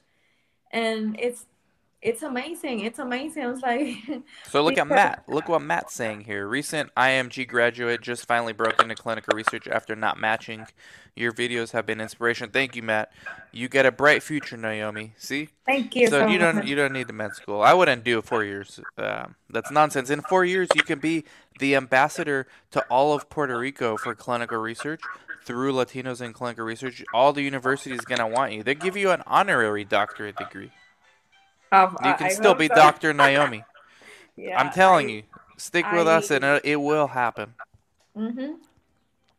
and 0.72 1.16
it's 1.20 1.46
it's 2.06 2.22
amazing 2.22 2.80
it's 2.80 3.00
amazing 3.00 3.42
it's 3.42 3.62
like 3.62 4.22
So 4.48 4.62
look 4.62 4.78
at 4.78 4.86
Matt. 4.86 5.24
Look 5.28 5.48
what 5.48 5.60
Matt's 5.60 5.92
saying 5.94 6.20
here. 6.20 6.46
Recent 6.46 6.94
IMG 6.94 7.46
graduate 7.48 8.00
just 8.00 8.26
finally 8.26 8.52
broke 8.52 8.80
into 8.80 8.94
clinical 8.94 9.36
research 9.36 9.66
after 9.66 9.96
not 9.96 10.18
matching. 10.18 10.66
Your 11.16 11.32
videos 11.32 11.72
have 11.72 11.84
been 11.84 12.00
inspiration. 12.00 12.50
Thank 12.50 12.76
you, 12.76 12.82
Matt. 12.82 13.10
You 13.50 13.68
get 13.68 13.86
a 13.86 13.92
bright 13.92 14.22
future, 14.22 14.56
Naomi. 14.56 15.14
See? 15.16 15.48
thank 15.66 15.96
you 15.96 16.06
So 16.06 16.20
so 16.20 16.26
you 16.28 16.38
don't 16.38 16.64
you 16.64 16.76
don't 16.76 16.92
need 16.92 17.08
the 17.08 17.12
med 17.12 17.34
school. 17.34 17.60
I 17.60 17.74
wouldn't 17.74 18.04
do 18.04 18.22
four 18.22 18.44
years. 18.44 18.80
Um, 18.96 19.34
that's 19.50 19.72
nonsense. 19.72 20.08
In 20.08 20.22
four 20.22 20.44
years, 20.44 20.68
you 20.76 20.82
can 20.82 21.00
be 21.00 21.24
the 21.58 21.74
ambassador 21.74 22.46
to 22.70 22.82
all 22.88 23.14
of 23.14 23.28
Puerto 23.28 23.58
Rico 23.58 23.96
for 23.96 24.14
clinical 24.14 24.58
research 24.58 25.00
through 25.44 25.72
Latinos 25.72 26.20
in 26.20 26.32
clinical 26.32 26.64
research. 26.64 27.02
All 27.12 27.32
the 27.32 27.42
universities 27.42 28.00
gonna 28.02 28.28
want 28.28 28.52
you. 28.52 28.62
They 28.62 28.76
give 28.76 28.96
you 28.96 29.10
an 29.10 29.22
honorary 29.26 29.84
doctorate 29.84 30.36
degree. 30.36 30.70
Um, 31.72 31.96
You 32.04 32.14
can 32.14 32.26
I 32.26 32.28
still 32.30 32.54
be 32.54 32.68
so. 32.68 32.74
Dr. 32.74 33.12
Naomi. 33.12 33.64
yeah, 34.36 34.58
I'm 34.60 34.70
telling 34.72 35.06
I- 35.08 35.10
you, 35.12 35.22
stick 35.56 35.90
with 35.92 36.06
us, 36.06 36.30
and 36.30 36.44
it, 36.44 36.64
it 36.64 36.76
will 36.76 37.08
happen. 37.08 37.54
Mm-hmm. 38.16 38.52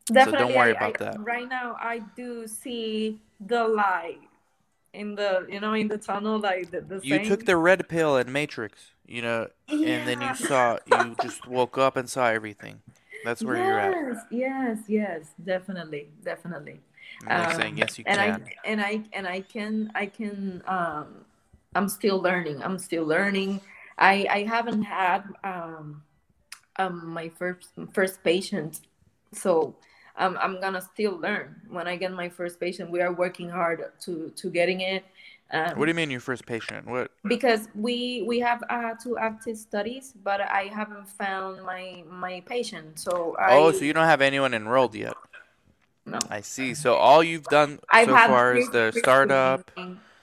So 0.07 0.13
Definitely, 0.13 0.47
don't 0.47 0.55
worry 0.57 0.73
I- 0.75 0.78
about 0.88 1.01
I- 1.01 1.05
that. 1.05 1.19
Right 1.23 1.47
now, 1.47 1.75
I 1.80 1.99
do 2.15 2.47
see 2.47 3.19
the 3.39 3.67
light 3.67 4.19
in 4.93 5.15
the 5.15 5.45
you 5.49 5.59
know 5.59 5.73
in 5.73 5.88
the 5.88 5.97
tunnel, 5.97 6.39
like 6.39 6.71
the, 6.71 6.82
the 6.82 6.95
You 7.03 7.15
saying. 7.17 7.28
took 7.28 7.45
the 7.45 7.57
red 7.57 7.88
pill 7.88 8.17
in 8.17 8.32
Matrix, 8.32 8.91
you 9.05 9.21
know, 9.21 9.47
and 9.67 10.07
then 10.07 10.21
you 10.21 10.36
saw, 10.36 10.78
you 10.86 11.15
just 11.21 11.47
woke 11.47 11.78
up 11.78 11.95
and 11.97 12.09
saw 12.09 12.28
everything. 12.28 12.82
That's 13.25 13.43
where 13.43 13.57
you're 13.57 13.80
at. 13.80 13.93
Yes, 13.93 14.23
yes, 14.32 14.78
yes, 14.88 15.25
definitely, 15.43 16.09
definitely. 16.23 16.80
Um, 17.28 17.53
saying, 17.55 17.78
yes, 17.78 17.97
you 17.97 18.03
and 18.07 18.17
can. 18.17 18.43
I 18.43 18.69
and 18.69 18.82
I 18.82 19.01
and 19.13 19.28
I 19.28 19.41
can 19.41 19.91
I 19.95 20.05
can 20.05 20.63
um 20.67 21.25
I'm 21.78 21.89
still 21.89 22.19
learning. 22.19 22.63
I'm 22.63 22.80
still 22.80 23.05
learning. 23.05 23.61
I 23.97 24.28
I 24.38 24.39
haven't 24.43 24.84
had 24.84 25.23
um, 25.43 26.01
um 26.78 26.95
my 27.07 27.30
first 27.30 27.69
first 27.93 28.23
patient, 28.23 28.82
so 29.32 29.75
I'm 30.15 30.38
I'm 30.38 30.59
gonna 30.59 30.82
still 30.82 31.15
learn. 31.17 31.55
When 31.69 31.88
I 31.88 31.95
get 31.95 32.11
my 32.11 32.30
first 32.30 32.59
patient, 32.59 32.89
we 32.89 33.01
are 33.01 33.13
working 33.13 33.49
hard 33.49 33.80
to 34.05 34.34
to 34.36 34.49
getting 34.49 34.82
it. 34.82 35.05
Um, 35.49 35.78
what 35.78 35.86
do 35.86 35.91
you 35.91 35.95
mean 35.95 36.11
your 36.11 36.19
first 36.19 36.45
patient? 36.45 36.88
What? 36.88 37.11
Because 37.23 37.69
we 37.75 38.23
we 38.25 38.39
have 38.39 38.63
uh, 38.69 38.95
two 39.01 39.17
active 39.17 39.57
studies, 39.57 40.13
but 40.23 40.41
I 40.41 40.63
haven't 40.73 41.07
found 41.07 41.63
my 41.63 42.03
my 42.09 42.41
patient. 42.45 42.99
So 42.99 43.36
I, 43.39 43.55
oh, 43.55 43.71
so 43.71 43.86
you 43.86 43.93
don't 43.93 44.09
have 44.09 44.21
anyone 44.21 44.53
enrolled 44.53 44.95
yet? 44.95 45.13
No. 46.05 46.19
I 46.30 46.41
see. 46.41 46.73
So 46.73 46.95
all 46.95 47.23
you've 47.23 47.43
done 47.43 47.80
I've 47.89 48.07
so 48.07 48.15
far 48.15 48.55
is 48.55 48.69
the 48.69 48.91
startup, 48.97 49.71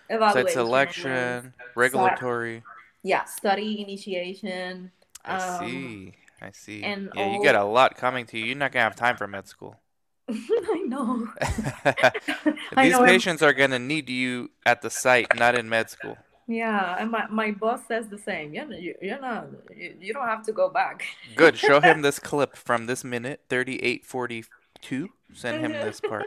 site 0.08 0.50
selection, 0.50 1.54
regulatory. 1.74 2.62
Yeah, 3.02 3.24
study 3.24 3.82
initiation. 3.82 4.90
I 5.24 5.36
um, 5.36 5.68
see. 5.68 6.12
I 6.40 6.50
see. 6.52 6.82
And 6.82 7.10
yeah, 7.14 7.22
all... 7.22 7.32
you 7.34 7.42
got 7.42 7.54
a 7.54 7.64
lot 7.64 7.96
coming 7.96 8.26
to 8.26 8.38
you. 8.38 8.46
You're 8.46 8.56
not 8.56 8.72
gonna 8.72 8.84
have 8.84 8.96
time 8.96 9.16
for 9.16 9.26
med 9.26 9.46
school. 9.48 9.76
I 10.28 10.84
know. 10.86 11.28
These 12.76 12.92
know. 12.92 13.04
patients 13.04 13.42
are 13.42 13.52
gonna 13.52 13.78
need 13.78 14.08
you 14.10 14.50
at 14.66 14.82
the 14.82 14.90
site, 14.90 15.36
not 15.36 15.54
in 15.54 15.68
med 15.68 15.90
school. 15.90 16.16
Yeah, 16.46 16.96
and 16.98 17.10
my, 17.10 17.26
my 17.28 17.52
boss 17.52 17.80
says 17.88 18.08
the 18.08 18.18
same. 18.18 18.52
You're, 18.52 18.70
you're 19.00 19.20
not, 19.20 19.46
you, 19.74 19.94
you 19.98 20.12
don't 20.12 20.26
have 20.26 20.44
to 20.44 20.52
go 20.52 20.68
back. 20.68 21.02
Good. 21.36 21.56
Show 21.56 21.80
him 21.80 22.02
this 22.02 22.18
clip 22.18 22.54
from 22.54 22.84
this 22.84 23.02
minute, 23.02 23.40
3842. 23.48 25.08
Send 25.32 25.60
him 25.64 25.72
this 25.72 26.02
part. 26.02 26.26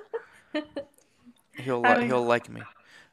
He'll 1.55 1.81
li- 1.81 2.07
he'll 2.07 2.25
like 2.25 2.49
me. 2.49 2.63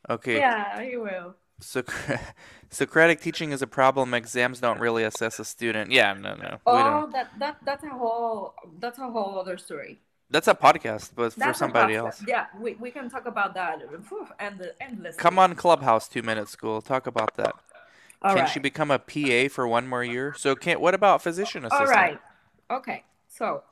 Okay. 0.08 0.38
Yeah, 0.38 0.82
he 0.82 0.96
will. 0.96 1.34
So, 1.60 1.82
Socratic 2.70 3.20
teaching 3.20 3.52
is 3.52 3.62
a 3.62 3.66
problem. 3.66 4.12
Exams 4.12 4.60
don't 4.60 4.80
really 4.80 5.04
assess 5.04 5.38
a 5.38 5.44
student. 5.44 5.90
Yeah, 5.90 6.12
no, 6.14 6.34
no. 6.34 6.58
Oh, 6.66 7.08
that 7.12 7.30
that 7.38 7.56
that's 7.64 7.84
a 7.84 7.90
whole 7.90 8.54
that's 8.80 8.98
a 8.98 9.08
whole 9.08 9.38
other 9.38 9.56
story. 9.56 10.00
That's 10.30 10.48
a 10.48 10.54
podcast, 10.54 11.12
but 11.14 11.34
that's 11.34 11.36
for 11.36 11.54
somebody 11.54 11.94
else. 11.94 12.22
Yeah, 12.26 12.46
we, 12.58 12.74
we 12.74 12.90
can 12.90 13.08
talk 13.08 13.26
about 13.26 13.54
that 13.54 13.80
and 14.40 14.58
the 14.58 14.74
endless. 14.80 15.16
Come 15.16 15.38
on, 15.38 15.54
Clubhouse, 15.54 16.08
two 16.08 16.22
minute 16.22 16.48
school. 16.48 16.82
Talk 16.82 17.06
about 17.06 17.36
that. 17.36 17.54
All 18.22 18.34
can 18.34 18.44
right. 18.44 18.50
she 18.50 18.58
become 18.58 18.90
a 18.90 18.98
PA 18.98 19.48
for 19.52 19.68
one 19.68 19.86
more 19.86 20.02
year? 20.02 20.34
So 20.36 20.56
can 20.56 20.80
what 20.80 20.94
about 20.94 21.22
physician 21.22 21.64
assistant? 21.66 21.88
All 21.88 21.94
right. 21.94 22.18
Okay. 22.70 23.04
So, 23.28 23.62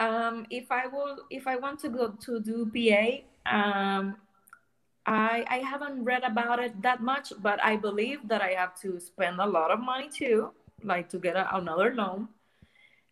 um, 0.00 0.46
if 0.50 0.70
I 0.72 0.88
will, 0.88 1.18
if 1.30 1.46
I 1.46 1.56
want 1.56 1.80
to 1.80 1.88
go 1.88 2.14
to 2.26 2.40
do 2.40 2.70
PA, 2.74 3.20
um, 3.46 4.16
I 5.10 5.44
I 5.48 5.58
haven't 5.58 6.04
read 6.04 6.22
about 6.22 6.58
it 6.60 6.80
that 6.82 7.02
much, 7.02 7.32
but 7.42 7.62
I 7.62 7.76
believe 7.76 8.28
that 8.28 8.40
I 8.40 8.50
have 8.50 8.74
to 8.82 9.00
spend 9.00 9.40
a 9.40 9.46
lot 9.46 9.70
of 9.70 9.80
money 9.80 10.08
too, 10.08 10.52
like 10.84 11.08
to 11.10 11.18
get 11.18 11.36
a, 11.36 11.56
another 11.56 11.92
loan, 11.94 12.28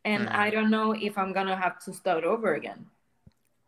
and 0.04 0.28
mm. 0.28 0.34
I 0.34 0.50
don't 0.50 0.70
know 0.70 0.92
if 0.92 1.18
I'm 1.18 1.32
gonna 1.32 1.56
have 1.56 1.82
to 1.84 1.92
start 1.92 2.24
over 2.24 2.54
again. 2.54 2.86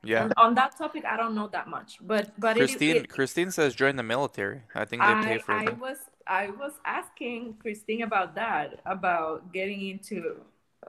Yeah. 0.02 0.24
And 0.24 0.32
on 0.36 0.54
that 0.54 0.78
topic, 0.78 1.04
I 1.04 1.16
don't 1.16 1.34
know 1.34 1.48
that 1.48 1.66
much, 1.68 1.98
but 2.00 2.30
but 2.38 2.56
Christine 2.56 2.96
it, 2.96 3.04
it, 3.04 3.08
Christine 3.10 3.50
says 3.50 3.74
join 3.74 3.96
the 3.96 4.02
military. 4.02 4.62
I 4.74 4.84
think 4.84 5.02
they 5.02 5.08
I, 5.08 5.24
pay 5.24 5.38
for 5.38 5.52
it. 5.58 5.68
I 5.68 5.72
was 5.72 5.98
I 6.26 6.50
was 6.50 6.72
asking 6.84 7.56
Christine 7.60 8.02
about 8.02 8.36
that, 8.36 8.80
about 8.86 9.52
getting 9.52 9.88
into 9.88 10.40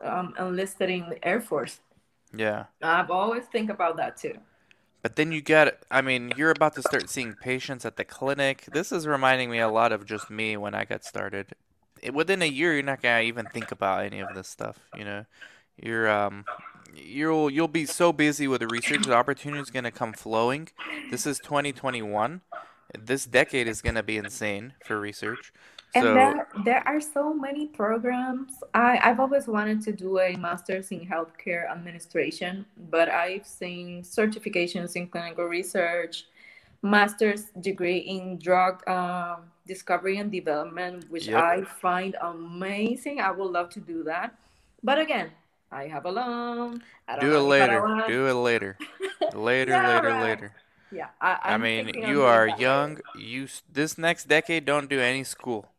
um, 0.04 0.36
enlisted 0.38 0.90
in 0.92 1.10
the 1.10 1.28
Air 1.28 1.42
Force. 1.42 1.80
Yeah. 2.34 2.66
I've 2.82 3.12
always 3.12 3.46
think 3.46 3.70
about 3.70 3.98
that 3.98 4.16
too. 4.16 4.38
But 5.02 5.16
then 5.16 5.32
you 5.32 5.42
get, 5.42 5.84
I 5.90 6.02
mean, 6.02 6.34
you're 6.38 6.52
about 6.52 6.76
to 6.76 6.82
start 6.82 7.10
seeing 7.10 7.34
patients 7.34 7.86
at 7.86 7.98
the 7.98 8.06
clinic. 8.06 8.66
This 8.72 8.92
is 8.92 9.08
reminding 9.08 9.50
me 9.50 9.60
a 9.60 9.70
lot 9.70 9.92
of 9.92 10.06
just 10.06 10.30
me 10.30 10.58
when 10.58 10.76
I 10.76 10.86
got 10.86 11.04
started. 11.04 11.48
Within 12.14 12.42
a 12.42 12.46
year, 12.46 12.74
you're 12.74 12.84
not 12.84 13.02
gonna 13.02 13.22
even 13.22 13.46
think 13.48 13.72
about 13.72 14.06
any 14.06 14.20
of 14.20 14.30
this 14.36 14.48
stuff. 14.48 14.80
You 14.96 15.06
know, 15.06 15.26
you're 15.78 16.10
um, 16.10 16.46
you'll 16.96 17.50
you'll 17.50 17.68
be 17.68 17.86
so 17.86 18.12
busy 18.12 18.48
with 18.48 18.62
the 18.62 18.68
research, 18.68 19.06
the 19.06 19.14
opportunity 19.14 19.62
is 19.62 19.70
gonna 19.70 19.92
come 19.92 20.14
flowing. 20.14 20.70
This 21.10 21.26
is 21.26 21.40
2021. 21.40 22.42
This 22.98 23.26
decade 23.26 23.68
is 23.68 23.82
gonna 23.82 24.04
be 24.04 24.18
insane 24.18 24.74
for 24.86 25.00
research. 25.00 25.54
And 25.94 26.04
so, 26.04 26.14
there, 26.14 26.48
there 26.64 26.88
are 26.88 27.02
so 27.02 27.34
many 27.34 27.68
programs. 27.68 28.64
I, 28.74 29.00
I've 29.04 29.20
always 29.20 29.48
wanted 29.48 29.82
to 29.84 29.92
do 29.92 30.20
a 30.20 30.38
master's 30.38 30.92
in 30.92 31.02
healthcare 31.02 31.70
administration, 31.70 32.66
but 32.90 33.10
I've 33.10 33.46
seen 33.46 34.04
certifications 34.04 34.96
in 34.96 35.08
clinical 35.08 35.46
research, 35.46 36.26
master's 36.82 37.46
degree 37.60 37.98
in 37.98 38.40
drug 38.40 38.88
um, 38.88 39.52
discovery 39.68 40.18
and 40.18 40.32
development, 40.32 41.10
which 41.10 41.28
yep. 41.28 41.44
I 41.44 41.64
find 41.64 42.16
amazing. 42.22 43.20
I 43.20 43.32
would 43.32 43.52
love 43.52 43.70
to 43.72 43.82
do 43.82 44.04
that. 44.04 44.34
But 44.82 44.98
again, 44.98 45.32
I 45.72 45.88
have 45.88 46.06
a 46.06 46.12
loan. 46.12 46.82
do 47.20 47.36
it 47.36 47.40
later. 47.42 48.04
Do 48.08 48.28
it 48.28 48.34
later. 48.34 48.78
Later, 49.34 49.72
yeah, 49.72 49.96
later, 49.96 50.08
right. 50.08 50.24
later. 50.24 50.54
Yeah, 50.92 51.08
I, 51.22 51.56
I 51.56 51.58
mean, 51.58 51.88
you 51.96 52.24
are 52.24 52.48
young. 52.60 53.00
You 53.18 53.48
this 53.72 53.98
next 53.98 54.28
decade, 54.28 54.66
don't 54.66 54.90
do 54.90 55.00
any 55.00 55.24
school. 55.24 55.70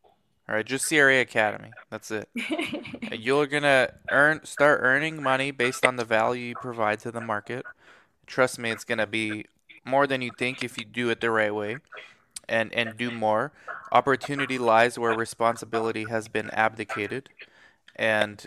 All 0.48 0.56
right, 0.56 0.66
just 0.66 0.88
CRA 0.88 1.20
Academy. 1.20 1.70
That's 1.90 2.10
it. 2.10 2.28
You're 3.12 3.46
gonna 3.46 3.92
earn, 4.10 4.44
start 4.44 4.80
earning 4.82 5.22
money 5.22 5.50
based 5.50 5.86
on 5.86 5.96
the 5.96 6.04
value 6.04 6.48
you 6.48 6.54
provide 6.56 6.98
to 7.00 7.12
the 7.12 7.20
market. 7.20 7.64
Trust 8.26 8.58
me, 8.58 8.70
it's 8.70 8.84
gonna 8.84 9.06
be 9.06 9.46
more 9.84 10.06
than 10.06 10.20
you 10.20 10.30
think 10.36 10.64
if 10.64 10.76
you 10.78 10.84
do 10.84 11.10
it 11.10 11.20
the 11.20 11.30
right 11.30 11.54
way, 11.54 11.78
and 12.48 12.72
and 12.74 12.96
do 12.96 13.10
more. 13.10 13.52
Opportunity 13.92 14.58
lies 14.58 14.98
where 14.98 15.14
responsibility 15.14 16.04
has 16.06 16.26
been 16.26 16.50
abdicated, 16.50 17.28
and 17.94 18.44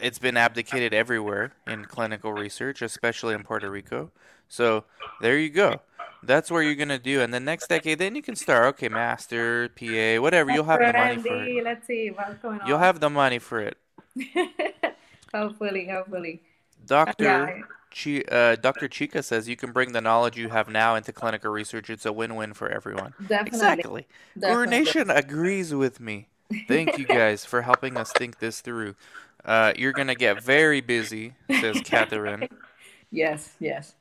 it's 0.00 0.18
been 0.18 0.36
abdicated 0.36 0.92
everywhere 0.92 1.52
in 1.66 1.84
clinical 1.84 2.32
research, 2.32 2.82
especially 2.82 3.34
in 3.34 3.44
Puerto 3.44 3.70
Rico. 3.70 4.10
So 4.48 4.84
there 5.20 5.38
you 5.38 5.50
go 5.50 5.82
that's 6.22 6.50
where 6.50 6.62
you're 6.62 6.74
gonna 6.74 6.98
do, 6.98 7.20
and 7.20 7.32
the 7.32 7.40
next 7.40 7.68
decade, 7.68 7.98
then 7.98 8.14
you 8.14 8.22
can 8.22 8.36
start. 8.36 8.66
Okay, 8.74 8.88
master, 8.88 9.68
PA, 9.70 10.20
whatever. 10.20 10.50
You'll 10.50 10.64
have 10.64 10.80
the 10.80 10.92
money 10.92 11.22
for 11.22 11.44
it. 11.44 11.64
Let's 11.64 11.86
see 11.86 12.08
what's 12.10 12.38
going 12.42 12.60
on. 12.60 12.66
You'll 12.66 12.78
have 12.78 13.00
the 13.00 13.10
money 13.10 13.38
for 13.38 13.60
it. 13.60 13.76
hopefully, 15.34 15.88
hopefully. 15.88 16.42
Doctor, 16.86 17.24
yeah. 17.24 17.62
Chi, 17.90 18.22
uh, 18.34 18.56
Dr. 18.56 18.88
Chica 18.88 19.22
says 19.22 19.48
you 19.48 19.56
can 19.56 19.72
bring 19.72 19.92
the 19.92 20.00
knowledge 20.00 20.36
you 20.36 20.48
have 20.48 20.68
now 20.68 20.94
into 20.94 21.12
clinical 21.12 21.50
research. 21.50 21.90
It's 21.90 22.06
a 22.06 22.12
win-win 22.12 22.54
for 22.54 22.68
everyone. 22.68 23.14
Definitely. 23.26 23.46
Exactly. 23.46 24.06
Definitely. 24.38 24.78
Nation 24.78 25.10
agrees 25.10 25.74
with 25.74 26.00
me. 26.00 26.28
Thank 26.66 26.98
you 26.98 27.04
guys 27.06 27.44
for 27.44 27.62
helping 27.62 27.96
us 27.96 28.12
think 28.12 28.38
this 28.38 28.60
through. 28.60 28.94
Uh, 29.44 29.72
you're 29.76 29.92
gonna 29.92 30.14
get 30.14 30.42
very 30.42 30.80
busy, 30.80 31.34
says 31.60 31.80
Catherine. 31.84 32.48
yes, 33.10 33.54
yes 33.60 33.94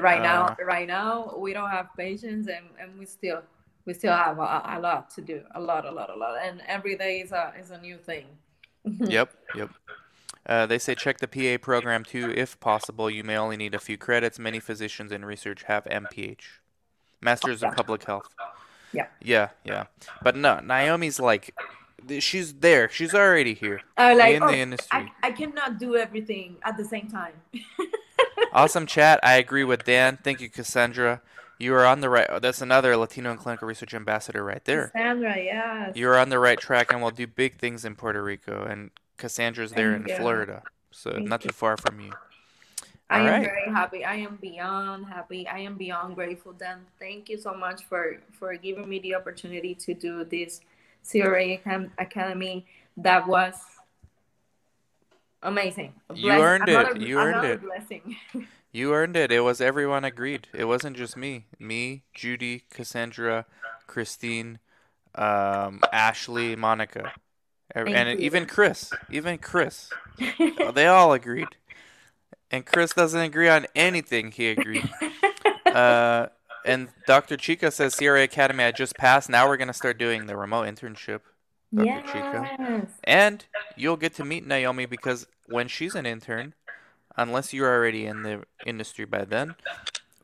right 0.00 0.20
uh, 0.20 0.22
now 0.22 0.56
right 0.64 0.86
now 0.86 1.34
we 1.36 1.52
don't 1.52 1.70
have 1.70 1.88
patience 1.96 2.48
and, 2.48 2.66
and 2.80 2.98
we 2.98 3.04
still 3.04 3.42
we 3.84 3.92
still 3.92 4.14
have 4.14 4.38
a, 4.38 4.62
a, 4.76 4.80
lot 4.80 5.10
to 5.10 5.20
do 5.20 5.42
a 5.54 5.60
lot 5.60 5.84
a 5.84 5.90
lot 5.90 6.08
a 6.08 6.14
lot 6.14 6.38
and 6.42 6.62
every 6.66 6.96
day 6.96 7.20
is 7.20 7.32
a 7.32 7.52
is 7.58 7.70
a 7.70 7.78
new 7.78 7.96
thing 7.96 8.26
yep 8.84 9.34
yep 9.54 9.70
uh, 10.46 10.66
they 10.66 10.78
say 10.78 10.94
check 10.94 11.18
the 11.18 11.28
PA 11.28 11.62
program 11.62 12.02
too. 12.04 12.32
If 12.34 12.58
possible, 12.58 13.08
you 13.08 13.22
may 13.22 13.36
only 13.36 13.56
need 13.56 13.74
a 13.74 13.78
few 13.78 13.96
credits. 13.96 14.38
Many 14.38 14.58
physicians 14.58 15.12
in 15.12 15.24
research 15.24 15.62
have 15.64 15.84
MPH, 15.84 16.42
Masters 17.20 17.62
in 17.62 17.70
Public 17.70 18.04
Health. 18.04 18.28
Yeah. 18.92 19.06
Yeah, 19.22 19.50
yeah. 19.64 19.84
But 20.22 20.36
no, 20.36 20.58
Naomi's 20.58 21.20
like, 21.20 21.54
she's 22.18 22.54
there. 22.54 22.88
She's 22.88 23.14
already 23.14 23.54
here. 23.54 23.82
Uh, 23.96 24.14
like, 24.18 24.34
in 24.34 24.42
oh, 24.42 24.48
the 24.48 24.58
industry. 24.58 25.12
I, 25.22 25.28
I 25.28 25.30
cannot 25.30 25.78
do 25.78 25.96
everything 25.96 26.56
at 26.64 26.76
the 26.76 26.84
same 26.84 27.08
time. 27.08 27.34
awesome 28.52 28.86
chat. 28.86 29.20
I 29.22 29.34
agree 29.34 29.64
with 29.64 29.84
Dan. 29.84 30.18
Thank 30.22 30.40
you, 30.40 30.48
Cassandra. 30.48 31.20
You 31.58 31.74
are 31.74 31.86
on 31.86 32.00
the 32.00 32.08
right. 32.08 32.26
Oh, 32.28 32.38
that's 32.38 32.60
another 32.60 32.96
Latino 32.96 33.30
and 33.30 33.38
clinical 33.38 33.68
research 33.68 33.94
ambassador 33.94 34.42
right 34.42 34.64
there. 34.64 34.88
Cassandra, 34.88 35.36
yes. 35.36 35.96
You're 35.96 36.18
on 36.18 36.28
the 36.28 36.38
right 36.38 36.58
track, 36.58 36.92
and 36.92 37.00
we'll 37.00 37.12
do 37.12 37.26
big 37.26 37.58
things 37.58 37.84
in 37.84 37.94
Puerto 37.94 38.22
Rico. 38.22 38.64
And 38.64 38.90
Cassandra's 39.16 39.72
there 39.72 39.92
Thank 39.92 40.08
in 40.08 40.10
you. 40.10 40.16
Florida, 40.16 40.62
so 40.90 41.12
Thank 41.12 41.28
not 41.28 41.44
you. 41.44 41.50
too 41.50 41.54
far 41.54 41.76
from 41.76 42.00
you. 42.00 42.12
I 43.08 43.20
All 43.20 43.26
am 43.26 43.32
right. 43.32 43.44
very 43.44 43.70
happy. 43.70 44.04
I 44.04 44.14
am 44.16 44.38
beyond 44.40 45.06
happy. 45.06 45.46
I 45.46 45.58
am 45.58 45.76
beyond 45.76 46.14
grateful. 46.14 46.52
Dan, 46.54 46.80
thank 46.98 47.28
you 47.28 47.38
so 47.38 47.52
much 47.54 47.84
for 47.84 48.16
for 48.32 48.56
giving 48.56 48.88
me 48.88 48.98
the 49.00 49.14
opportunity 49.14 49.74
to 49.74 49.94
do 49.94 50.24
this 50.24 50.62
CRA 51.08 51.58
Academy. 51.98 52.66
That 52.96 53.28
was 53.28 53.54
amazing. 55.42 55.92
You 56.14 56.32
earned 56.32 56.68
it. 56.68 57.00
You 57.00 57.18
earned 57.18 57.44
it. 57.46 57.62
Blessing. 57.62 58.16
You 58.74 58.94
earned 58.94 59.16
it. 59.16 59.30
It 59.30 59.40
was 59.40 59.60
everyone 59.60 60.02
agreed. 60.02 60.48
It 60.54 60.64
wasn't 60.64 60.96
just 60.96 61.14
me. 61.14 61.44
Me, 61.58 62.04
Judy, 62.14 62.64
Cassandra, 62.70 63.44
Christine, 63.86 64.60
um, 65.14 65.80
Ashley, 65.92 66.56
Monica, 66.56 67.12
Thank 67.74 67.90
and 67.90 68.18
you. 68.18 68.24
even 68.24 68.46
Chris. 68.46 68.90
Even 69.10 69.36
Chris. 69.36 69.90
they 70.74 70.86
all 70.86 71.12
agreed. 71.12 71.48
And 72.50 72.64
Chris 72.64 72.94
doesn't 72.94 73.20
agree 73.20 73.48
on 73.50 73.66
anything. 73.74 74.32
He 74.32 74.48
agreed. 74.48 74.88
Uh, 75.66 76.28
and 76.66 76.88
Dr. 77.06 77.38
Chica 77.38 77.70
says 77.70 77.94
CRA 77.94 78.24
Academy 78.24 78.62
I 78.62 78.72
just 78.72 78.94
passed. 78.94 79.30
Now 79.30 79.48
we're 79.48 79.56
gonna 79.56 79.72
start 79.72 79.96
doing 79.96 80.26
the 80.26 80.36
remote 80.36 80.64
internship. 80.68 81.20
Yes. 81.72 82.88
And 83.04 83.44
you'll 83.76 83.96
get 83.96 84.14
to 84.14 84.24
meet 84.24 84.46
Naomi 84.46 84.86
because 84.86 85.26
when 85.46 85.68
she's 85.68 85.94
an 85.94 86.06
intern, 86.06 86.54
unless 87.16 87.52
you're 87.52 87.72
already 87.72 88.06
in 88.06 88.22
the 88.22 88.42
industry 88.66 89.04
by 89.04 89.24
then, 89.24 89.54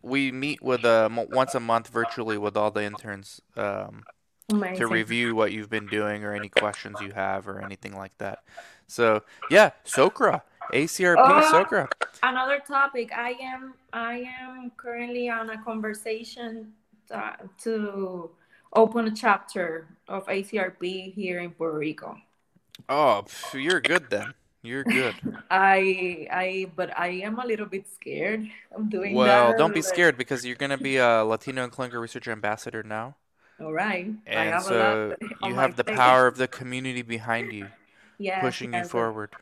we 0.02 0.30
meet 0.30 0.62
with 0.62 0.84
uh, 0.84 1.08
once 1.30 1.54
a 1.54 1.60
month 1.60 1.88
virtually 1.88 2.38
with 2.38 2.56
all 2.56 2.70
the 2.70 2.84
interns 2.84 3.40
um, 3.56 4.04
to 4.48 4.86
review 4.86 5.34
what 5.34 5.52
you've 5.52 5.70
been 5.70 5.86
doing 5.86 6.24
or 6.24 6.34
any 6.34 6.48
questions 6.48 6.96
you 7.00 7.12
have 7.12 7.48
or 7.48 7.60
anything 7.62 7.96
like 7.96 8.16
that. 8.18 8.40
So 8.86 9.22
yeah, 9.50 9.70
Socra, 9.84 10.42
ACRP 10.72 11.16
Oh. 11.18 11.50
Socra. 11.52 11.88
Another 12.22 12.60
topic. 12.66 13.10
I 13.14 13.30
am 13.40 13.74
I 13.92 14.24
am 14.40 14.70
currently 14.76 15.28
on 15.28 15.50
a 15.50 15.62
conversation 15.62 16.72
uh, 17.10 17.32
to 17.62 18.30
open 18.74 19.06
a 19.06 19.10
chapter 19.14 19.88
of 20.08 20.28
ACRP 20.28 21.10
here 21.10 21.40
in 21.40 21.50
Puerto 21.52 21.78
Rico. 21.78 22.18
Oh, 22.88 23.24
you're 23.54 23.80
good 23.80 24.10
then. 24.10 24.34
You're 24.62 24.84
good. 24.84 25.22
I 25.50 26.26
I 26.30 26.70
but 26.76 26.96
I 26.98 27.08
am 27.24 27.38
a 27.38 27.46
little 27.46 27.66
bit 27.66 27.86
scared 27.88 28.48
of 28.72 28.90
doing 28.90 29.22
Well, 29.22 29.54
that. 29.54 29.54
don't 29.54 29.74
be 29.74 29.82
scared 29.82 30.16
because 30.16 30.44
you're 30.44 30.54
gonna 30.56 30.78
be 30.78 30.98
a 30.98 31.24
Latino 31.24 31.64
and 31.64 31.72
clinical 31.72 32.00
research 32.00 32.28
ambassador 32.28 32.82
now, 32.82 33.16
All 33.60 33.72
right. 33.72 34.14
I 34.34 34.50
and 34.50 34.60
so 34.60 35.14
you 35.40 35.54
have 35.56 35.76
the 35.76 35.84
plate. 35.84 35.84
power 35.84 36.26
of 36.26 36.36
the 36.36 36.48
community 36.48 37.02
behind 37.02 37.52
you, 37.52 37.72
Yes, 38.18 38.60
pushing 38.60 38.74
you 38.74 38.84
forward. 38.84 39.36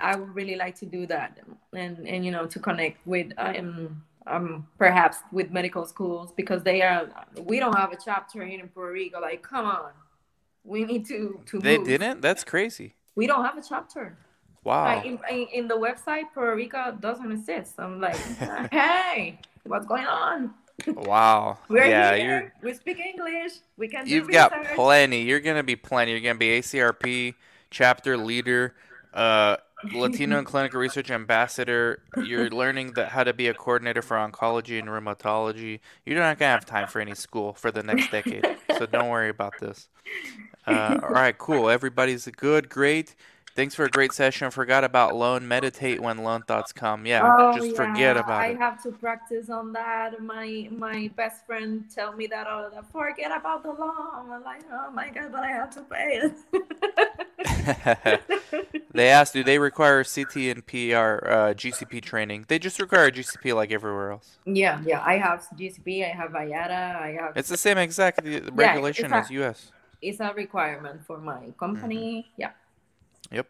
I 0.00 0.16
would 0.16 0.34
really 0.34 0.56
like 0.56 0.76
to 0.76 0.86
do 0.86 1.06
that, 1.06 1.38
and 1.72 2.06
and 2.06 2.24
you 2.24 2.30
know 2.30 2.46
to 2.46 2.58
connect 2.60 3.06
with 3.06 3.32
um 3.38 4.04
um 4.26 4.66
perhaps 4.78 5.18
with 5.32 5.50
medical 5.50 5.86
schools 5.86 6.32
because 6.36 6.62
they 6.62 6.82
are 6.82 7.08
we 7.42 7.58
don't 7.60 7.76
have 7.76 7.92
a 7.92 7.96
chapter 8.02 8.42
in 8.42 8.68
Puerto 8.68 8.92
Rico. 8.92 9.20
Like, 9.20 9.42
come 9.42 9.66
on, 9.66 9.92
we 10.64 10.84
need 10.84 11.06
to 11.06 11.40
to 11.46 11.60
They 11.60 11.78
move. 11.78 11.86
didn't? 11.86 12.20
That's 12.22 12.44
crazy. 12.44 12.94
We 13.14 13.26
don't 13.26 13.44
have 13.44 13.56
a 13.56 13.62
chapter. 13.62 14.16
Wow. 14.64 14.96
Like 14.96 15.06
in, 15.06 15.18
in, 15.30 15.46
in 15.52 15.68
the 15.68 15.76
website, 15.76 16.24
Puerto 16.34 16.54
Rico 16.56 16.96
doesn't 17.00 17.30
exist. 17.30 17.74
I'm 17.78 18.00
like, 18.00 18.16
hey, 18.72 19.38
what's 19.64 19.86
going 19.86 20.06
on? 20.06 20.50
Wow. 20.94 21.58
We're 21.68 21.84
Yeah, 21.84 22.14
here. 22.14 22.40
you're 22.40 22.52
We 22.62 22.74
speak 22.74 22.98
English. 22.98 23.52
We 23.76 23.88
can 23.88 24.06
you've 24.06 24.30
got 24.30 24.52
plenty. 24.74 25.22
You're 25.22 25.40
gonna 25.40 25.62
be 25.62 25.76
plenty. 25.76 26.12
You're 26.12 26.20
gonna 26.20 26.38
be 26.38 26.58
ACRP 26.58 27.34
chapter 27.70 28.16
leader, 28.16 28.74
uh, 29.14 29.56
Latino 29.92 30.38
and 30.38 30.46
clinical 30.46 30.80
research 30.80 31.10
ambassador. 31.10 32.02
You're 32.16 32.50
learning 32.50 32.92
that 32.92 33.10
how 33.10 33.24
to 33.24 33.32
be 33.32 33.48
a 33.48 33.54
coordinator 33.54 34.02
for 34.02 34.16
oncology 34.16 34.78
and 34.78 34.88
rheumatology. 34.88 35.80
You're 36.04 36.18
not 36.18 36.38
gonna 36.38 36.52
have 36.52 36.66
time 36.66 36.88
for 36.88 37.00
any 37.00 37.14
school 37.14 37.52
for 37.52 37.70
the 37.70 37.82
next 37.82 38.10
decade, 38.10 38.44
so 38.78 38.86
don't 38.86 39.08
worry 39.08 39.28
about 39.28 39.54
this. 39.60 39.88
Uh, 40.66 40.98
all 41.02 41.10
right, 41.10 41.36
cool. 41.36 41.68
Everybody's 41.68 42.26
good, 42.26 42.68
great. 42.68 43.14
Thanks 43.56 43.74
for 43.74 43.84
a 43.86 43.90
great 43.90 44.12
session. 44.12 44.50
Forgot 44.50 44.84
about 44.84 45.16
loan. 45.16 45.48
Meditate 45.48 46.00
when 46.02 46.18
loan 46.18 46.42
thoughts 46.42 46.72
come. 46.74 47.06
Yeah, 47.06 47.22
Oh, 47.24 47.56
just 47.56 47.74
forget 47.74 48.16
yeah, 48.16 48.20
about 48.20 48.42
I 48.42 48.48
it. 48.48 48.56
I 48.56 48.58
have 48.58 48.82
to 48.82 48.92
practice 48.92 49.48
on 49.48 49.72
that. 49.72 50.22
My 50.22 50.68
my 50.70 51.10
best 51.16 51.46
friend 51.46 51.84
tell 51.92 52.12
me 52.12 52.26
that 52.28 52.46
all 52.46 52.68
the. 52.70 52.82
Forget 52.92 53.32
about 53.34 53.62
the 53.62 53.70
loan. 53.72 54.30
I'm 54.30 54.44
like, 54.44 54.62
oh 54.70 54.90
my 54.92 55.08
god, 55.08 55.32
but 55.32 55.42
I 55.42 55.48
have 55.48 55.70
to 55.74 55.82
pay 55.82 56.20
it. 56.22 56.34
they 58.92 59.08
asked, 59.08 59.32
do 59.32 59.42
they 59.42 59.58
require 59.58 60.04
CT 60.04 60.36
and 60.36 60.66
PR 60.66 61.16
uh, 61.26 61.54
GCP 61.54 62.02
training? 62.02 62.44
They 62.48 62.58
just 62.58 62.78
require 62.78 63.10
GCP 63.10 63.54
like 63.54 63.72
everywhere 63.72 64.12
else. 64.12 64.38
yeah, 64.44 64.82
yeah. 64.84 65.02
I 65.04 65.16
have 65.18 65.48
GCP. 65.56 66.04
I 66.04 66.14
have 66.14 66.32
IATA. 66.32 66.96
I 66.96 67.12
have. 67.20 67.32
It's 67.36 67.48
the 67.48 67.56
same 67.56 67.78
exact 67.78 68.20
regulation 68.52 69.12
it's 69.14 69.14
as 69.14 69.30
US. 69.30 69.72
it's 70.02 70.20
a 70.20 70.32
requirement 70.34 71.04
for 71.06 71.18
my 71.18 71.52
company. 71.58 72.28
Mm-hmm. 72.28 72.40
Yeah. 72.42 72.50
Yep. 73.30 73.48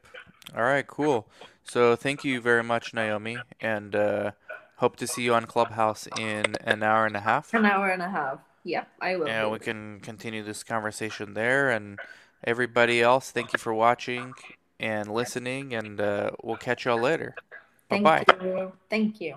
All 0.56 0.62
right, 0.62 0.86
cool. 0.86 1.28
So 1.64 1.96
thank 1.96 2.24
you 2.24 2.40
very 2.40 2.62
much, 2.62 2.94
Naomi, 2.94 3.42
and 3.60 3.94
uh, 3.94 4.30
hope 4.76 4.96
to 4.96 5.06
see 5.06 5.22
you 5.22 5.34
on 5.34 5.46
Clubhouse 5.46 6.06
in 6.16 6.56
an 6.62 6.82
hour 6.82 7.06
and 7.06 7.16
a 7.16 7.20
half. 7.20 7.52
An 7.52 7.64
hour 7.66 7.88
and 7.88 8.02
a 8.02 8.08
half. 8.08 8.38
Yep, 8.64 8.88
I 9.00 9.16
will. 9.16 9.26
Yeah, 9.26 9.48
we 9.48 9.58
can 9.58 10.00
continue 10.00 10.42
this 10.42 10.62
conversation 10.62 11.34
there. 11.34 11.70
And 11.70 11.98
everybody 12.44 13.02
else, 13.02 13.30
thank 13.30 13.52
you 13.52 13.58
for 13.58 13.74
watching 13.74 14.34
and 14.78 15.12
listening, 15.12 15.74
and 15.74 16.00
uh, 16.00 16.30
we'll 16.42 16.56
catch 16.56 16.84
y'all 16.84 16.98
later. 16.98 17.36
Bye 17.88 17.96
Thank 17.96 18.04
bye. 18.04 18.24
you. 18.42 18.72
Thank 18.90 19.20
you. 19.20 19.36